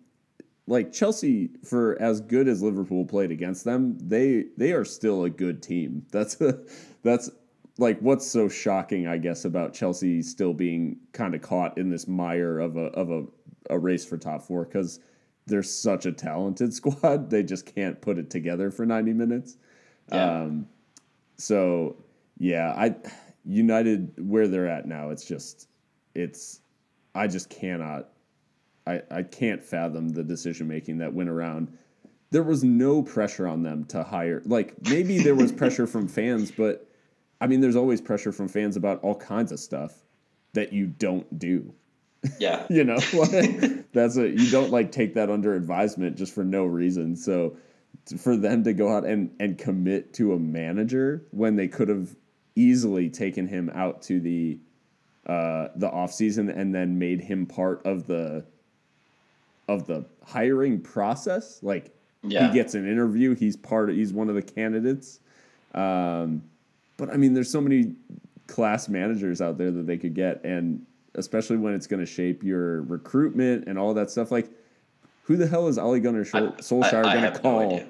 [0.67, 5.31] like Chelsea, for as good as Liverpool played against them, they they are still a
[5.31, 6.07] good team.
[6.11, 6.61] That's a,
[7.03, 7.31] that's
[7.79, 12.07] like what's so shocking, I guess, about Chelsea still being kind of caught in this
[12.07, 13.25] mire of a of a,
[13.71, 15.01] a race for top four because
[15.47, 17.31] they're such a talented squad.
[17.31, 19.57] They just can't put it together for ninety minutes.
[20.13, 20.43] Yeah.
[20.43, 20.69] Um,
[21.37, 21.97] so
[22.39, 22.95] yeah, I
[23.45, 25.69] United where they're at now, it's just
[26.15, 26.61] it's
[27.15, 28.09] I just cannot
[28.87, 31.77] I I can't fathom the decision making that went around.
[32.31, 36.51] There was no pressure on them to hire like maybe there was pressure from fans,
[36.51, 36.89] but
[37.41, 39.95] I mean there's always pressure from fans about all kinds of stuff
[40.55, 41.75] that you don't do.
[42.39, 42.67] Yeah.
[42.71, 46.65] You know, like, that's a you don't like take that under advisement just for no
[46.65, 47.17] reason.
[47.17, 47.57] So
[48.19, 52.15] for them to go out and and commit to a manager when they could have
[52.55, 54.59] easily taken him out to the
[55.27, 58.45] uh the off season and then made him part of the
[59.69, 62.49] of the hiring process like Yeah.
[62.49, 65.21] he gets an interview he's part of he's one of the candidates
[65.75, 66.43] um
[66.97, 67.95] but i mean there's so many
[68.49, 70.85] class managers out there that they could get and
[71.15, 74.51] especially when it's going to shape your recruitment and all that stuff like
[75.25, 77.83] who the hell is Ole Gunnar Solskjaer going to have no call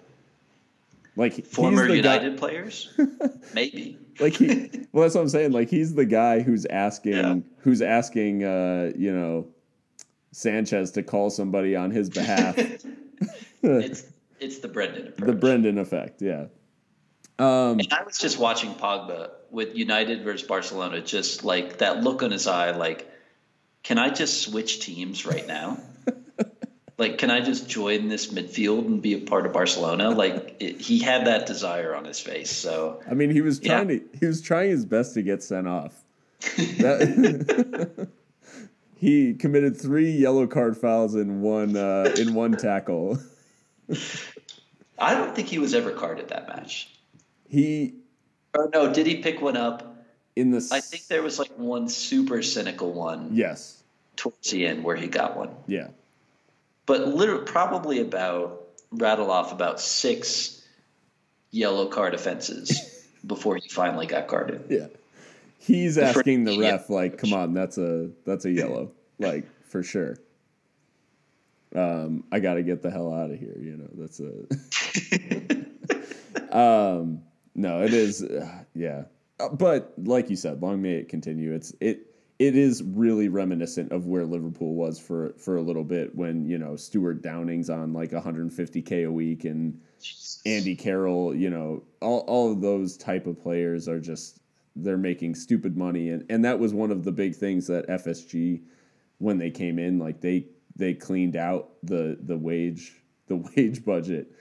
[1.17, 2.91] like Former the guy- United players?
[3.55, 3.97] Maybe.
[4.23, 7.37] Like he well that's what i'm saying like he's the guy who's asking Yeah.
[7.59, 9.49] who's asking uh you know
[10.33, 12.57] sanchez to call somebody on his behalf
[13.63, 14.05] It's
[14.41, 15.27] it's the Brendan approach.
[15.27, 16.47] the brendan effect yeah
[17.39, 22.23] um And I was just watching Pogba with United versus Barcelona, just like that look
[22.23, 23.11] on his eye, like,
[23.83, 25.79] can I just switch teams right now?
[26.99, 30.11] Like, can I just join this midfield and be a part of Barcelona?
[30.11, 32.51] Like, it, he had that desire on his face.
[32.51, 33.77] So, i mean he was Yeah.
[33.83, 35.95] trying to he was trying his best to get sent off
[36.57, 38.09] That-
[38.97, 43.19] he committed three yellow card fouls in one uh in one tackle
[44.99, 46.89] I don't think he was ever carded that match.
[47.49, 47.95] he
[48.55, 49.89] Or no, did he pick one up?
[50.37, 53.83] in the I think there was like one super cynical one yes
[54.17, 55.51] towards the end where he got one.
[55.67, 55.89] yeah
[56.87, 60.63] but literally probably about rattle off about six
[61.51, 64.65] yellow card offenses before he finally got carded.
[64.69, 64.87] Yeah.
[65.59, 66.73] He's The asking the yeah.
[66.73, 70.19] ref like, "Come on, that's a that's a yellow." like for sure.
[71.75, 73.89] Um, I got to get the hell out of here, you know.
[73.95, 74.33] That's a
[76.53, 77.23] Um,
[77.55, 79.05] no, it is uh, yeah.
[79.41, 81.55] Uh, but like you said, long may it continue.
[81.55, 82.12] It's it
[82.43, 86.59] it is really reminiscent of where Liverpool was for for a little bit when, you
[86.59, 89.81] know, Stewart Downing's on like 150k a week and
[90.45, 94.41] Andy Carroll, you know, all, all of those type of players are just
[94.75, 96.09] they're making stupid money.
[96.09, 98.61] And, and that was one of the big things that FSG
[99.19, 102.97] when they came in, like they they cleaned out the the wage
[103.29, 104.33] the wage budget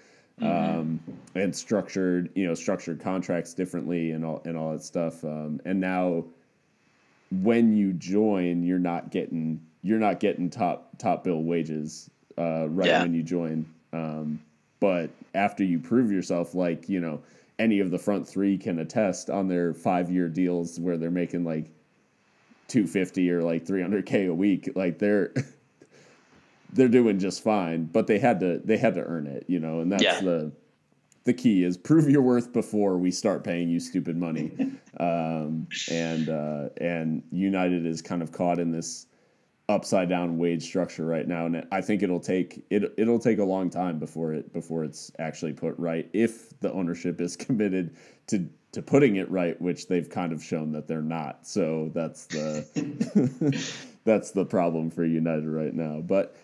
[0.42, 1.00] um,
[1.36, 5.24] and structured you know structured contracts differently and all and all that stuff.
[5.24, 6.26] Um, and now
[7.32, 12.88] when you join, you're not getting you're not getting top top bill wages uh, right
[12.88, 13.02] Yeah.
[13.02, 13.66] when you join.
[13.94, 14.40] Um,
[14.80, 17.22] but after you prove yourself, like you know,
[17.60, 21.44] any of the front three can attest on their five year deals where they're making
[21.44, 21.72] like
[22.68, 24.70] 250 or like 300k a week.
[24.76, 25.34] Like they're
[26.74, 29.80] they're doing just fine, but they had to they had to earn it, you know,
[29.80, 30.22] and that's Yeah.
[30.22, 30.52] the
[31.24, 34.52] the key is prove your worth before we start paying you stupid money.
[35.00, 39.08] um, and uh, and United is kind of caught in this
[39.70, 43.44] upside down wage structure right now, and I think it'll take it it'll take a
[43.44, 47.96] long time before it before it's actually put right if the ownership is committed
[48.28, 51.46] to to putting it right, which they've kind of shown that they're not.
[51.46, 52.66] So that's the
[54.06, 56.02] that's the problem for United right now.
[56.02, 56.36] But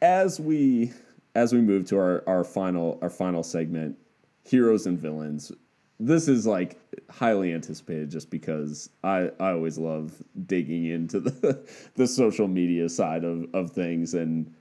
[0.00, 0.92] as we
[1.34, 3.96] as we move to our, our final our final segment,
[4.44, 5.52] heroes and villains.
[6.00, 6.78] This is like
[7.10, 13.24] highly anticipated just because I, I always love digging into the the social media side
[13.24, 14.52] of, of things and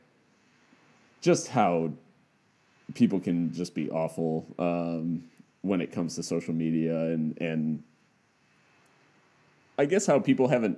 [1.22, 1.92] just how
[2.94, 5.24] people can just be awful um,
[5.62, 7.84] when it comes to social media and and
[9.78, 10.78] I guess how people haven't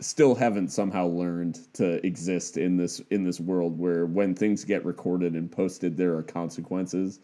[0.00, 4.84] still haven't somehow learned to exist in this in this world where when things get
[4.84, 7.20] recorded and posted there are consequences.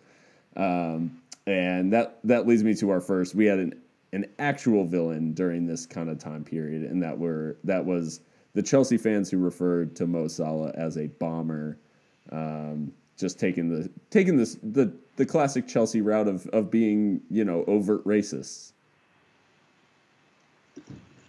[0.56, 3.34] Um, and that that leads me to our first.
[3.34, 3.80] We had an
[4.12, 8.20] an actual villain during this kind of time period and that were that was
[8.54, 11.76] the Chelsea fans who referred to Mo Salah as a bomber.
[12.30, 17.44] Um, just taking the taking this the the classic Chelsea route of of being you
[17.44, 18.72] know overt racists.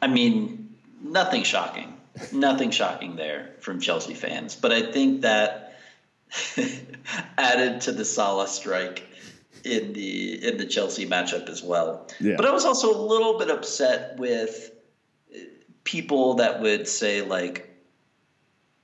[0.02, 0.65] I mean,
[1.12, 1.94] nothing shocking.
[2.32, 4.56] nothing shocking there from Chelsea fans.
[4.56, 5.78] But I think that
[7.38, 9.04] added to the Salah strike
[9.64, 12.08] in the in the Chelsea matchup as well.
[12.20, 12.36] Yeah.
[12.38, 14.72] But I was also a little bit upset with
[15.84, 17.70] people that would say like,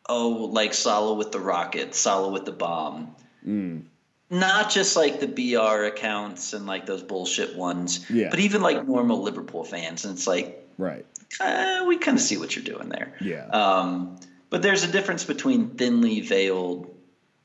[0.09, 3.15] "Oh, like Salah with the rocket, Salah with the bomb."
[3.45, 3.83] Mm.
[4.29, 8.29] Not just like the BR accounts and like those bullshit ones, Yeah.
[8.29, 10.05] but even like normal Liverpool fans.
[10.05, 11.05] And it's like, right
[11.39, 13.13] uh, we kind of see what you're doing there.
[13.21, 13.45] Yeah.
[13.47, 14.19] Um,
[14.49, 16.93] but there's a difference between thinly veiled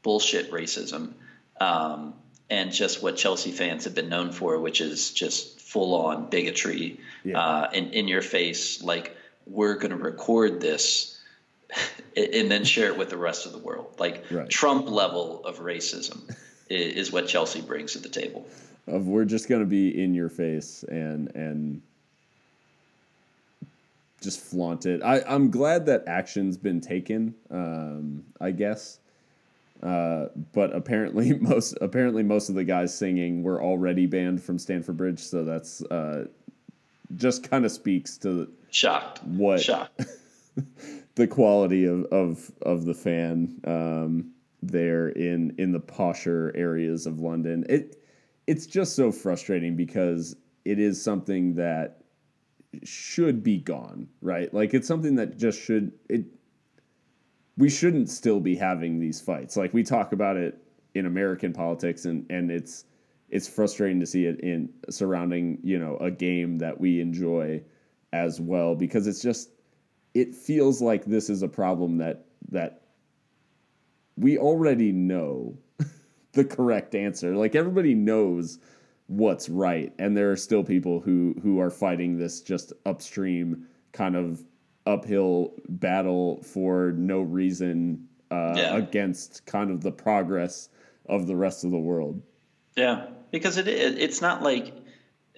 [0.03, 1.13] bullshit racism
[1.61, 2.15] um,
[2.51, 6.99] and just what Chelsea fans have been known for, which is just full on bigotry
[7.23, 7.39] Yeah.
[7.41, 9.17] uh, and in your face, like,
[9.47, 11.17] we're going to record this
[12.17, 13.95] and then share it with the rest of the world.
[14.01, 14.49] Like, Right.
[14.51, 16.35] Trump level of racism
[16.69, 18.49] is what Chelsea brings to the table.
[18.89, 21.83] of we're just going to be in your face and and
[24.27, 25.03] just flaunt it.
[25.05, 27.35] I, I'm glad that action's been taken.
[27.49, 28.99] Um, I guess,
[29.83, 34.97] uh, but apparently most apparently most of the guys singing were already banned from Stamford
[34.97, 36.27] Bridge, so that's uh,
[37.15, 39.23] just kind of speaks to Shocked.
[39.23, 39.61] What?
[39.61, 40.03] Shocked.
[41.15, 47.21] the quality of of of the fan um, there in in the posher areas of
[47.21, 47.65] London.
[47.69, 48.03] It
[48.49, 50.35] it's just so frustrating because
[50.65, 52.03] it is something that
[52.85, 54.53] should be gone, right?
[54.53, 56.25] Like it's something that just should it
[57.57, 59.57] we shouldn't still be having these fights.
[59.57, 60.59] Like we talk about it
[60.95, 62.85] in American politics and and it's
[63.29, 67.63] it's frustrating to see it in surrounding, you know, a game that we enjoy
[68.13, 69.51] as well because it's just
[70.15, 72.83] it feels like this is a problem that that
[74.17, 75.59] we already know
[76.33, 77.35] the correct answer.
[77.35, 78.59] Like everybody knows
[79.09, 84.17] what's right, and there are still people who who are fighting this just upstream kind
[84.17, 84.43] of
[84.87, 88.77] uphill battle for no reason uh, Yeah.
[88.77, 90.69] against kind of the progress
[91.07, 92.23] of the rest of the world.
[92.77, 94.73] Yeah, because it, it it's not like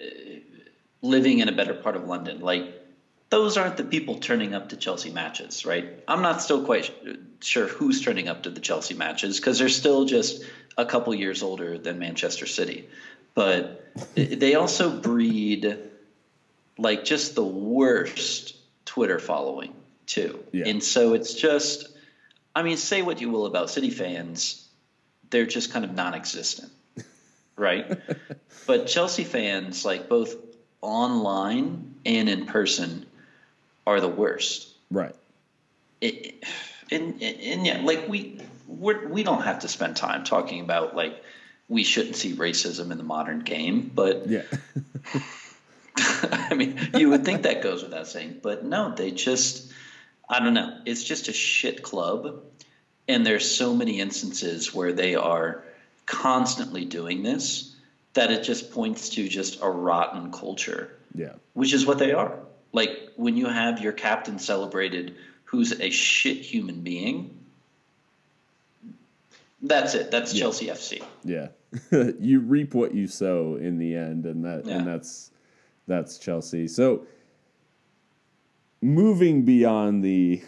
[0.01, 0.05] uh,
[1.03, 2.41] living in a better part of London.
[2.41, 2.75] Like
[3.31, 6.03] those aren't the people turning up to Chelsea matches, right?
[6.09, 6.91] I'm not still quite sh-
[7.41, 10.43] sure who's turning up to the Chelsea matches because they're still just
[10.79, 12.89] a couple years older than Manchester City.
[13.39, 15.79] But they also breed
[16.77, 19.75] like just the worst Twitter following
[20.07, 20.43] too.
[20.51, 20.67] Yeah.
[20.67, 21.89] And so it's just
[22.57, 24.69] I mean, say what you will about City fans,
[25.31, 26.73] they're just kind of non-existent,
[27.57, 28.01] right?
[28.67, 30.35] but Chelsea fans, like both
[30.81, 33.07] online and in person,
[33.87, 34.69] are the worst.
[34.91, 35.15] Right.
[36.01, 36.43] It,
[36.91, 41.23] and, and yeah, like we we're, we don't have to spend time talking about like
[41.69, 44.43] we shouldn't see racism in the modern game, but Yeah.
[45.97, 49.73] I mean, you would think that goes without saying, but no, they just,
[50.29, 50.79] I don't know.
[50.87, 52.43] It's just a shit club.
[53.09, 55.65] And there's so many instances where they are
[56.07, 57.75] constantly doing this
[58.15, 61.35] that it just points to just a rotten culture, yeah.
[61.55, 62.39] which is what they are.
[62.73, 67.39] Like when you have your captain celebrated who's a shit human being,
[69.63, 70.11] that's it.
[70.11, 71.03] That's Chelsea FC.
[71.25, 71.49] Yeah.
[72.19, 74.79] you reap what you sow in the end and that Yeah.
[74.79, 75.31] and that's
[75.87, 76.69] that's Chelsea.
[76.69, 77.07] So
[78.81, 80.43] moving beyond the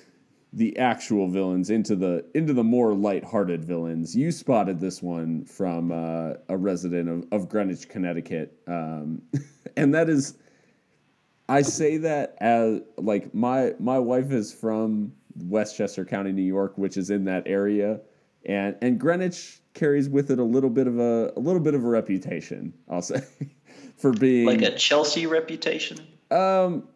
[0.53, 4.17] the actual villains into the into the more lighthearted villains.
[4.17, 9.23] You spotted this one from uh, a resident of, of Greenwich, Connecticut, um,
[9.77, 10.35] and that is,
[11.49, 15.13] I say that as like my my wife is from
[15.45, 18.01] Westchester County, New York, which is in that area,
[18.45, 21.83] and and Greenwich carries with it a little bit of a a little bit of
[21.83, 22.73] a reputation.
[22.89, 23.23] I'll say
[23.97, 25.99] for being Like a Chelsea reputation.
[26.31, 26.87] um,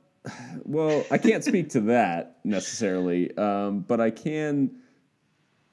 [0.65, 4.71] well, I can't speak to that necessarily, um, but I can.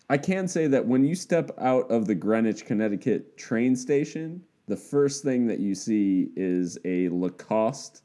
[0.09, 4.75] I can say that when you step out of the Greenwich, Connecticut train station, the
[4.75, 8.03] first thing that you see is a Lacoste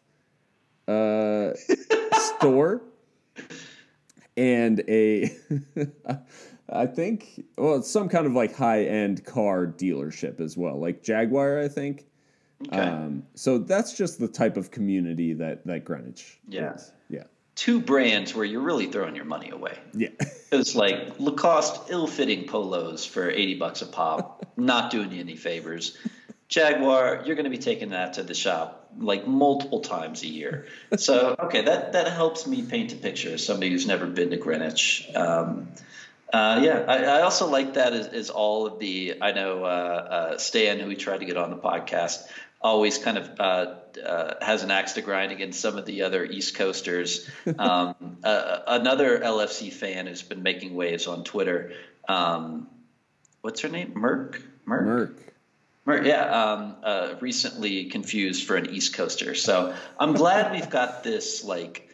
[0.86, 1.50] uh,
[2.12, 2.82] store
[4.36, 5.32] and a,
[6.68, 11.02] I think, well, it's some kind of like high end car dealership as well, like
[11.02, 12.06] Jaguar, I think.
[12.66, 12.78] Okay.
[12.78, 16.74] Um, so that's just the type of community that that Greenwich Yeah.
[16.74, 16.92] is.
[17.08, 17.24] Yeah.
[17.54, 19.78] Two brands where you're really throwing your money away.
[19.94, 20.08] Yeah.
[20.52, 25.98] It's like Lacoste ill-fitting polos for 80 bucks a pop, not doing you any favors.
[26.48, 30.66] Jaguar, you're going to be taking that to the shop like multiple times a year.
[30.96, 34.36] So, okay, that that helps me paint a picture as somebody who's never been to
[34.36, 35.08] Greenwich.
[35.16, 35.68] Um,
[36.32, 39.68] uh, yeah, I, I also like that as, as all of the I know uh,
[39.68, 42.26] uh, Stan, who we tried to get on the podcast,
[42.60, 43.74] always kind of uh,
[44.04, 47.28] uh, has an axe to grind against some of the other East Coasters.
[47.58, 51.72] Um, uh, another LFC fan who's been making waves on Twitter.
[52.08, 52.66] Um,
[53.40, 53.94] what's her name?
[53.94, 54.42] Merck.
[54.66, 54.84] Merck.
[54.84, 55.16] Merc.
[55.84, 59.34] Mer- Yeah, um, uh, recently confused for an East Coaster.
[59.34, 61.88] So I'm glad we've got this like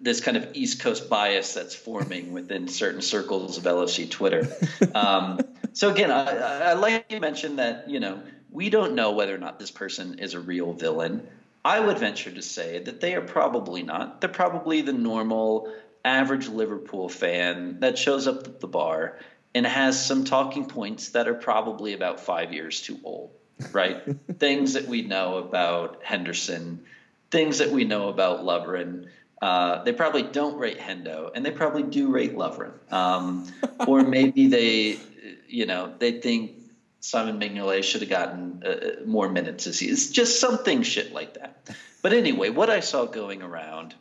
[0.00, 4.48] this kind of East Coast bias that's forming within certain circles of LFC Twitter.
[4.94, 5.40] Um,
[5.72, 9.38] so again, I, I like you mentioned that you know we don't know whether or
[9.38, 11.26] not this person is a real villain.
[11.64, 14.20] I would venture to say that they are probably not.
[14.20, 15.72] They're probably the normal,
[16.04, 19.18] average Liverpool fan that shows up at the bar
[19.54, 23.30] and has some talking points that are probably about five years too old,
[23.72, 24.02] right?
[24.38, 26.84] things that we know about Henderson,
[27.30, 29.08] things that we know about Lovren.
[29.40, 32.72] Uh, they probably don't rate Hendo, and they probably do rate Lovren.
[32.92, 33.46] Um,
[33.86, 34.98] or maybe they,
[35.46, 36.52] you know, they think
[37.00, 39.94] Simon Mignolet should have gotten uh, more minutes this season.
[39.94, 41.70] It's just something shit like that.
[42.02, 43.94] But anyway, what I saw going around,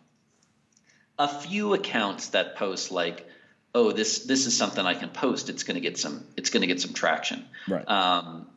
[1.20, 3.28] a few accounts that post like,
[3.76, 5.50] "Oh, this this is something I can post.
[5.50, 6.26] It's going to get some.
[6.36, 7.88] It's going to get some traction." Right.
[7.88, 8.48] Um,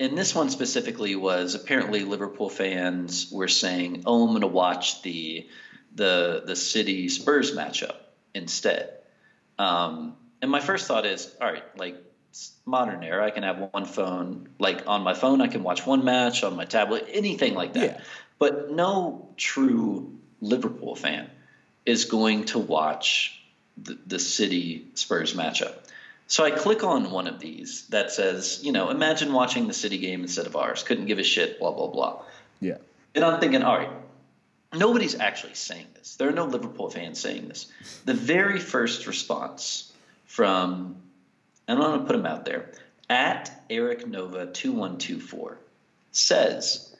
[0.00, 5.02] and this one specifically was apparently Liverpool fans were saying, "Oh, I'm going to watch
[5.02, 5.48] the
[5.94, 7.96] the the City Spurs matchup
[8.34, 8.90] instead."
[9.58, 11.96] Um, and my first thought is, all right, like
[12.64, 16.04] modern era, I can have one phone, like on my phone, I can watch one
[16.04, 17.82] match on my tablet, anything like that.
[17.82, 18.00] Yeah.
[18.38, 21.28] But no true Liverpool fan
[21.84, 23.40] is going to watch
[23.76, 25.74] the, the City Spurs matchup.
[26.26, 29.98] So I click on one of these that says, you know, imagine watching the City
[29.98, 30.82] game instead of ours.
[30.82, 32.22] Couldn't give a shit, blah, blah, blah.
[32.60, 32.76] Yeah.
[33.14, 33.90] And I'm thinking, all right,
[34.74, 36.16] nobody's actually saying this.
[36.16, 37.70] There are no Liverpool fans saying this.
[38.04, 39.92] The very first response
[40.26, 40.96] from,
[41.66, 42.70] and I'm going to put him out there,
[43.08, 45.58] at Eric Nova 2124
[46.12, 46.94] says,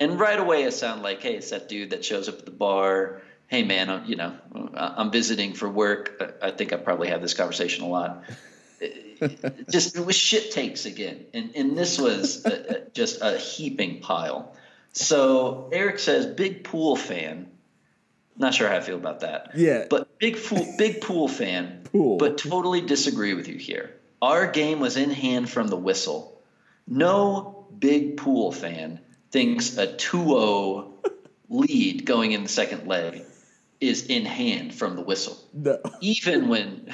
[0.00, 2.50] and right away I sound like, hey, it's that dude that shows up at the
[2.52, 3.22] bar.
[3.48, 4.34] Hey, man, I'm, you know,
[4.74, 6.36] I'm visiting for work.
[6.40, 8.22] I think I probably have this conversation a lot.
[9.68, 13.98] just it was shit takes again, and and this was a, a- just a heaping
[14.00, 14.54] pile.
[14.98, 17.50] So Eric says, big pool fan.
[18.36, 19.52] Not sure how I feel about that.
[19.56, 19.86] Yeah.
[19.88, 21.74] But big pool, big pool fan.
[21.92, 22.18] Pool.
[22.18, 23.94] But totally disagree with you here.
[24.20, 26.38] Our game was in hand from the whistle.
[26.86, 29.00] No big pool fan
[29.30, 30.90] thinks a 2-0
[31.48, 33.22] lead going in the second leg
[33.80, 35.78] is in hand from the whistle No.
[36.02, 36.92] even when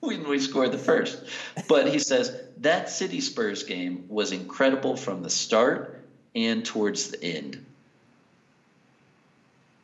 [0.00, 1.22] when we scored the first.
[1.68, 5.99] But he says that City Spurs game was incredible from the start
[6.34, 7.64] and towards the end.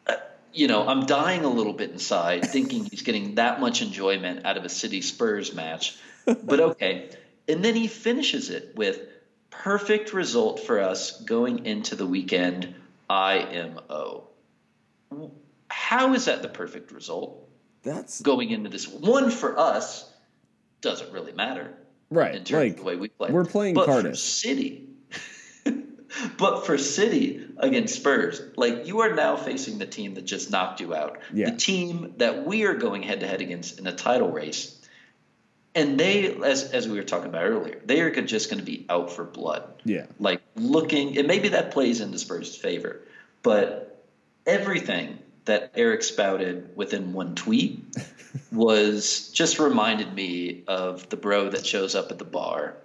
[0.06, 0.14] Uh,
[0.52, 4.56] You know, I'm dying a little bit inside thinking he's getting that much enjoyment out
[4.56, 5.96] of a City Spurs match.
[6.24, 7.10] But okay.
[7.48, 9.00] And then he finishes it with
[9.50, 12.74] perfect result for us going into the weekend
[13.08, 14.24] IMO.
[15.68, 17.48] How is that the perfect result?
[17.84, 20.12] That's going into this one for us
[20.80, 21.72] doesn't really matter
[22.10, 22.34] right.
[22.34, 23.30] in terms Like of the way we play.
[23.30, 24.18] we're playing but Cardiff.
[24.18, 24.85] City,
[26.38, 30.80] but for City against Spurs, like you are now facing the team that just knocked
[30.80, 31.50] you out, Yeah.
[31.50, 34.72] the team that we are going head to head against in a title race.
[35.74, 38.86] And they, as as we were talking about earlier, they are just going to be
[38.88, 40.06] out for blood yeah.
[40.18, 43.00] like looking and maybe that plays into Spurs' favor,
[43.42, 44.02] but
[44.46, 47.84] everything that Eric spouted within one tweet
[48.52, 52.76] was just reminded me of the bro that shows up at the bar.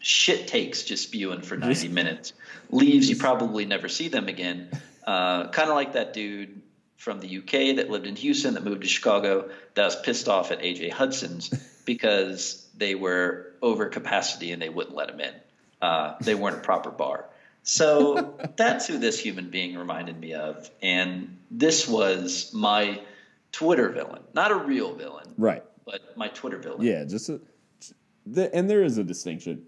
[0.00, 2.32] Shit takes just spewing for 90 minutes.
[2.70, 4.70] Leaves, you probably never see them again.
[5.06, 6.62] Uh, kind of like that dude
[6.96, 10.50] from the UK that lived in Houston that moved to Chicago that was pissed off
[10.52, 11.48] at AJ Hudson's
[11.84, 15.34] because they were over capacity and they wouldn't let him in.
[15.82, 17.26] Uh, they weren't a proper bar.
[17.62, 20.70] So that's who this human being reminded me of.
[20.82, 23.00] And this was my
[23.52, 25.64] Twitter villain, not a real villain, Right.
[25.84, 26.82] but my Twitter villain.
[26.82, 27.40] Yeah, just a,
[28.26, 29.66] the, and there is a distinction.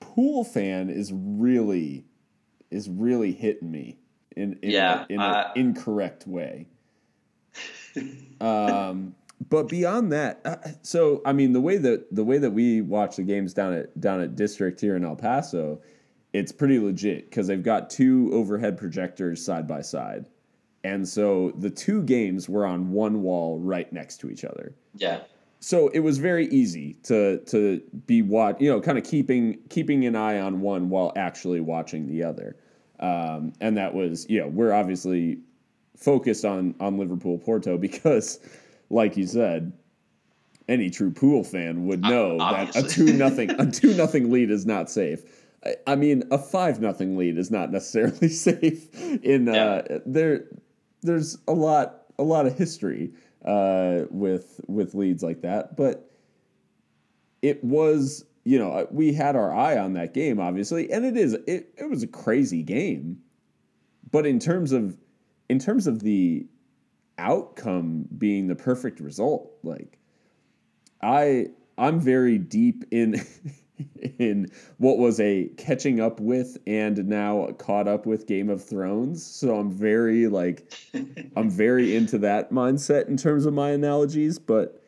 [0.00, 2.04] Pool fan is really
[2.70, 3.98] is really hitting me
[4.36, 6.68] in in, Yeah, a, in uh, an incorrect way.
[8.40, 9.14] um,
[9.48, 13.16] but beyond that, uh, so I mean the way that the way that we watch
[13.16, 15.80] the games down at down at District here in El Paso,
[16.32, 20.28] it's pretty legit because they've got two overhead projectors side by side,
[20.84, 25.20] and so the two games were on one wall right next to each other Yeah.
[25.66, 30.06] So it was very easy to to be watch you know kind of keeping keeping
[30.06, 32.56] an eye on one while actually watching the other.
[33.00, 35.40] Um, and that was you know we're obviously
[35.96, 38.38] focused on on Liverpool Porto because
[38.90, 39.72] like you said
[40.68, 44.66] any true pool fan would know that a two nothing a two nothing lead is
[44.66, 45.24] not safe.
[45.64, 50.44] I, I mean a five nothing lead is not necessarily safe in uh, there
[51.02, 53.10] there's a lot a lot of history
[53.46, 56.10] uh, with with leads like that, but
[57.42, 61.34] it was you know we had our eye on that game obviously, and it is
[61.46, 63.18] it, it was a crazy game,
[64.10, 64.96] but in terms of
[65.48, 66.46] in terms of the
[67.18, 69.98] outcome being the perfect result, like
[71.02, 71.46] I
[71.78, 73.24] I'm very deep in
[74.18, 79.24] in what was a catching up with and now caught up with Game of Thrones.
[79.24, 80.72] So I'm very like
[81.36, 84.82] I'm very into that mindset in terms of my analogies, but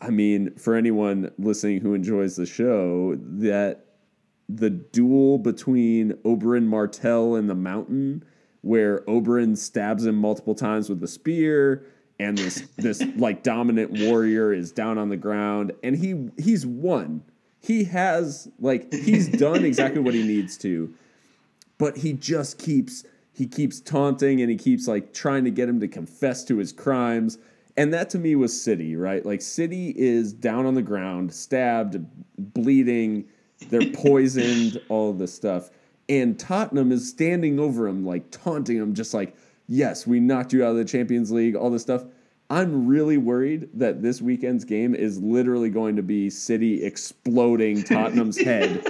[0.00, 3.86] I mean, for anyone listening who enjoys the show, that
[4.48, 8.24] the duel between Oberyn Martell and the Mountain,
[8.60, 11.86] where Oberyn stabs him multiple times with a spear,
[12.18, 17.22] and this this like dominant warrior is down on the ground, and he he's won.
[17.64, 20.92] He has like he's done exactly what he needs to,
[21.78, 25.80] but he just keeps he keeps taunting and he keeps like trying to get him
[25.80, 27.38] to confess to his crimes.
[27.76, 29.24] And that to me was City, right?
[29.24, 32.04] Like City is down on the ground, stabbed,
[32.38, 33.24] bleeding,
[33.70, 35.70] they're poisoned, all of this stuff.
[36.06, 39.34] And Tottenham is standing over him, like taunting him, just like,
[39.66, 42.04] yes, we knocked you out of the Champions League, all this stuff.
[42.50, 48.38] I'm really worried that this weekend's game is literally going to be City exploding Tottenham's
[48.40, 48.84] head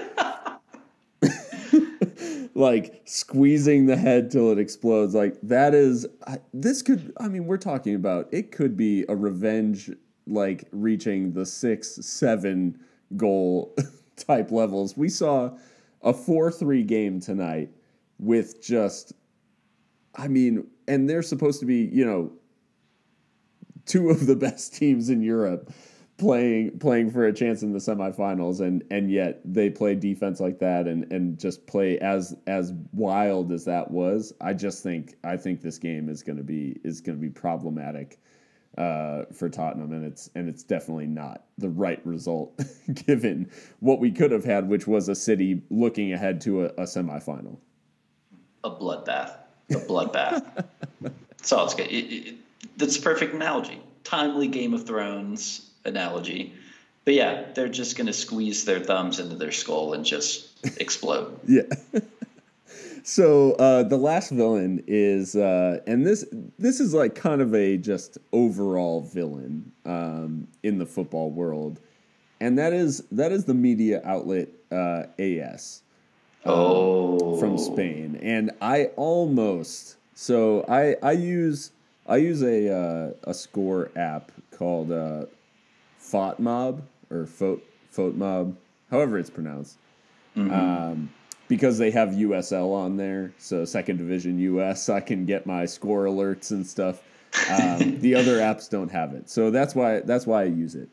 [2.55, 5.15] like squeezing the head till it explodes.
[5.15, 7.13] Like that is I- this could.
[7.19, 9.91] I mean, we're talking about it could be a revenge,
[10.27, 12.79] like reaching the six seven
[13.17, 13.75] goal
[14.17, 14.97] type levels.
[14.97, 15.57] We saw
[16.03, 17.71] a four three game tonight
[18.19, 19.13] with just.
[20.17, 22.31] I mean, and they're supposed to be, you know,
[23.87, 25.73] two of the best teams in Europe
[26.17, 30.61] playing playing for a chance in the semifinals and and yet they play defense like
[30.61, 35.37] that and and just play as as wild as that was i just think i
[35.37, 38.21] think this game is going to be is going to be problematic
[38.79, 42.61] uh, for Tottenham, and it's and it's definitely not the right result
[43.07, 43.49] given
[43.81, 47.57] what we could have had, which was a City looking ahead to a, a semifinal.
[48.65, 49.37] a bloodbath.
[49.71, 50.65] A bloodbath.
[51.53, 51.87] All it's good.
[51.87, 52.35] It, it,
[52.77, 53.81] that's a perfect analogy.
[54.05, 56.55] Timely Game of Thrones analogy.
[57.05, 60.49] But yeah, they're just going to squeeze their thumbs into their skull and just
[60.81, 61.39] explode.
[61.49, 61.63] Yeah.
[63.03, 66.25] so uh, the last villain is, uh, and this
[66.59, 71.81] this is like kind of a just overall villain um, in the football world,
[72.41, 75.83] and that is that is the media outlet uh, AS
[76.47, 77.37] Oh.
[77.39, 81.71] from Spain, and I almost so I I use
[82.07, 85.27] I use a uh, a score app called uh,
[86.01, 87.59] FOTMob or Fot
[87.95, 88.55] FOTMob,
[88.91, 89.79] however it's pronounced,
[90.37, 91.11] um,
[91.49, 96.05] because they have USL on there, so Second Division US, I can get my score
[96.05, 97.03] alerts and stuff.
[97.51, 100.89] Um, the other apps don't have it, so that's why that's why I use it.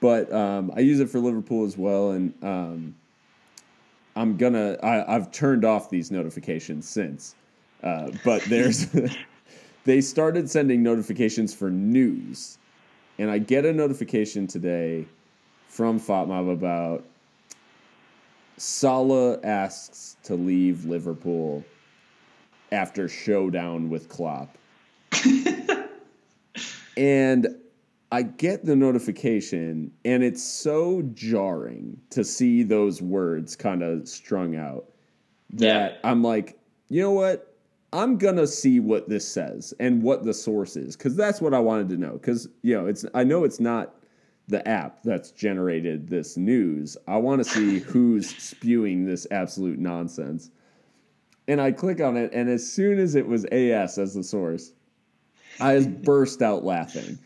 [0.00, 2.94] But um, I use it for Liverpool as well, and um,
[4.14, 4.74] I'm gonna.
[4.82, 7.34] I, I've turned off these notifications since,
[7.82, 8.86] uh, but there's.
[9.84, 12.58] they started sending notifications for news,
[13.18, 15.06] and I get a notification today
[15.68, 17.04] from FOTMob about
[18.56, 21.64] Salah asks to leave Liverpool
[22.72, 24.56] after showdown with Klopp.
[26.96, 27.48] and
[28.12, 34.56] I get the notification, and it's so jarring to see those words kind of strung
[34.56, 34.84] out
[35.50, 36.10] that Yeah.
[36.10, 36.58] I'm like,
[36.88, 37.53] you know what?
[37.94, 41.60] I'm gonna see what this says and what the source is because that's what I
[41.60, 42.14] wanted to know.
[42.14, 43.94] Because you know, it's I know it's not
[44.48, 46.96] the app that's generated this news.
[47.06, 50.50] I want to see who's spewing this absolute nonsense.
[51.46, 54.72] And I click on it, and as soon as it was AS as the source,
[55.60, 57.16] I just burst out laughing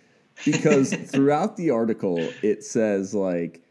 [0.44, 3.62] because throughout the article it says like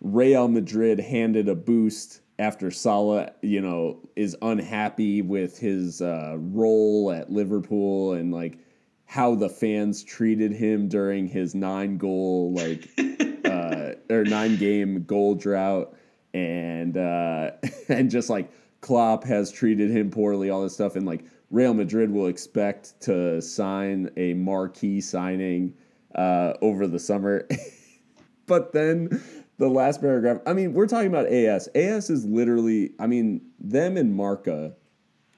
[0.00, 7.10] Real Madrid handed a boost after Salah, you know, is unhappy with his uh, role
[7.10, 8.58] at Liverpool and like
[9.06, 12.88] how the fans treated him during his nine goal like
[13.44, 15.94] uh, or nine game goal drought
[16.34, 17.50] and uh,
[17.88, 18.50] and just like
[18.80, 23.40] Klopp has treated him poorly, all this stuff, and like Real Madrid will expect to
[23.40, 25.74] sign a marquee signing
[26.14, 27.48] uh, over the summer.
[28.46, 29.20] but then
[29.58, 31.68] the last paragraph, I mean, we're talking about AS.
[31.74, 34.74] AS is literally, I mean, them and Marca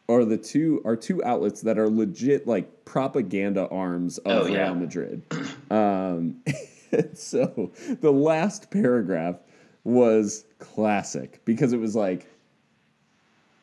[0.08, 4.64] are the two are two outlets that are legit like propaganda arms of Oh, yeah.
[4.64, 5.22] Real Madrid.
[5.70, 6.42] Um,
[7.14, 7.70] so
[8.00, 9.36] the last paragraph
[9.84, 12.26] was classic because it was like,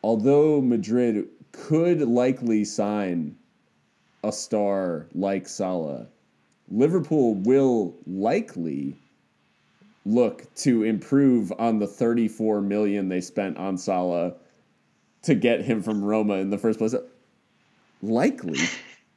[0.01, 3.35] although Madrid could likely sign
[4.23, 6.07] a star like Salah,
[6.69, 8.95] Liverpool will likely
[10.07, 14.35] look to improve on the 34 million they spent on Salah
[15.23, 16.95] to get him from Roma in the first place.
[18.01, 18.59] Likely.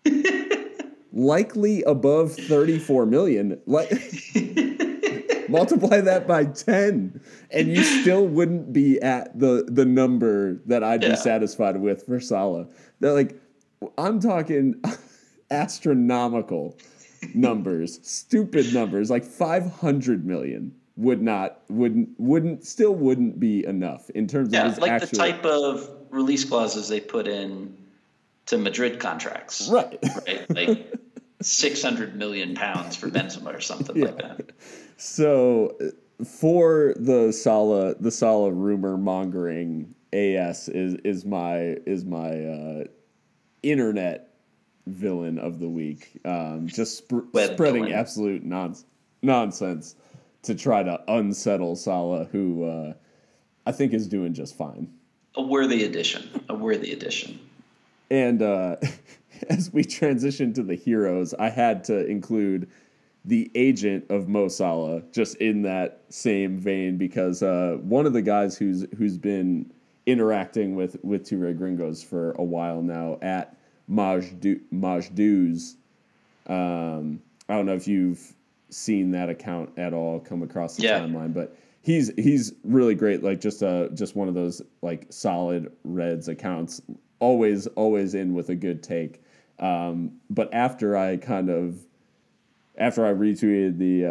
[1.12, 3.60] likely above 34 million.
[3.66, 3.90] Like
[5.48, 11.02] multiply that by 10 and you still wouldn't be at the the number that I'd
[11.02, 11.10] Yeah.
[11.10, 12.66] be satisfied with for Salah.
[12.98, 13.40] They're like
[13.96, 14.82] I'm talking
[15.50, 16.76] astronomical
[17.34, 24.26] numbers, stupid numbers, like 500 million would not wouldn't wouldn't still wouldn't be enough in
[24.26, 27.76] terms Yeah, of his like actual the type of release clauses they put in
[28.46, 29.68] to Madrid contracts.
[29.68, 29.98] right.
[30.26, 30.50] Right?
[30.50, 30.92] Like
[31.40, 34.50] 600 million pounds for Benzema or something like that.
[34.98, 35.78] So
[36.38, 42.84] for the Salah the Salah rumor mongering, AS is is my is my uh,
[43.62, 44.34] internet
[44.86, 46.20] villain of the week.
[46.26, 47.92] Um, just sp- spreading villain.
[47.92, 48.84] absolute nons-
[49.22, 49.94] nonsense
[50.42, 52.92] to try to unsettle Salah, who uh,
[53.66, 54.92] I think is doing just fine.
[55.34, 56.28] A worthy addition.
[56.48, 57.38] A worthy addition.
[58.10, 58.76] And uh,
[59.48, 62.68] as we transition to the heroes, I had to include
[63.24, 68.22] the agent of Mo Salah just in that same vein because uh, one of the
[68.22, 69.70] guys who's who's been
[70.06, 73.56] interacting with with Two Red Gringos for a while now at
[73.90, 75.76] Majdu, Majdu's.
[76.46, 78.34] Um, I don't know if you've
[78.70, 81.00] seen that account at all come across the Yeah.
[81.00, 83.22] timeline, but he's he's really great.
[83.22, 86.80] Like just a just one of those like solid Reds accounts.
[87.18, 89.22] Always always in with a good take.
[89.58, 91.78] Um, but after I kind of
[92.78, 94.06] after I retweeted the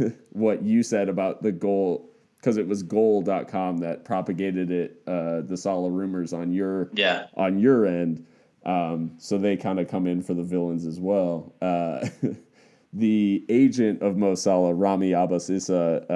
[0.00, 2.08] uh, what you said about the goal
[2.38, 7.26] because it was goal.com that propagated it uh, the Salah rumors on your Yeah.
[7.36, 8.26] on your end.
[8.64, 11.52] Um, so they kind of come in for the villains as well.
[11.62, 12.08] Uh,
[12.92, 16.12] the agent of Mo Salah, Ramy Abbas Issa,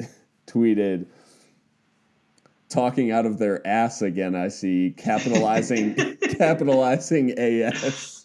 [0.00, 0.04] uh,
[0.46, 1.06] tweeted,
[2.68, 5.94] talking out of their ass again, I see, capitalizing,
[6.38, 8.16] capitalizing AS.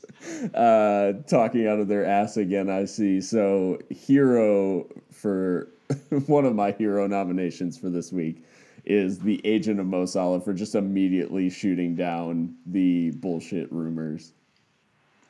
[0.53, 3.21] Uh, talking out of their ass again, I see.
[3.21, 5.69] So, hero for
[6.27, 8.43] one of my hero nominations for this week
[8.85, 14.33] is the agent of Mo Salah for just immediately shooting down the bullshit rumors.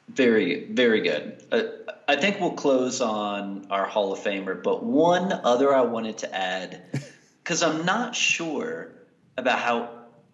[0.10, 1.44] Very, very good.
[1.52, 1.64] Uh,
[2.08, 6.34] I think we'll close on our Hall of Famer, but one other I wanted to
[6.34, 6.82] add,
[7.44, 8.92] because I'm not sure
[9.38, 9.90] about how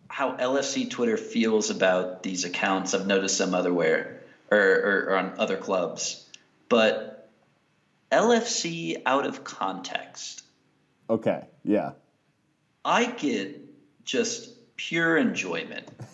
[0.07, 2.93] how LFC Twitter feels about these accounts.
[2.93, 6.27] I've noticed them otherwhere or, or, or on other clubs,
[6.67, 7.29] but
[8.11, 10.41] LFC out of context,
[11.11, 11.91] Okay, yeah.
[12.85, 13.59] I get
[14.05, 15.85] just pure enjoyment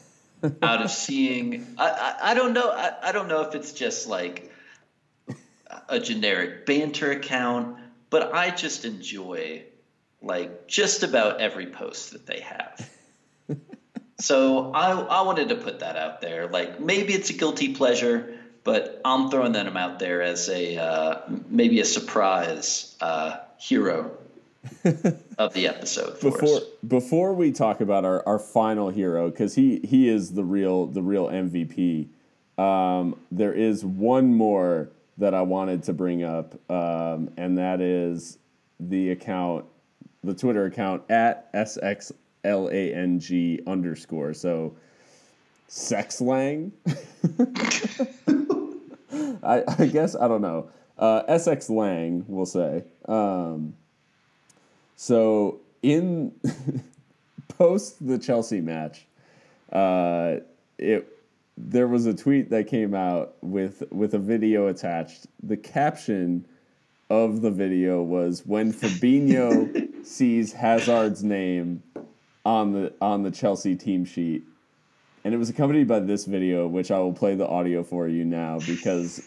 [0.62, 1.76] out of seeing.
[1.78, 2.70] I, I, I don't know.
[2.70, 4.52] I, I don't know if it's just like
[5.90, 7.78] a generic banter account,
[8.10, 9.64] but I just enjoy
[10.22, 12.90] like just about every post that they have.
[14.20, 16.48] so I I wanted to put that out there.
[16.48, 21.22] Like maybe it's a guilty pleasure, but I'm throwing them out there as a uh,
[21.50, 24.18] maybe a surprise uh, hero
[25.38, 26.64] of the episode for before us.
[26.88, 31.02] before we talk about our, our final hero because he he is the real the
[31.02, 32.08] real MVP
[32.58, 38.38] Um, there is one more that I wanted to bring up, um, and that is
[38.80, 39.66] the account,
[40.24, 44.34] the Twitter account at SXLANG underscore.
[44.34, 44.76] So,
[45.70, 46.72] Sexlang?
[49.44, 50.70] I, I guess, I don't know.
[50.98, 52.84] Uh, SX Lang, we'll say.
[53.08, 53.76] Um,
[54.98, 56.34] so, in
[57.48, 59.06] post the Chelsea match,
[59.72, 60.38] uh,
[60.80, 61.08] it
[61.56, 65.28] there was a tweet that came out with with a video attached.
[65.44, 66.46] The caption
[67.12, 71.84] of the video was when Fabinho sees Hazard's name
[72.44, 74.44] on the on the Chelsea team sheet.
[75.24, 78.26] And it was accompanied by this video, which I will play the audio for you
[78.26, 79.22] now because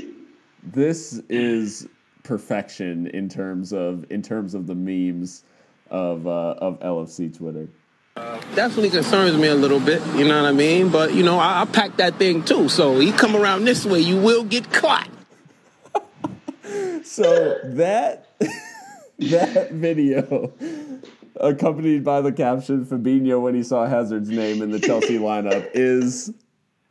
[0.62, 1.88] this is
[2.22, 5.44] perfection in terms of in terms of the memes
[5.90, 7.68] of uh, of LFC Twitter.
[8.54, 10.02] definitely concerns me a little bit.
[10.16, 10.90] You know what I mean?
[10.90, 12.68] But you know, I, I pack that thing too.
[12.68, 15.08] So you come around this way, you will get caught.
[17.10, 18.28] So that
[19.18, 20.52] that video,
[21.36, 26.32] accompanied by the caption "Fabinho when he saw Hazard's name in the Chelsea lineup," is,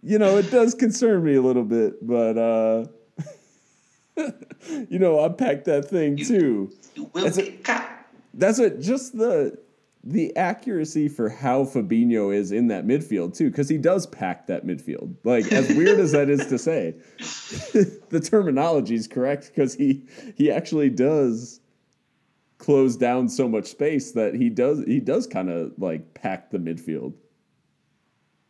[0.03, 2.85] you know, it does concern me a little bit, but uh,
[4.89, 6.71] you know, I packed that thing too.
[6.95, 7.89] You will That's a-.
[8.33, 9.57] That's what just the
[10.03, 14.65] the accuracy for how Fabinho is in that midfield too, because he does pack that
[14.65, 15.15] midfield.
[15.23, 20.03] Like as weird as that is to say, the terminology is correct because he
[20.35, 21.59] he actually does
[22.57, 26.57] close down so much space that he does he does kind of like pack the
[26.57, 27.13] midfield.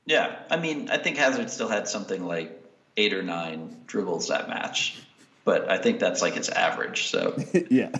[0.05, 2.59] Yeah, I mean, I think Hazard still had something like
[2.97, 4.99] eight or nine dribbles that match,
[5.45, 7.07] but I think that's like his average.
[7.07, 7.37] So
[7.69, 7.91] yeah.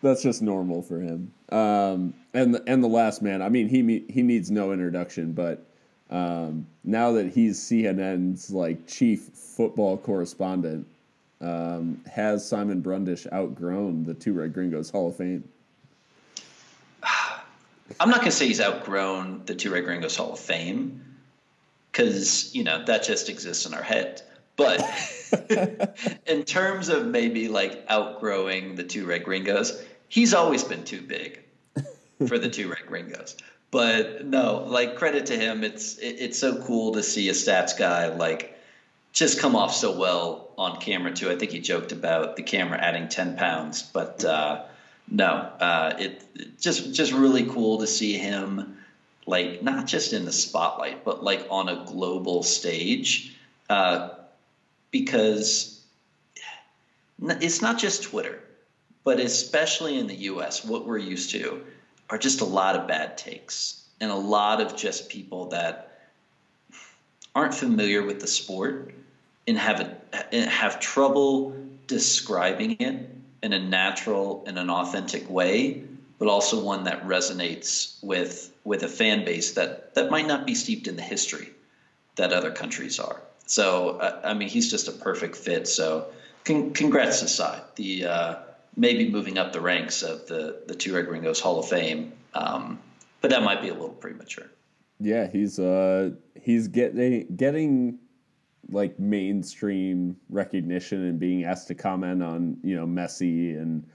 [0.00, 1.32] That's just normal for him.
[1.50, 5.64] Um, and the, and the last man, I mean, he he needs no introduction, but
[6.10, 10.86] um, now that he's CNN's like chief football correspondent,
[11.40, 15.48] um, has Simon Brundish outgrown the Two Red Gringos Hall of Fame?
[18.00, 21.04] I'm not going to say he's outgrown the Two Red Gringos Hall of Fame
[21.90, 24.22] because, you know, that just exists in our head.
[24.56, 24.80] But
[26.26, 31.40] in terms of maybe like outgrowing the Two Red Gringos, he's always been too big
[32.26, 33.36] for the Two Red Gringos.
[33.70, 37.78] But no, like credit to him, it's it, it's so cool to see a stats
[37.78, 38.58] guy like
[39.12, 41.30] just come off so well on camera too.
[41.30, 44.64] I think he joked about the camera adding ten pounds, but uh,
[45.10, 48.78] no, uh, it, it just just really cool to see him
[49.26, 53.36] like not just in the spotlight, but like on a global stage,
[53.68, 54.08] uh,
[54.90, 55.84] because
[57.20, 58.40] it's not just Twitter,
[59.04, 61.64] but especially in the U.S., what we're used to
[62.10, 66.00] are just a lot of bad takes and a lot of just people that
[67.34, 68.94] aren't familiar with the sport
[69.46, 71.54] and have a, and have trouble
[71.86, 73.10] describing it
[73.42, 75.84] in a natural and an authentic way,
[76.18, 80.54] but also one that resonates with with a fan base that that might not be
[80.54, 81.50] steeped in the history
[82.16, 83.20] that other countries are.
[83.48, 85.66] So uh, I mean, he's just a perfect fit.
[85.66, 86.06] So
[86.44, 88.34] con- congrats Sai, the uh,
[88.76, 92.12] maybe moving up the ranks of the the Two Red Gringos Hall of Fame.
[92.34, 92.78] Um,
[93.20, 94.46] but that might be a little premature.
[95.00, 96.10] Yeah, he's uh
[96.40, 97.98] he's getting getting
[98.70, 103.86] like mainstream recognition and being asked to comment on you know Messi and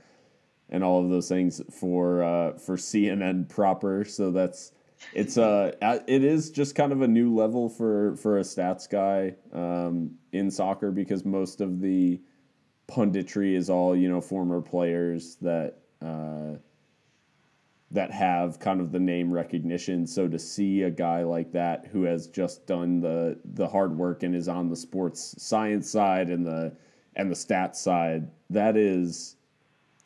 [0.69, 4.03] and all of those things for uh, for CNN proper.
[4.03, 4.71] So that's
[5.13, 5.71] it's uh
[6.07, 10.49] it is just kind of a new level for for a stats guy um, in
[10.49, 12.21] soccer because most of the
[12.87, 15.79] punditry is all you know former players that.
[16.01, 16.57] Uh,
[17.93, 20.07] that have kind of the name recognition.
[20.07, 24.23] So to see a guy like that who has just done the the hard work
[24.23, 26.75] and is on the sports science side and the
[27.15, 29.35] and the stats side, that is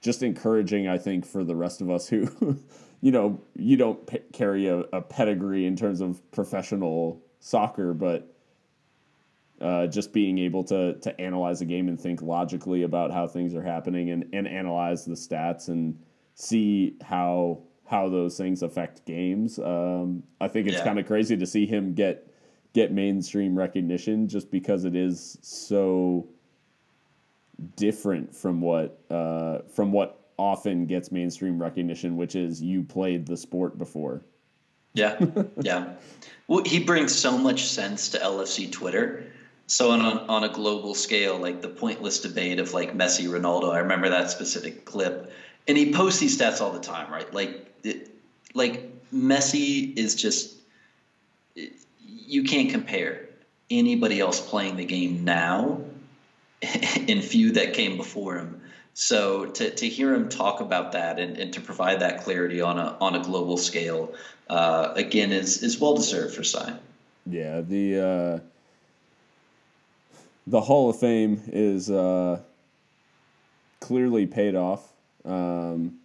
[0.02, 0.88] just encouraging.
[0.90, 2.28] I think for the rest of us who,
[3.02, 8.34] you know, you don't p- carry a, a pedigree in terms of professional soccer, but.
[9.60, 13.56] Uh, just being able to to analyze a game and think logically about how things
[13.56, 15.98] are happening and, and analyze the stats and
[16.36, 17.58] see how
[17.88, 19.58] how those things affect games.
[19.58, 20.84] Um, I think it's Yeah.
[20.84, 22.32] kind of crazy to see him get
[22.74, 26.28] get mainstream recognition just because it is so
[27.76, 33.38] different from what uh, from what often gets mainstream recognition, which is you played the
[33.38, 34.22] sport before.
[34.94, 35.20] Yeah,
[35.62, 35.94] yeah.
[36.48, 39.32] Well, he brings so much sense to LFC Twitter.
[39.68, 43.72] So on a, on a global scale, like the pointless debate of like Messi, Ronaldo,
[43.72, 45.32] I remember that specific clip,
[45.68, 47.32] and he posts these stats all the time, right?
[47.34, 48.10] Like, it,
[48.54, 50.56] like Messi is just
[52.28, 53.28] you can't compare
[53.70, 55.82] anybody else playing the game now
[56.62, 58.62] and few that came before him.
[59.00, 62.80] So to, to hear him talk about that and, and to provide that clarity on
[62.80, 64.16] a on a global scale,
[64.50, 66.74] uh, again, is is well deserved for Cy.
[67.28, 68.40] Yeah, the uh,
[70.48, 72.40] the Hall of Fame is uh,
[73.82, 74.92] clearly paid off.
[75.24, 76.00] Um,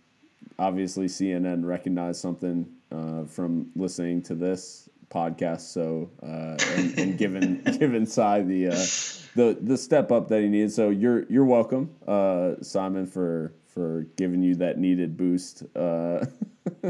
[0.58, 7.62] obviously, CNN recognized something uh, from listening to this podcast, so uh, and, and given
[7.78, 8.86] given Cy the uh,
[9.34, 10.72] the the step up that he needed.
[10.72, 15.64] So you're you're welcome, uh, Simon, for for giving you that needed boost.
[15.74, 16.26] Uh,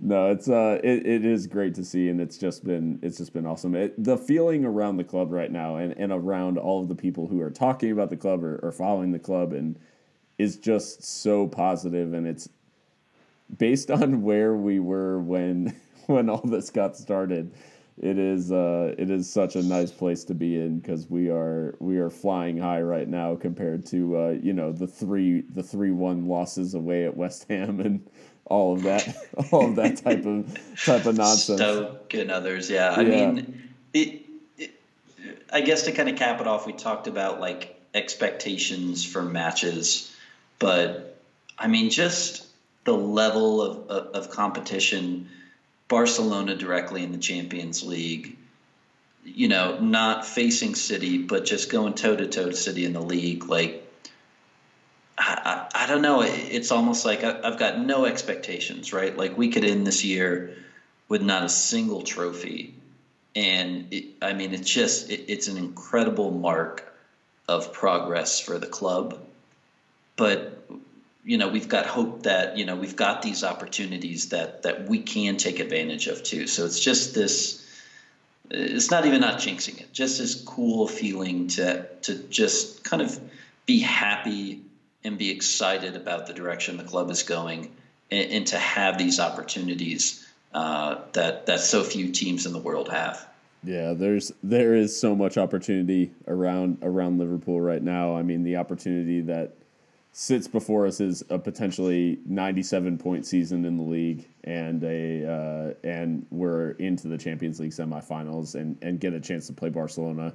[0.00, 3.32] no, it's uh, it, it is great to see, and it's just been it's just
[3.32, 3.74] been awesome.
[3.74, 7.26] It, the feeling around the club right now, and, and around all of the people
[7.26, 9.78] who are talking about the club or, or following the club, and
[10.38, 12.48] is just so positive, and it's
[13.58, 15.74] based on where we were when
[16.06, 17.52] when all this got started
[18.00, 21.74] it is uh, it is such a nice place to be in because we are
[21.78, 25.90] we are flying high right now compared to uh, you know the three the three
[25.90, 28.08] one losses away at West Ham and
[28.46, 29.14] all of that
[29.52, 31.60] all of that type of type of nonsense.
[31.60, 32.90] Stoke and others, yeah.
[32.96, 33.30] I Yeah.
[33.30, 34.22] mean, it,
[34.56, 34.70] it.
[35.52, 40.14] I guess to kind of cap it off, we talked about like expectations for matches,
[40.58, 41.20] but
[41.58, 42.46] I mean, just
[42.84, 45.28] the level of, of, of competition.
[45.92, 48.38] Barcelona directly in the Champions League,
[49.26, 53.02] you know, not facing City, but just going toe to toe to City in the
[53.02, 53.44] league.
[53.44, 53.86] Like,
[55.18, 56.22] I, I, I don't know.
[56.22, 59.14] It's almost like I, I've got no expectations, right?
[59.14, 60.56] Like, we could end this year
[61.10, 62.74] with not a single trophy.
[63.36, 66.90] And it, I mean, it's just, it, it's an incredible mark
[67.46, 69.18] of progress for the club.
[70.16, 70.64] But
[71.24, 74.98] you know we've got hope that you know we've got these opportunities that that we
[74.98, 77.58] can take advantage of too so it's just this
[78.50, 83.20] it's not even not jinxing it just this cool feeling to to just kind of
[83.66, 84.60] be happy
[85.04, 87.70] and be excited about the direction the club is going
[88.10, 92.88] and, and to have these opportunities uh, that that so few teams in the world
[92.88, 93.26] have
[93.64, 98.16] Yeah, there's there is so much opportunity around around Liverpool right now.
[98.16, 99.54] I mean, the opportunity that
[100.12, 105.74] sits before us is a potentially 97 point season in the league and a uh,
[105.86, 110.34] and we're into the Champions League semifinals and and get a chance to play Barcelona.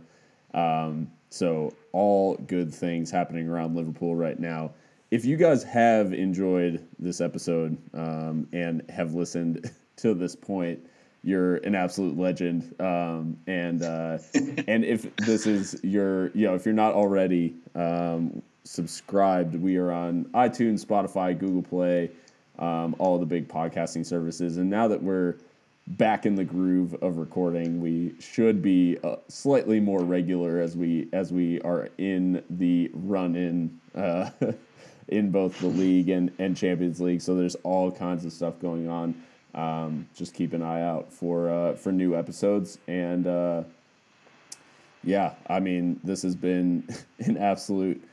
[0.53, 4.71] Um, so all good things happening around Liverpool right now.
[5.11, 10.79] If you guys have enjoyed this episode um, and have listened to this point,
[11.23, 12.73] you're an absolute legend.
[12.79, 14.17] Um, and uh,
[14.67, 19.91] and if this is your, you know, if you're not already um, subscribed, we are
[19.91, 22.11] on iTunes, Spotify, Google Play,
[22.59, 24.57] um, all the big podcasting services.
[24.57, 25.35] And now that we're
[25.87, 31.07] back in the groove of recording, we should be uh, slightly more regular as we
[31.13, 33.79] as we are in the run in.
[33.95, 34.29] Uh,
[35.09, 38.89] in both the league and, and Champions League, so there's all kinds of stuff going
[38.89, 39.15] on.
[39.55, 42.77] Um, just keep an eye out for uh, for new episodes.
[42.87, 43.63] And uh,
[45.03, 46.87] yeah, I mean, this has been
[47.19, 48.03] an absolute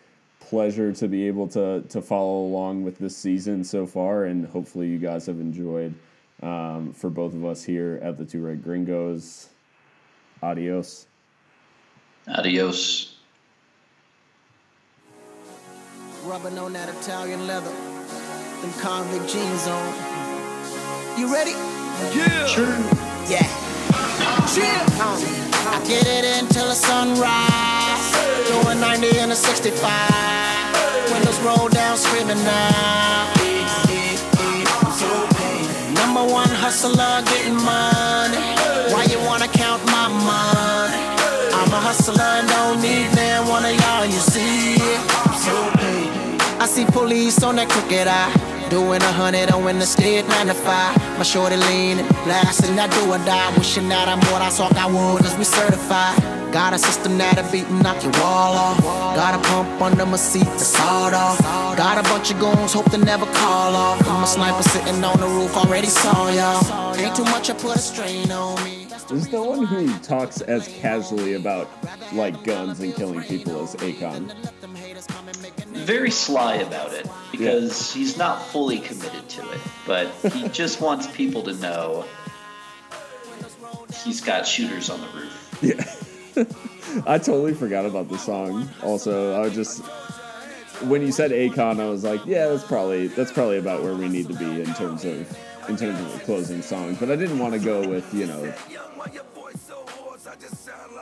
[0.41, 4.89] pleasure to be able to to follow along with this season so far, and hopefully
[4.89, 5.95] you guys have enjoyed.
[6.43, 9.49] Um, for both of us here at the Two Red Gringos,
[10.43, 11.07] adios.
[12.27, 13.15] adios
[16.25, 17.71] Rubbing on that Italian leather.
[17.71, 21.19] Them convict jeans on.
[21.19, 21.53] You ready?
[22.17, 22.47] Yeah.
[22.47, 22.67] sure
[23.29, 23.47] Yeah.
[24.53, 24.65] Chill.
[24.65, 27.74] I get it until the sunrise.
[28.85, 31.11] Doing 90 and a 65.
[31.11, 33.33] Windows roll down, screaming now.
[35.95, 38.37] Number one hustler, getting money.
[38.93, 41.03] Why you wanna count my money?
[41.55, 44.05] I'm a hustler don't need man one of y'all.
[44.05, 44.84] You see.
[46.65, 48.33] I see police on that crooked eye.
[48.71, 50.97] Doing a hundred on in the state nine to five.
[51.19, 53.53] My shorty leaning, blasting that do or die.
[53.59, 56.17] Wishing that I'm what I thought I would, cause we certified.
[56.55, 58.81] Got a system that'll beat and knock your wall off.
[59.15, 61.39] Got a pump under my seat to sawed off.
[61.77, 64.01] Got a bunch of goons, hope to never call off.
[64.09, 66.97] I'm a sniper sitting on the roof, already saw y'all.
[66.97, 68.87] Ain't too much, I put a strain on me.
[69.11, 71.69] There's no one who talks as casually about
[72.15, 74.33] like guns and killing people as Akon.
[75.85, 81.07] Very sly about it because he's not fully committed to it, but he just wants
[81.09, 82.05] people to know
[84.05, 85.59] he's got shooters on the roof.
[85.63, 86.45] Yeah.
[87.07, 88.69] I totally forgot about the song.
[88.83, 89.85] Also, I was just
[90.83, 94.09] when you said Akon, I was like, yeah, that's probably that's probably about where we
[94.09, 95.39] need to be in terms of
[95.69, 96.97] in terms of the closing song.
[96.97, 98.53] But I didn't want to go with you know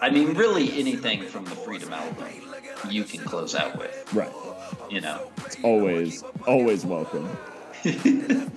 [0.03, 2.27] I mean, really anything from the Freedom album,
[2.91, 4.13] you can close out with.
[4.13, 4.33] Right.
[4.91, 7.29] You know, It's always, always welcome.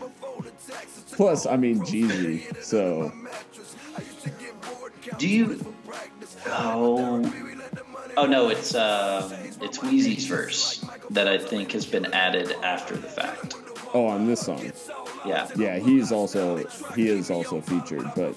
[1.14, 2.62] Plus, I mean, Jeezy.
[2.64, 3.12] So,
[5.18, 5.74] do you?
[6.48, 7.24] Oh,
[8.18, 9.32] oh no, it's um,
[9.62, 13.56] it's Weezy's verse that I think has been added after the fact.
[13.94, 14.72] oh, on this song,
[15.26, 16.58] Yeah, yeah, he's also
[16.96, 18.36] he is also featured, but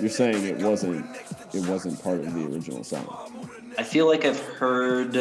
[0.00, 1.04] you're saying it wasn't
[1.52, 3.50] it wasn't part of the original song.
[3.78, 5.14] I feel like I've heard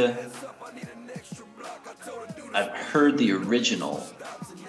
[2.54, 3.98] I've heard the original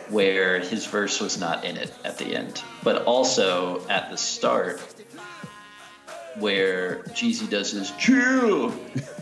[0.09, 4.81] where his verse was not in it at the end, but also at the start
[6.36, 8.73] where Jeezy does his chill,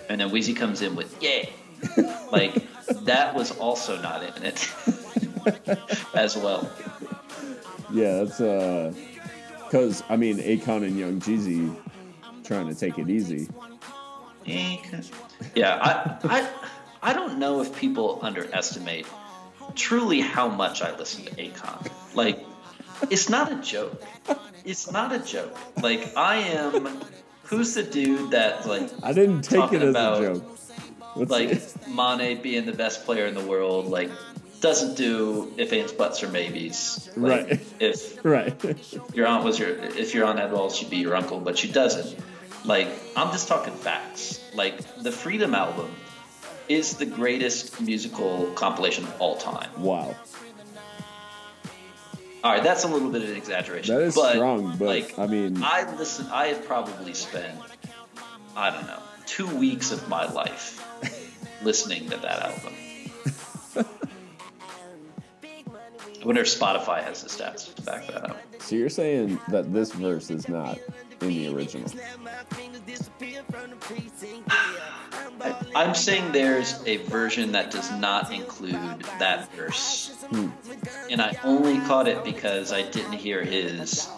[0.08, 1.46] and then Weezy comes in with yeah,
[2.32, 2.66] like
[3.04, 4.70] that was also not in it
[6.14, 6.70] as well.
[7.92, 8.92] Yeah, that's uh,
[9.64, 11.74] because I mean, Akon and Young Jeezy
[12.44, 13.48] trying to take it easy.
[15.54, 16.48] Yeah, I, I,
[17.02, 19.06] I don't know if people underestimate
[19.74, 21.90] truly how much I listen to Akon.
[22.14, 22.44] Like,
[23.10, 24.02] it's not a joke.
[24.64, 25.56] It's not a joke.
[25.80, 27.00] Like, I am.
[27.44, 30.58] Who's the dude that like I didn't take it as about, a joke.
[31.14, 33.86] What's like Mane being the best player in the world?
[33.86, 34.10] Like,
[34.60, 37.08] doesn't do if ands, buts, or maybes.
[37.16, 37.60] Like, Right.
[37.80, 39.14] If right?
[39.14, 41.72] your aunt was your if your aunt had balls, she'd be your uncle, but she
[41.72, 42.18] doesn't.
[42.66, 44.44] Like I'm just talking facts.
[44.54, 45.90] Like the Freedom album
[46.68, 49.70] is the greatest musical compilation of all time.
[49.78, 50.14] wow.
[52.44, 53.96] All right, that's a little bit of an exaggeration.
[53.96, 56.26] That is but, strong, but, like I mean- I listen.
[56.26, 57.58] I have probably spent
[58.56, 60.84] I don't know two weeks of my life
[61.62, 62.74] listening to that album.
[66.20, 68.40] I wonder if Spotify has the stats to back that up.
[68.58, 70.78] So you're saying that this verse is not
[71.20, 71.90] in the original?
[74.50, 75.07] Ah,
[75.78, 78.74] I'm saying there's a version that does not include
[79.20, 80.12] that verse.
[81.08, 84.08] And I only caught it because I didn't hear his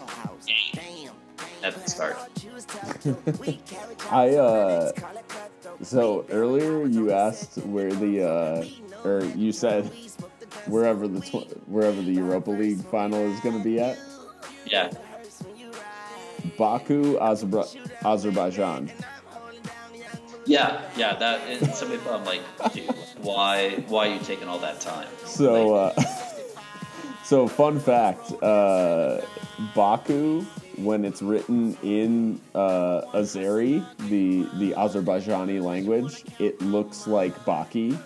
[1.63, 2.17] at the start.
[4.09, 4.91] I uh
[5.83, 9.85] so earlier you asked where the uh or you said
[10.65, 13.99] wherever the tw- wherever the Europa League final is going to be at
[14.65, 14.89] Yeah.
[16.57, 18.91] Baku Azerbaijan
[20.45, 22.41] Yeah, yeah, that and somebody I'm like,
[22.73, 22.85] dude,
[23.21, 25.07] why why are you taking all that time?
[25.25, 26.03] so Like, uh
[27.23, 29.21] so fun fact uh
[29.75, 30.41] Baku
[30.77, 37.99] when it's written in uh Azeri the the Azerbaijani language it looks like Baki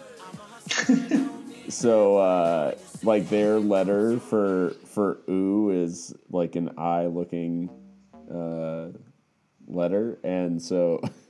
[1.69, 7.69] So, uh, like their letter for for "oo" is like an eye looking
[8.31, 8.89] uh,
[9.67, 11.01] letter, and so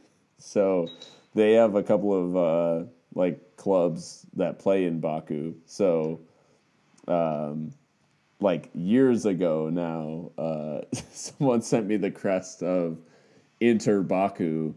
[0.46, 0.88] so
[1.34, 5.56] they have a couple of uh, like clubs that play in Baku.
[5.66, 6.22] So,
[7.08, 7.72] um,
[8.40, 10.82] like years ago now, uh,
[11.12, 13.00] someone sent me the crest of
[13.60, 14.74] Inter Baku.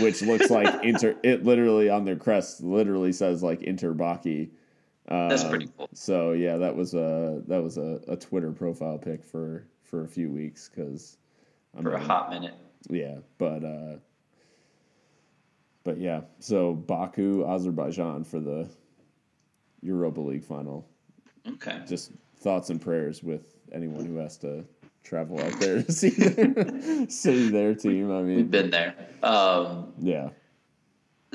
[0.00, 1.14] Which looks like inter.
[1.22, 4.48] It literally on their crest literally says like Inter Baki.
[5.06, 5.88] that's pretty Um, cool.
[5.92, 10.08] So yeah, that was a that was a, a Twitter profile pic for for a
[10.08, 11.18] few weeks because
[11.80, 12.54] For a hot minute.
[12.88, 13.96] yeah, but uh,
[15.84, 18.68] but yeah, so Baku, Azerbaijan for the
[19.82, 20.88] Europa League final.
[21.46, 21.80] Okay.
[21.86, 24.64] Just thoughts and prayers with anyone who has to
[25.02, 28.10] travel out there to see their, see their team.
[28.10, 28.94] I mean, We've been there.
[29.22, 30.30] Um, yeah,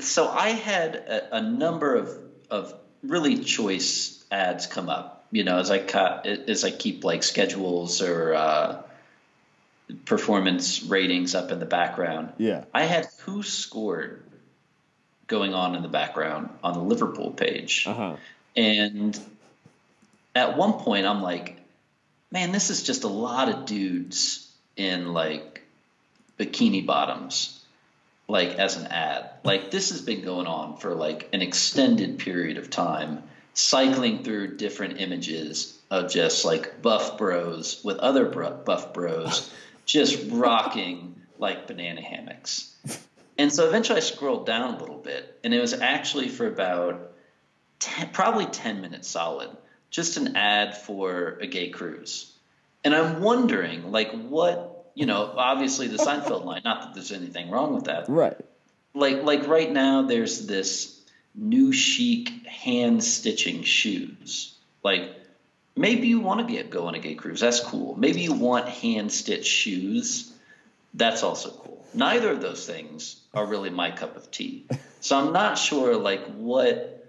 [0.00, 2.18] so I had a, a number of
[2.50, 5.26] of really choice ads come up.
[5.30, 8.82] You know, as I cut as I keep like schedules or uh,
[10.04, 12.32] performance ratings up in the background.
[12.38, 14.20] yeah, I had WhoScored
[15.30, 18.16] going on in the background on the Liverpool page, uh huh,
[18.56, 19.18] and
[20.34, 21.56] at one point I'm like,
[22.30, 25.62] man, this is just a lot of dudes in like
[26.38, 27.64] bikini bottoms,
[28.28, 29.30] like as an ad.
[29.44, 33.22] Like this has been going on for like an extended period of time,
[33.54, 39.52] cycling through different images of just like buff bros with other buff bros,
[39.86, 42.74] just rocking like banana hammocks.
[43.40, 47.12] And so eventually I scrolled down a little bit, and it was actually for about
[47.78, 49.48] 10, probably 10 minutes solid,
[49.88, 52.36] just an ad for a gay cruise.
[52.84, 57.50] And I'm wondering, like, what, you know, obviously the Seinfeld line, not that there's anything
[57.50, 58.10] wrong with that.
[58.10, 58.36] right,
[58.92, 61.00] Like, like right now, there's this
[61.34, 64.54] new chic hand stitching shoes.
[64.82, 65.14] Like,
[65.74, 67.40] maybe you want to get go on a gay cruise.
[67.40, 67.96] That's cool.
[67.96, 70.30] Maybe you want hand stitched shoes.
[70.94, 71.84] That's also cool.
[71.94, 74.66] Neither of those things are really my cup of tea.
[75.00, 77.06] So I'm not sure like what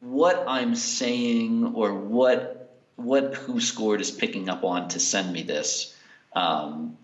[0.00, 5.96] what I'm saying or what what WhoScored is picking up on to send me this.
[6.34, 6.96] Um,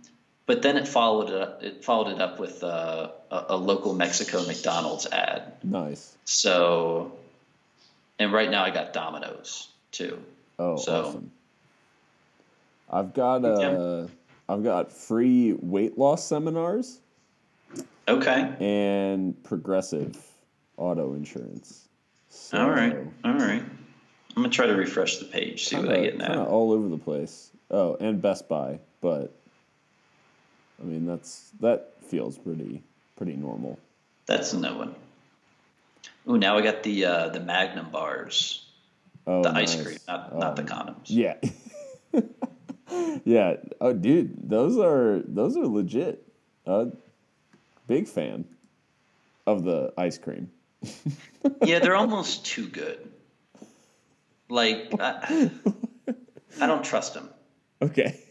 [0.46, 3.94] but then it followed it up, it followed it up with uh, a, a local
[3.94, 5.52] Mexico McDonald's ad.
[5.62, 6.14] Nice.
[6.24, 7.12] So,
[8.18, 10.22] and right now I got Domino's too.
[10.58, 11.30] Oh, So- awesome.
[12.90, 14.06] I've got uh,
[14.48, 17.00] I've got free weight loss seminars
[18.08, 18.54] Okay.
[18.60, 20.16] and progressive
[20.76, 21.86] auto insurance.
[22.30, 22.96] So, All right.
[23.24, 23.62] All right.
[23.62, 26.44] I'm gonna try to refresh the page, see what I get now.
[26.46, 27.50] all over the place.
[27.70, 29.34] Oh, and Best Buy, but
[30.80, 32.82] I mean that's that feels pretty
[33.16, 33.78] pretty normal.
[34.26, 34.94] That's a no one.
[36.30, 38.64] Ooh, now I got the uh, the Magnum bars,
[39.26, 41.06] Oh, the ice cream, not not the Um, condoms.
[41.06, 41.34] Yeah.
[43.24, 43.56] yeah.
[43.80, 46.24] Oh, dude, those are those are legit.
[46.66, 46.86] Uh,
[47.86, 48.44] big fan
[49.46, 50.50] of the ice cream.
[51.64, 53.10] yeah, they're almost too good.
[54.48, 55.50] Like I,
[56.60, 57.28] I don't trust them.
[57.82, 58.18] Okay.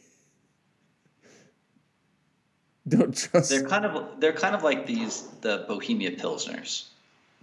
[2.87, 3.59] Don't trust them.
[3.59, 6.85] They're kind of they're kind of like these the Bohemia Pilsners.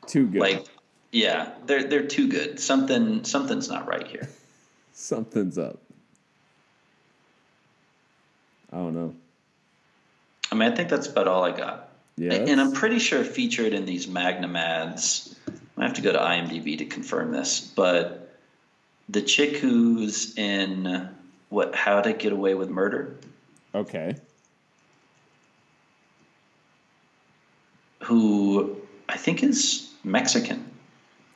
[0.06, 0.40] too good.
[0.40, 0.64] Like,
[1.12, 2.58] yeah, they're they're too good.
[2.58, 4.26] Something something's not right here.
[4.94, 5.83] Something's up.
[8.74, 9.14] I don't know.
[10.50, 11.90] I mean, I think that's about all I got.
[12.16, 12.32] Yeah.
[12.32, 15.36] And I'm pretty sure featured in these Magnum ads.
[15.76, 18.36] I have to go to IMDb to confirm this, but
[19.08, 21.08] the chick who's in
[21.50, 21.74] what?
[21.74, 23.16] How to Get Away with Murder?
[23.74, 24.16] Okay.
[28.04, 28.76] Who
[29.08, 30.70] I think is Mexican.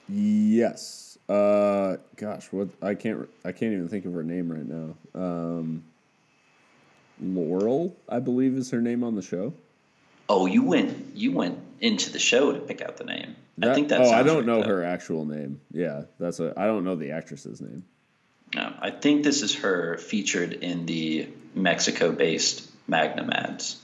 [0.08, 1.18] Yes.
[1.28, 4.94] Uh gosh, what I can't I can't even think of her name right now.
[5.14, 5.84] Um
[7.20, 9.54] Laurel, I believe is her name on the show.
[10.28, 13.36] Oh, you went you went into the show to pick out the name.
[13.62, 14.00] I think that.
[14.00, 14.68] Oh, I don't right, know though.
[14.68, 15.60] her actual name.
[15.72, 17.84] Yeah, that's a I don't know the actress's name.
[18.54, 23.82] No, I think this is her featured in the Mexico-based Magnum ads.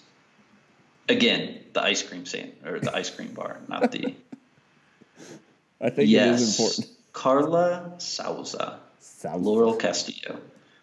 [1.09, 4.15] Again, the ice cream stand or the ice cream bar, not the.
[5.81, 6.97] I think yes, it is important.
[7.13, 10.39] Karla Souza, South- Laurel Castillo.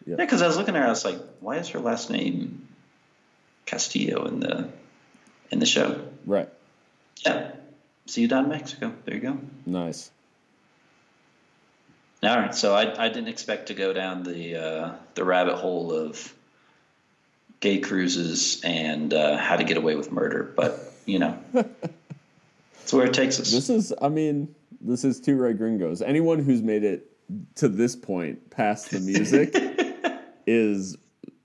[0.05, 0.15] Yeah.
[0.17, 2.67] Yeah, because I was looking at her, I was like, why is her last name
[3.65, 4.69] Castillo in the
[5.51, 6.01] in the show?
[6.25, 6.49] Right.
[7.25, 7.51] Yeah,
[8.07, 8.93] see you down in Mexico.
[9.05, 9.37] There you go.
[9.65, 10.09] Nice.
[12.23, 15.91] All right, so I, I didn't expect to go down the uh, the rabbit hole
[15.91, 16.33] of
[17.59, 23.07] gay cruises and uh, how to get away with murder, but you know, it's where
[23.07, 23.51] it takes us.
[23.51, 26.01] This is I mean, this is two red gringos.
[26.01, 27.07] Anyone who's made it
[27.55, 29.55] to this point past the music
[30.51, 30.97] is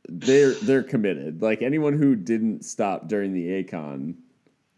[0.09, 1.43] they're they're committed.
[1.43, 4.15] Like anyone who didn't stop during the Akon,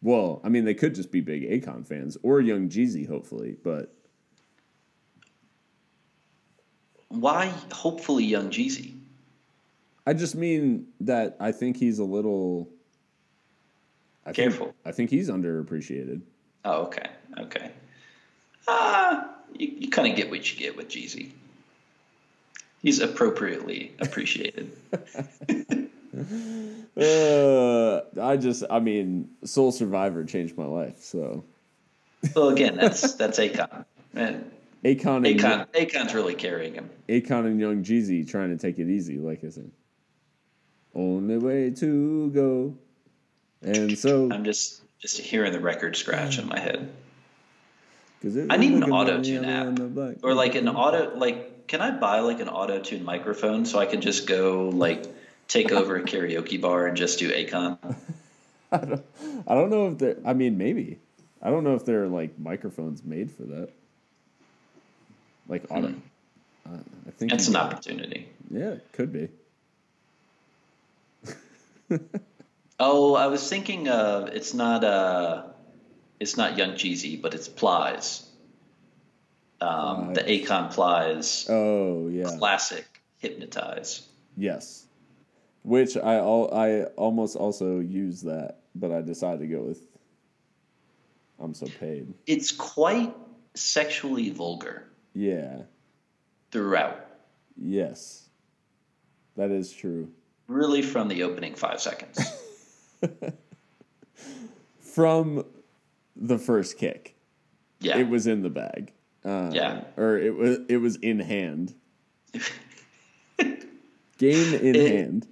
[0.02, 3.94] well, I mean they could just be big Akon fans or Young Jeezy, hopefully, but
[7.08, 8.94] Why, hopefully, young Jeezy?
[10.06, 12.68] I just mean that I think he's a little
[14.26, 14.74] I think- Careful.
[14.84, 16.20] I think he's underappreciated.
[16.66, 17.70] Oh, okay, okay.
[18.66, 21.30] Ah, you, you kind of get what you get with Jeezy.
[22.82, 24.72] He's appropriately appreciated.
[26.96, 31.44] Uh, I just I mean, Soul Survivor changed my life, so
[32.34, 33.84] well, again, that's that's Akon.
[34.14, 34.50] And
[34.84, 36.90] Akon Akon, Akon's really carrying him.
[37.08, 39.70] Akon and Young Jeezy trying to take it easy, like I said.
[40.94, 42.74] Only way to go.
[43.62, 46.90] And so, I'm just just hearing the record scratch in my head.
[48.22, 50.16] cause I need an auto tune app end of black.
[50.22, 51.54] or like an auto like.
[51.68, 55.04] Can I buy like an auto tune microphone so I can just go like
[55.46, 57.78] take over a karaoke bar and just do Akon?
[58.72, 59.04] I don't,
[59.46, 60.16] I don't know if there.
[60.26, 60.98] I mean, maybe.
[61.40, 63.70] I don't know if there are like microphones made for that.
[65.48, 65.94] Like auto.
[66.66, 68.28] Uh, I think That's an could- opportunity.
[68.50, 69.28] Yeah, it could be.
[72.80, 75.42] Oh, I was thinking of it's not uh
[76.20, 78.27] it's not Young Jeezy, but it's Plies.
[79.60, 82.36] Um, the Akon Plies Oh yeah.
[82.38, 82.86] classic
[83.18, 84.06] Hypnotize.
[84.36, 84.86] Yes.
[85.62, 89.82] Which I all I almost also use that, but I decided to go with
[91.40, 92.12] I'm so paid.
[92.26, 93.14] It's quite
[93.54, 95.62] sexually vulgar Yeah.
[96.52, 97.04] throughout.
[97.56, 98.28] Yes.
[99.36, 100.10] That is true.
[100.46, 102.20] Really from the opening five seconds.
[104.80, 105.44] From
[106.16, 107.14] the first kick.
[107.80, 107.98] Yeah.
[107.98, 108.92] It was in the bag.
[109.28, 109.84] Uh, Yeah.
[109.96, 111.74] Or it was it was in hand.
[114.18, 115.26] Game in It- hand.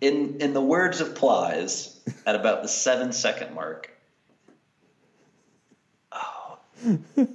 [0.00, 3.90] in in the words of Plies, at about the seven second mark.
[6.12, 6.58] Oh.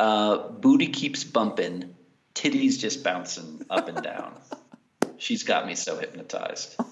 [0.00, 1.94] Uh, booty keeps bumping,
[2.34, 4.34] titties just bouncing up and down.
[5.18, 6.76] She's got me so hypnotized.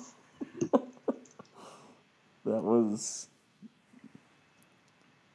[2.44, 3.26] That was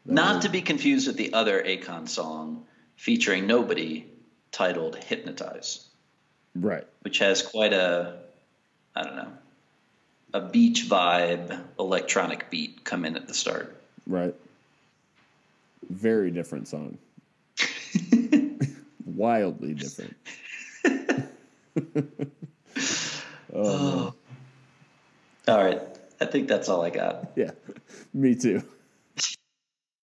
[0.08, 2.66] Not to be confused with the other Akon song
[2.96, 4.08] featuring Nobody
[4.52, 5.86] titled Hypnotize,
[6.56, 6.86] right.
[7.02, 8.20] which has quite a,
[8.96, 9.32] I don't know,
[10.34, 13.76] a beach vibe electronic beat come in at the start.
[14.06, 14.34] Right.
[15.90, 16.98] Very different song.
[19.06, 20.16] Wildly different.
[23.54, 24.14] oh.
[25.48, 25.82] All right.
[26.20, 27.32] I think that's all I got.
[27.36, 27.52] Yeah.
[28.14, 28.64] Me too.